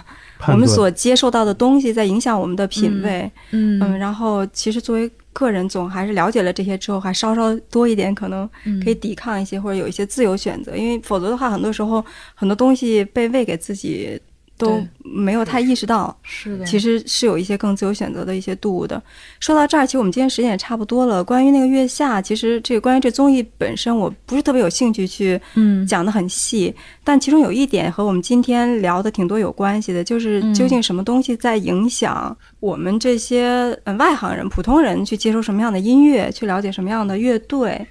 [0.49, 3.31] 我们所接受到的东西在影响我们的品味。
[3.53, 10.77] 嗯嗯，然后其实作为个人，总还是了解了这些之后，还稍稍多一点，可能嗯可以抵抗一些，或者有一些自由选择。
[10.77, 14.21] 因为否则的话，很多时候很多东西被喂给自己，
[14.57, 19.03] 都没有太意识到，是的，其实是有一些更自由选择的一些度的。
[19.41, 21.23] 说到这儿，其实我们今天时间也差不多了。
[21.23, 37.85] 关于那个月下，其实这个关于这综艺本身，我不是特别有兴趣去嗯讲得很细，但其中有一点和我们今天聊的挺多有关系的，就是嗯究竟什么东西在影响我们这些呃外行人、普通人去接受什么样的音乐，去了解什么样的乐队，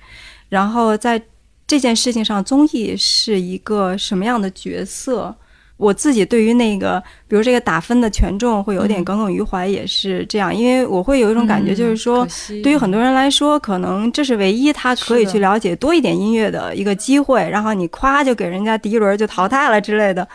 [0.48, 1.22] 然后在
[1.68, 5.36] 这件事情上，综艺是一个什么样的角色？
[5.84, 17.48] 我自己对于那个，比如这个打分的权重会有点嗯耿耿于怀，也是这样，因为我会有一种感觉，就是说，对对于很多人来说，可能这是唯一他可以去了解多一点音乐的一个机会。
[17.50, 20.26] 然后你夸就给人家第一轮就淘汰了之类的，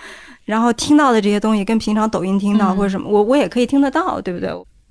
[0.44, 4.50] 然后听到的这些东西跟平常抖音听到嗯或者什么，我我也可以听得到，对不对？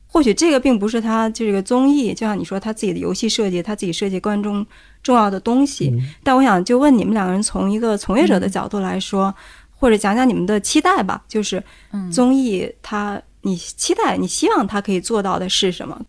[0.10, 4.66] 或许这个并不是他这个综艺，就像你说他自己的游戏设计，他自己设计观众
[5.04, 5.90] 重要的东西。
[5.94, 9.34] 嗯但我想就问你们两个人，从一个从业者的角度来说，
[9.78, 16.00] 或者讲讲你们的期待吧，就是嗯综艺它你期待你希望它可以做到的是什么？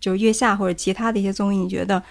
[0.00, 2.02] 就是月下或者其他的一些综艺，你觉得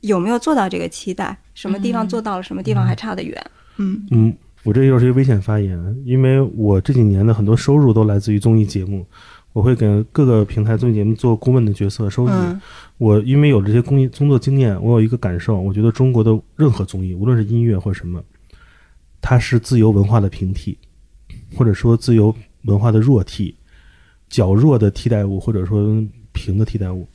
[0.00, 1.36] 有没有做到这个期待？
[1.54, 3.50] 什么地方嗯做到了，什么地方还差得远？
[3.76, 9.06] 嗯嗯，我这又是一个危险发言，因为我这几年的很多收入都来自于综艺节目，
[9.52, 12.30] 我会给各个平台综艺节目做顾问的角色收益。
[12.30, 12.60] 嗯
[12.98, 18.22] 我因为有这些工艺工作经验，我有一个感受，我觉得中国的任何综艺，无论是音乐或什么，
[19.22, 20.76] 它是自由文化的平替，
[21.56, 22.34] 或者说自由
[22.64, 23.54] 文化的弱替，
[24.28, 27.08] 较弱的替代物，或者说平的替代物。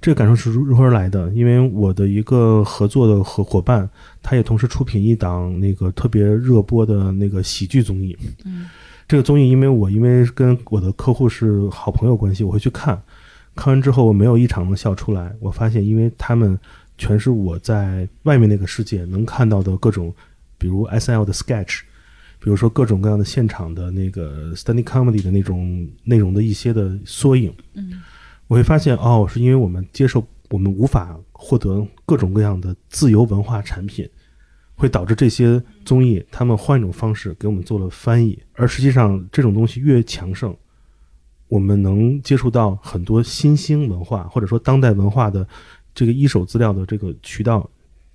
[0.00, 1.30] 这个感受是如如何而来的？
[1.32, 3.88] 因为我的一个合作的合伙伴，
[4.22, 8.16] 他也同时出品一档那个特别热播的那个喜剧综艺。
[8.44, 8.68] 嗯
[9.06, 13.00] 这个综艺，因为我因为跟我的客户是好朋友关系，我会去看。
[13.54, 15.34] 看完之后，我没有一场能笑出来。
[15.40, 16.58] 我发现，因为他们
[16.96, 20.12] 全是我在外面那个世界能看到的各种，
[20.64, 21.80] 比如 S L 的 sketch，
[22.40, 27.52] 比如说各种各样的现场的那个 stand comedy 的那种内容的一些的缩影。
[27.74, 28.02] 嗯。
[28.46, 34.08] 我会发现，哦，是因为我们接受我们无法获得各种各样的自由文化产品，
[34.74, 40.56] 会导致这些综艺他们换一种方式给我们做了翻译，而实际上这种东西越强盛，
[41.48, 45.46] 我们能接触到很多新兴文化或者说当代文化的
[45.94, 47.68] 这个一手资料的这个渠道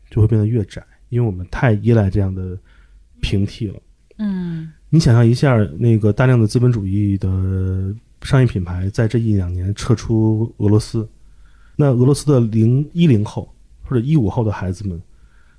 [0.10, 2.58] 就会变得越窄，因为我们太依赖这样的
[3.22, 3.76] 平替了。
[4.18, 11.08] 嗯你想象一下，那个大量的资本主义的商业品牌在这一两年撤出俄罗斯，
[11.76, 13.54] 那俄罗斯的零一零后
[13.84, 15.00] 或者一五后的孩子们，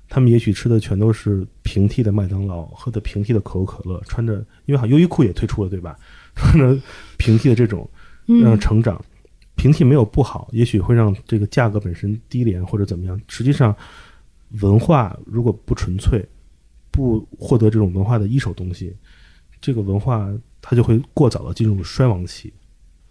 [0.09, 4.33] 他们也许吃的全都是平替的麦当劳，喝的平替的可口可乐，穿着
[4.65, 5.95] 因为好像优衣库也推出了对吧？
[6.35, 6.77] 穿着
[7.17, 7.89] 平替的这种
[8.25, 9.03] 让嗯成长，
[9.55, 13.19] 平替没有不好，也许会让这个价格本身低廉或者怎么样。
[13.27, 13.73] 实际上，
[14.59, 16.23] 文化如果不纯粹，
[16.91, 18.93] 不获得这种文化的一手东西，
[19.61, 20.29] 这个文化
[20.61, 22.51] 它就会过早的进入衰亡期。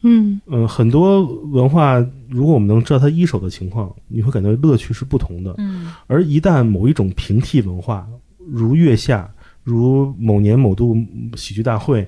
[0.03, 1.99] 嗯嗯、很多文化，
[2.29, 5.55] 如果我们能知道它一手的情况，你会感觉乐趣是不同的。
[5.59, 8.09] 嗯而一旦某一种平替文化，
[8.39, 9.31] 如月下，
[9.63, 10.97] 如某年某度
[11.37, 12.07] 喜剧大会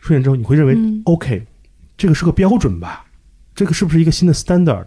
[0.00, 1.46] 出现之后，你会认为、嗯 OK，
[1.96, 3.04] 这个是个标准吧？
[3.54, 4.86] 这个是不是一个新的 standard？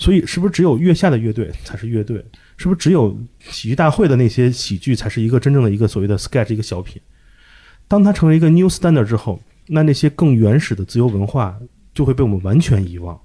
[0.00, 2.24] 所以是不是只有月下的乐队才是乐队？
[2.56, 7.00] 是不是只有喜剧大会的那些喜剧才是一个真正的一个所谓的 sketch 一个小品？
[7.86, 11.60] 当它成为一个 new standard 之后，那那些更原始的自由文化
[11.92, 13.20] 就会被我们完全遗忘。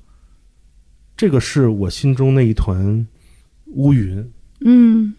[1.15, 3.07] 这个是我心中那一团
[3.68, 4.30] 乌云，
[4.60, 5.15] 嗯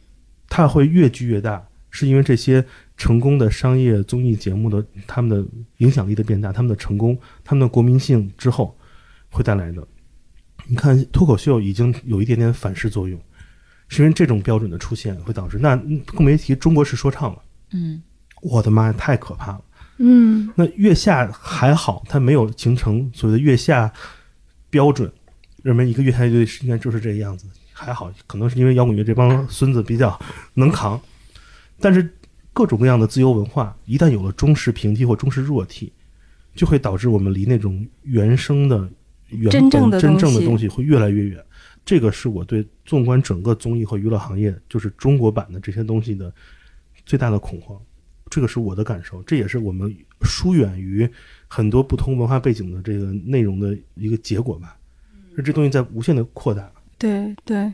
[0.51, 2.63] 它会越聚越大，是因为这些
[2.99, 5.43] 成功的商业综艺节目的他们的
[5.79, 8.77] 影响力的变大，他们的成功，他们的国民性之后
[9.31, 9.87] 会带来的。
[10.69, 13.21] 你看脱口秀已经有一点点反噬作用，
[13.89, 18.03] 是因为这种标准的出现会导致那嗯更别提中国式说唱了，嗯
[18.43, 19.61] 我的妈呀，太可怕了。
[19.99, 23.91] 嗯那月下还好，它没有形成所谓的月下
[24.69, 25.11] 标准，
[25.63, 30.19] 认为一个月下乐队应该就是这个样子，还好，可能是因为摇滚乐这帮孙子比较
[30.55, 31.01] 能扛，
[31.81, 32.13] 但是
[32.53, 35.93] 各种各样的自由文化一旦有了中式平替或中式弱替，
[36.55, 38.87] 就会导致我们离那种原生的
[39.29, 41.43] 原真正的本真正的东西会越来越远。
[41.85, 46.33] 这个是我对纵观整个综艺和娱乐行业，就是中国版的这些东西的
[47.05, 47.81] 最大的恐慌。
[48.29, 51.09] 这个是我的感受，这也是我们疏远于
[51.47, 54.77] 很多不同文化背景的这个内容的一个结果吧。
[55.37, 56.69] 是这东西在无限的扩大。
[56.99, 57.73] 对对，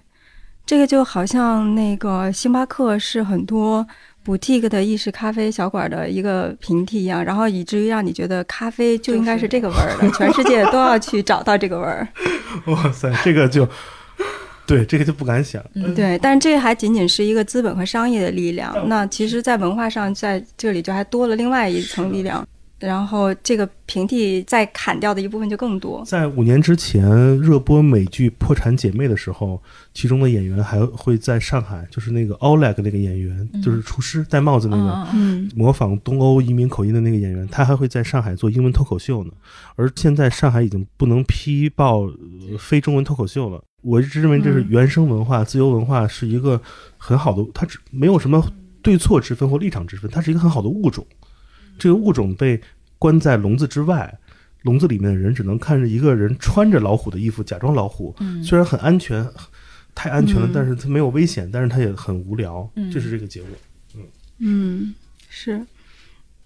[0.67, 3.87] 这个就好像那个星巴克是很多
[4.25, 12.07] boutique 的意式咖啡小馆的一个平替一样，然后以至于让你觉得咖啡就应该是这个味儿的，全世界都要去找到这个味儿。
[12.67, 13.69] 哇塞，这个就
[14.67, 15.63] 对，这个就不敢想。
[15.75, 18.89] 嗯，对，但这还仅仅是一个资本和商业的力量。
[18.89, 22.47] 那其实，在文化上，在这里就还多了另外一层力量。
[22.83, 26.03] 然后，这个平替再砍掉的一部分就更多。
[26.05, 27.05] 在五年之前
[27.41, 29.63] 热播美剧《破产姐妹》的时候，
[29.95, 35.07] 其中的演员还会在上海，就是那个 Oleg 那个演员，嗯就是厨师戴帽子那个，
[35.55, 39.31] 模仿东欧移民口音的那个演员，他还会在上海做英文脱口秀呢。
[39.77, 42.13] 而现在上海已经不能批报、呃
[42.59, 43.63] 非中文脱口秀了。
[43.83, 46.61] 我一直认为这是嗯原生文化、自由文化是一个
[46.99, 48.45] 很好的，它只没有什么
[48.81, 51.07] 对错之分或立场之分，它是一个很好的物种。
[51.79, 52.61] 这个物种被
[52.99, 54.19] 关在笼子之外，
[54.63, 59.27] 笼子里面的人只能看着一个人穿着老虎的衣服假装老虎，嗯，虽然很安全，
[59.95, 63.51] 太安全了，嗯但是它没有危险，但是它也很无聊，嗯这是这个结果。
[64.39, 64.95] 嗯，
[65.29, 65.65] 是。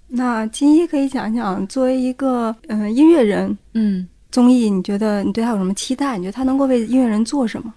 [0.09, 6.17] 那金一可以讲讲，作为一个嗯、呃音乐人，嗯，综艺，你觉得你对他有什么期待？
[6.17, 7.75] 你觉得他能够为音乐人做什么？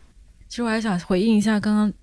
[0.48, 1.94] 其实我还想回应一下刚刚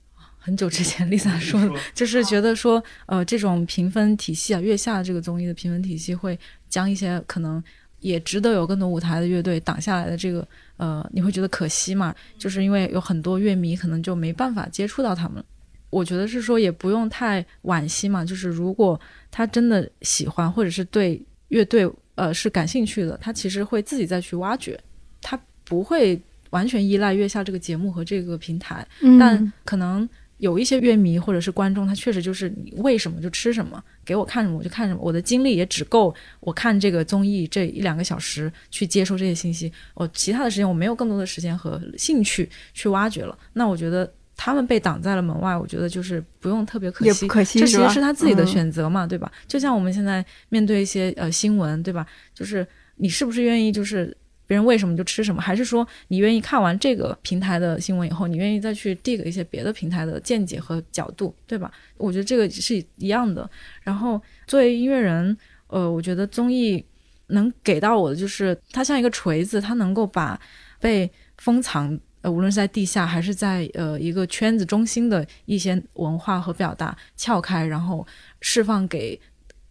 [0.46, 7.60] 很久之前 Lisa 说的，就是觉得说，呃，这种评分体系啊，月下这个综艺的评分体系会将一些可能
[7.98, 10.46] 也值得有更多舞台的乐队挡下来的这个，
[10.76, 12.14] 呃，你会觉得可惜嘛？
[12.38, 15.42] 就是因为有很多乐迷可能就没办法接触到他们。
[15.90, 19.00] 我觉得是说也不用太惋惜嘛，就是如果
[19.32, 24.78] 他真的喜欢或者是对乐队呃是感兴趣的，他其实会自己再去挖掘，
[25.20, 26.20] 他不会
[26.50, 28.86] 完全依赖月下这个节目和这个平台。
[29.00, 43.36] 嗯但可能有一些乐迷或者是观众，他确实就是你为什么就吃什么，给我看什么我就看什么，我的精力也只够我看这个综艺这一两个小时去接收这些信息，我其他的时间我没有更多的时间和兴趣去挖掘了。
[43.52, 44.12] 那我觉得。
[44.38, 49.32] 他们被挡在了门外，我觉得就是不用特别可惜，不可惜这其实是他自己的嗯选择嘛，对吧？
[49.48, 52.06] 就像我们现在面对一些呃新闻，对吧？
[52.34, 54.14] 就是你是不是愿意就是
[54.46, 61.70] 别人为什么就吃什么，还是说你愿意看完这个平台的新闻以后，你愿意再去 dig 一些别的平台的见解和角度，对吧？
[61.96, 63.48] 我觉得这个是一样的。
[63.82, 65.36] 然后作为音乐人，
[65.66, 66.84] 呃，我觉得综艺
[67.28, 70.40] 能给到我的就是它像一个锤子，它能够把
[70.80, 71.98] 被封藏。
[72.22, 78.04] 呃，无论是在地下还是在呃一个圈子中心的一些文化和表达撬开，然后
[78.40, 79.20] 释放给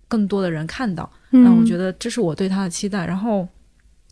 [0.08, 1.12] 更多的人看到。
[1.32, 3.06] 那我觉得，得这是我对他的期待。
[3.06, 3.46] 然后，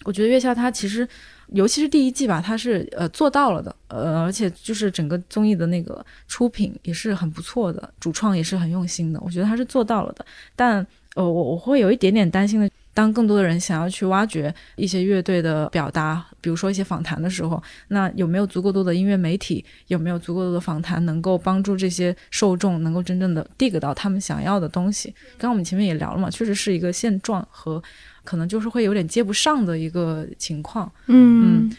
[0.04, 1.08] 我觉得月下他其实，
[1.48, 10.26] 尤其是第一季吧，他是呃做到了的，呃，而且就是整个综艺的那个出品也是很不错的，主创也是很用心的，我觉得他是做到了的。
[10.56, 10.86] 但
[11.16, 25.14] 呃，我我会有一点点担心的，当更多的人想要去挖掘一些乐队的表达，比如说一些访谈的时候，那有没有足够多的音乐媒体，有没有足够多的访谈，能够帮助这些受众能够真正的 dig 到他们想要的东西？
[25.38, 27.82] 刚刚我们前面也聊了嘛，确实是一个现状和
[28.24, 30.92] 可能就是会有点接不上的一个情况。
[31.08, 31.72] 嗯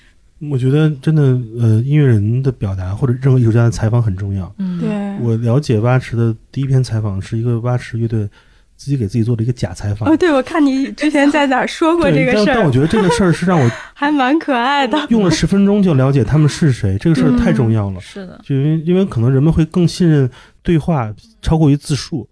[0.50, 1.22] 我觉得真的，
[1.58, 4.52] 呃，音乐人的表达或者任何艺术家的采访很重要。
[4.58, 8.28] 嗯，对，我了解蛙池的第一篇采访是一个蛙池乐队
[8.76, 10.06] 自己给自己做的一个假采访。
[10.06, 15.06] 哦，对，我看你之前在哪儿说过这，个事儿，但但我觉得这个事儿是让我 还蛮可爱的。
[15.08, 18.00] 用了十分钟就了解他们是谁，这个事儿太重要了。
[18.00, 20.28] 是的，就因为因为可能人们会更信任
[20.62, 22.28] 对话超过于自述，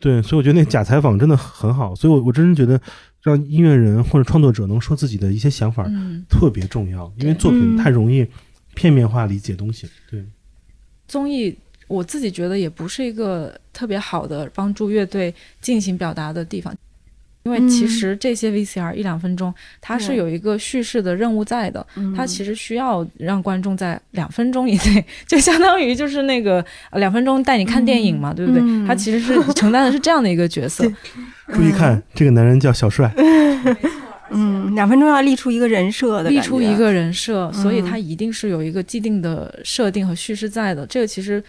[0.00, 1.94] 对，所以我觉得那假采访真的很好。
[1.94, 2.80] 所以我我真是觉得
[3.22, 8.26] 让音乐人或者创作者能说自己的一些想法嗯，特别重要，因为作品嗯太容易
[8.74, 9.88] 片面化理解东西。
[10.10, 10.24] 对，
[11.06, 16.74] 综艺我自己觉得也不是一个特别好的帮助乐队进行表达的地方。
[17.44, 28.62] 因为其实这些 VCR 一两分钟，它是有一个叙事的任务在的，嗯它其实需要让观众在两分钟以内， 就相当于就是那个呃两分钟带你看电影嘛，对不对？
[28.64, 30.84] 嗯它其实是承担的是这样的一个角色。
[31.52, 33.12] 注意看，这个男人叫小帅，
[34.30, 40.86] 嗯，两分钟要立出一个人设的，立出一个人设，嗯所以他一定是有一个既定的设定和叙事在的。
[40.86, 41.42] 这个其实呃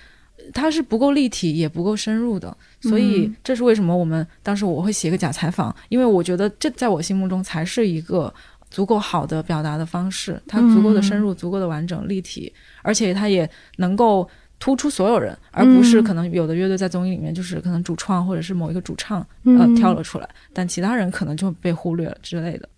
[0.53, 2.55] 它是不够立体，也不够深入的。
[2.81, 8.33] 所以嗯这是为什么我们当时我会写一个假采访，因为我觉得这在我心目中才是一个
[8.69, 12.51] 足够好的表达的方式，它足够的深入、足够的完整、立体，
[12.81, 14.29] 而且它也能够。
[14.59, 22.69] 突出所有人，而不是嗯可能有的乐队在综艺里面就是可能主创或者是某一个主唱嗯呃跳了出来，但其他人可能就被忽略了之类的。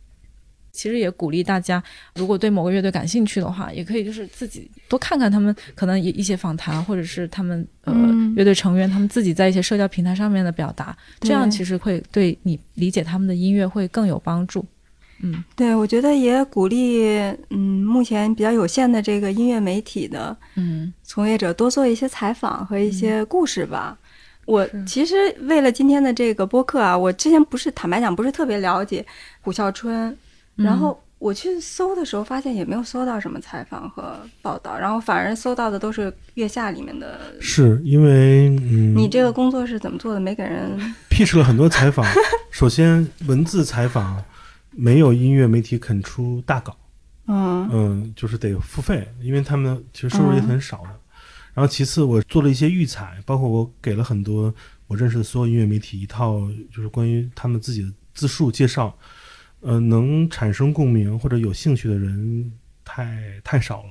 [0.76, 1.82] 其实也鼓励大家，
[2.16, 8.36] 如果对某个乐队感兴趣的话，也可以就是自己多看看他们可能一一些访谈，或者是他们呃、嗯。
[8.36, 14.66] 乐队成员他们自己在一些社交平台上面的表达，这样其实会对你理解他们的音乐会更有帮助。
[15.22, 15.42] 嗯。
[15.56, 17.08] 对，我觉得也鼓励，
[17.50, 20.94] 嗯，目前比较有限的这个音乐媒体的嗯。
[21.04, 23.98] 从业者多做一些采访和一些故事吧。
[24.46, 29.04] 我其实为了今天的这个播客啊，我之前不是坦白讲不是特别了解
[29.42, 30.16] 胡孝春，
[30.56, 37.20] 然后我去搜的时候发现也没有搜到什么采访和报道，然后反而搜到的都是月下里面的。
[37.40, 40.20] 是因为嗯，你这个工作是怎么做的？
[40.20, 40.78] 没给人
[41.10, 42.06] pitch 了很多采访。
[42.52, 44.24] 首先，文字采访
[44.72, 46.78] 没有音乐媒体肯出大稿，
[47.28, 50.90] 嗯嗯，就是得付费，因为他们其实收入也很少的。
[51.54, 54.54] 然后其次，我做了一些预采，包括我给了很多
[54.88, 56.40] 我认识的所有音乐媒体一套，
[56.74, 58.94] 就是关于他们自己的自述介绍，
[59.66, 62.52] 呃，能产生共鸣或者有兴趣的人
[62.84, 63.90] 太太少了。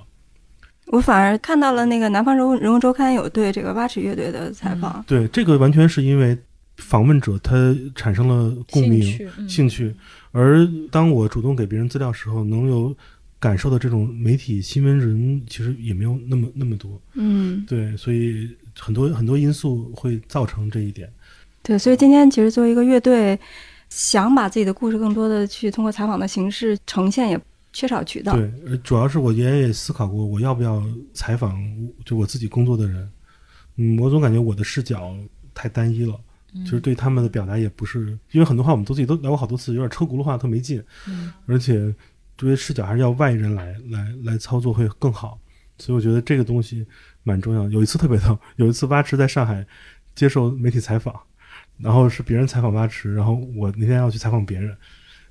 [0.86, 5.04] 我反而看到了那个《南方人物人物周刊》有对这个蛙池乐队的采访。
[5.08, 6.38] 对，这个完全是因为
[6.76, 9.94] 访问者他产生了共鸣、兴趣嗯兴趣，
[10.30, 12.94] 而当我主动给别人资料时候，能有
[13.40, 17.00] 感受的这种媒体新闻人其实也没有那么那么多。
[17.14, 18.48] 嗯，对，所以
[18.78, 21.10] 很多很多因素会造成这一点。
[21.62, 23.40] 对，所以今天其实作为一个乐队，
[23.90, 27.40] 想把自己的故事更多的去通过采访的形式呈现，也
[27.72, 28.34] 缺少渠道。
[28.36, 30.82] 对，呃主要是我也也思考过，我要不要
[31.12, 31.60] 采访
[32.04, 33.10] 就我自己工作的人。
[33.76, 35.12] 嗯，我总感觉我的视角
[35.52, 36.18] 太单一了，
[36.54, 40.82] 嗯就是对他们的表达也不是，因为很多话我们都自己都聊过好多次，有点车轱辘话，特没劲。
[41.08, 41.92] 嗯而且
[42.36, 45.38] 这些视角还是要外人来来来操作会更好，
[45.78, 46.86] 所以我觉得这个东西
[47.22, 47.68] 蛮重要。
[47.68, 49.66] 有一次特别逗，有一次蛙池在上海
[50.14, 51.14] 接受媒体采访，
[51.78, 54.76] 然后是别人采访蛙池，然后我那天要去采访别人，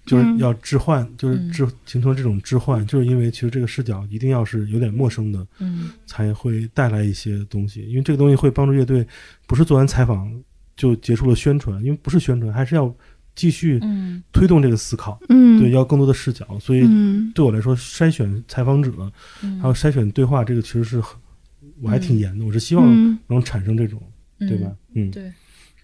[0.06, 0.38] 就是嗯。
[0.38, 5.92] 要置换，就是嗯置形成这种置换，就是因为其实这个视角一定要是有点陌生的，嗯。
[6.06, 9.06] 才会带来一些东西，因为这个东西会帮助乐队，
[9.48, 10.32] 不是做完采访
[10.76, 12.94] 就结束了宣传，因为不是宣传，还是要
[13.36, 14.22] 继续嗯。
[14.32, 15.20] 推动这个思考。
[15.30, 17.32] 嗯，对，要更多的视角，所以嗯。
[17.34, 18.92] 对我来说，筛选采访者
[19.42, 21.18] 嗯，还有筛选对话，这个其实是很，
[21.82, 22.46] 我还挺严的。
[22.46, 23.18] 我是希望嗯。
[23.28, 24.02] 能产生这种，
[24.40, 24.72] 嗯对吧？
[24.94, 25.32] 嗯，对，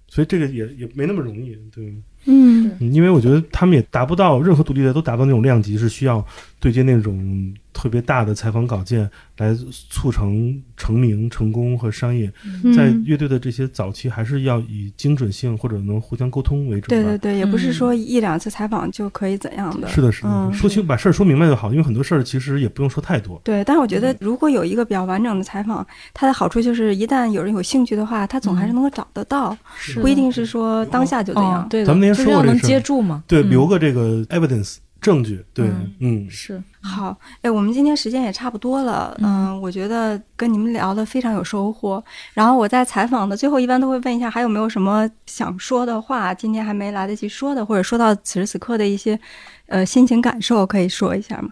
[0.10, 1.86] 所以这个也也没那么容易，对，
[2.26, 2.72] 嗯。
[2.80, 6.26] 嗯因为我觉得他们也达不到任何独立的都达不到那种量级，是需要
[6.60, 9.56] 对接那种特别大的采访稿件来
[9.90, 12.31] 促成成名、成功和商业。
[12.64, 16.90] 嗯在乐队的这些早期，还是要以精准性或者能互相沟通为主。
[16.90, 19.88] 对对对，也不是嗯说一两次采访就可以怎样的。
[19.88, 23.40] 是的，是的，嗯说清把事儿说明白就好，因为很多事儿其实也不用说太多。
[23.44, 33.23] 对，但是我觉得如果有一个比较完整的采访，它的好处就是一旦有人有兴趣的话，他总还是能够找得到，是不一定是说当下就这样。，哦对，咱们那天说过这事儿接住嘛。
[33.26, 35.44] 对，嗯留个这个 evidence，证据。
[35.54, 42.04] 对，嗯嗯，是好，哎，我们今天时间也差不多了，嗯、我觉得跟你们聊的非常有收获。
[42.34, 49.20] 然后我在采访的最后，一般都会问一下，还有没有什么想说的话，今天还没来得及说的，或者说到此时此刻的一些
[49.68, 51.50] 呃心情感受，可以说一下吗？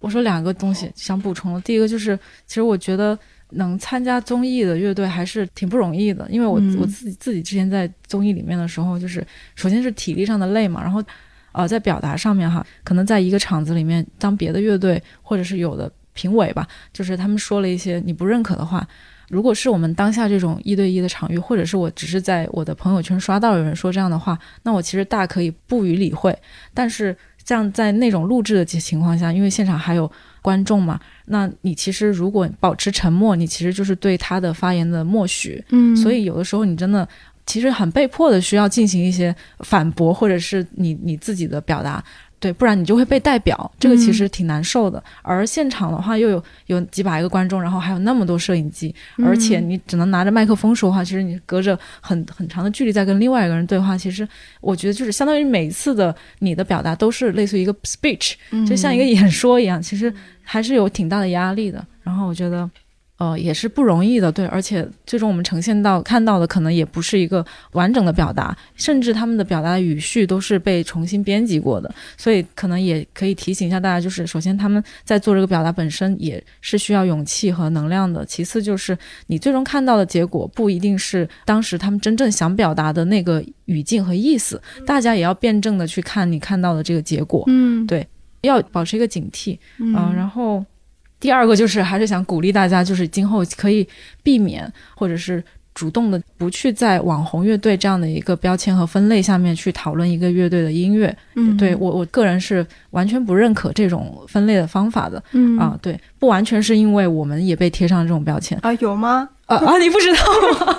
[0.00, 3.18] 我说两个东西想补充的，第一个就是，其实我觉得
[3.50, 11.02] 能参加综艺的乐队还是挺不容易的，因为我、嗯我自己自己之前在综艺里面的时候，就是首先是体力上的累嘛，然后
[11.54, 18.86] 呃在表达上面哈，可能在一个场子里面，当别的乐队或者是有的评委吧，就是他们说了一些你不认可的话。
[19.30, 26.36] 如果是我们当下这种一对一的场域，或者是我只是在我的朋友圈刷到有人说这样的话，那我其实大可以不予理会。
[26.74, 30.10] 但是像在那种录制的情况下，因为现场还有
[30.42, 35.64] 观众嘛，那你其实如果保持沉默，你其实就是对他的发言的默许。
[35.70, 37.08] 嗯所以有的时候你真的
[37.46, 42.02] 其实很被迫的需要进行一些反驳，或者是你你自己的表达。
[42.40, 45.02] 对，不然你就会被代表，这个其实挺难受的。
[45.22, 48.94] 而现场的话，又有有几百个观众，然后还有那么多摄影机，
[49.24, 53.96] 而且你只能拿着麦克风说话，其实你隔着很很长的距离在跟另外一个人对话。
[53.96, 54.28] 其实
[54.60, 58.34] 我觉得就是相当于每一次的你的表达都是类似于一个 speech，
[58.68, 60.12] 就像一个演说一样，其实
[60.42, 61.82] 还是有挺大的压力的。
[62.02, 62.68] 然后我觉得。
[63.24, 78.96] 呃，也是不容易的，对，而且最终我们呈现到看到的可能也不是一个完整的表达，甚至他们的表达的语序都是被重新编辑过的，所以可能也可以提醒一下大家，就是首先他们在做这个表达本身也是需要勇气和能量的，其次就是
[79.28, 87.86] 你最终看到的结果不一定是当时他们真正想表达的那个语境和意思，大家也要辩证的去看你看到的这个结果，嗯。
[87.86, 88.06] 对
[88.42, 89.94] 要保持一个警惕，嗯。
[89.96, 90.62] 嗯，然后
[91.24, 93.88] 第二个就是还是想鼓励大家，就是今后可以
[94.22, 95.42] 避免或者是
[95.72, 101.16] 主动的不去在网红乐队这样的一个标签和分类下面去讨论一个乐队的音乐。
[101.36, 105.78] 嗯对我我个人是完全不认可这种分类的方法的嗯啊。
[105.80, 108.58] 对，不完全是因为我们也被贴上这种标签。
[108.60, 109.26] 啊有吗？
[109.46, 109.78] 啊 啊！
[109.78, 110.20] 你不知道
[110.66, 110.78] 吗？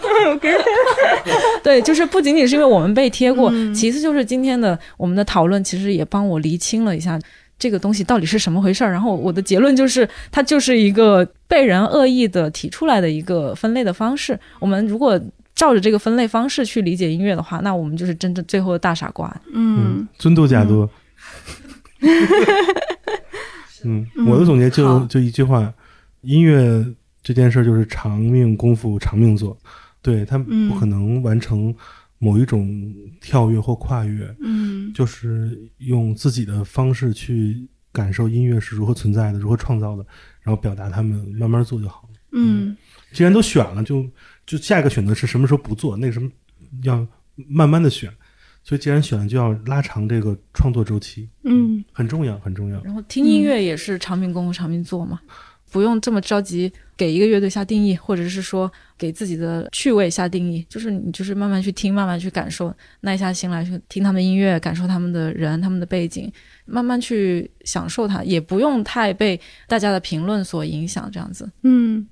[1.63, 7.19] 对，就是不仅仅是因为我们被贴过，嗯其次就是今天的我们的讨论，其实也帮我厘清了一下
[7.57, 8.91] 这个东西到底是什么回事儿。
[8.91, 14.39] 然后我的结论就是，它就是一个被人恶意的提出来的一个分类的方式。
[14.59, 15.19] 我们如果
[15.53, 19.33] 照着这个分类方式去理解音乐的话，那我们就是真正最后的大傻瓜。
[19.53, 20.89] 嗯尊度假多。
[23.83, 25.73] 嗯，我的总结就好就一句话：
[26.21, 26.85] 音乐
[27.23, 29.57] 这件事儿就是长命功夫长命做，
[30.01, 31.73] 对他嗯不可能完成
[32.17, 40.05] 某一种跳跃或跨越，嗯就是用自己的方式去感受音乐是如何存在的，如何创造的，
[40.41, 42.19] 然后表达他们，慢慢做就好了。
[42.31, 42.75] 嗯
[43.13, 44.05] 既然都选了，就
[44.45, 46.29] 就下一个选择是什么时候不做，那个什么
[46.83, 48.11] 要慢慢的选。
[48.63, 52.81] 所以既然选了，就要拉长这个创作周期，嗯很重要，很重要。
[52.83, 55.21] 然后听音乐也是长命功夫长命做嘛，
[55.75, 66.31] 不用这么着急给一个乐队下定义，或者是说给自己的趣味下定义，就是你就是慢慢去听，慢慢去感受，耐下心来去听他们的音乐，感受他们的人、他们的背景，
[66.63, 69.37] 慢慢去享受它，也不用太被
[69.67, 71.51] 大家的评论所影响，这样子。
[71.63, 72.07] 嗯。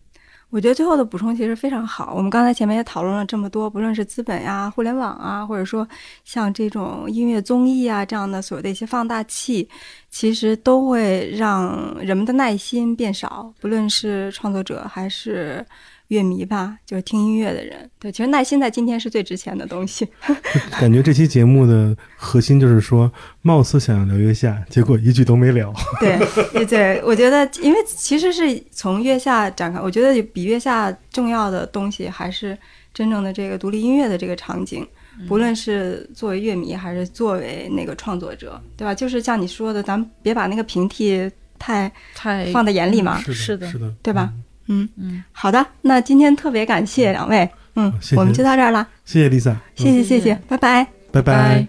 [0.53, 2.13] 我觉得最后的补充其实非常好。
[2.15, 5.87] 我们刚才前面也讨论了这么多，不论是资本呀、互联网啊，或者说
[6.25, 9.67] 像这种音乐综艺啊这样的所谓的一些放大器，
[10.11, 15.65] 其实都会让人们的耐心变少，不论是创作者还是
[16.13, 17.89] 乐迷吧，就是听音乐的人。
[17.99, 20.07] 对，其实耐心在今天是最值钱的东西。
[20.79, 23.11] 感觉这期节目的核心就是说，
[23.41, 25.73] 貌似想要聊月下，结果一句都没聊。
[25.99, 26.17] 对，
[26.53, 32.57] 对对，我觉得，因为其实是从月下展开，我觉得比月下重要的东西还是
[32.93, 34.87] 真正的这个独立音乐的这个场景，
[35.27, 38.93] 不论是作为乐迷还是作为那个创作者，对吧？
[38.93, 44.87] 就是像你说的，咱们别把那个平替太太放在眼里嘛，是的，是的是的，对吧嗯，嗯，
[45.31, 50.87] 好的，那今天特别感谢两位，嗯，谢谢我们就到这儿了，谢谢 Lisa，谢谢谢谢，拜拜。
[51.11, 51.67] 拜拜。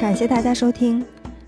[0.00, 1.00] 感谢大家收听《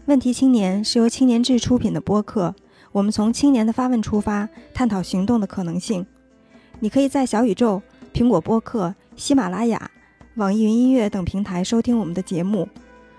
[0.06, 2.54] 问题青年》，是由青年志出品的播客。
[2.92, 6.06] 我们从青年的发问出发，探讨行动的可能性。
[6.78, 7.82] 你可以在小宇宙、
[8.12, 9.90] 苹果播客、喜马拉雅、
[10.36, 12.68] 网易云音乐等平台收听我们的节目。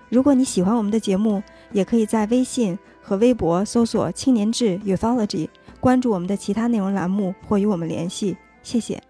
[0.08, 1.42] 如果你喜欢我们的节目，
[1.72, 8.36] 也可以在微信和微博搜索“青年志 Youthology”，关注我们的其他内容栏目或与我们联系。
[8.64, 9.00] 谢谢。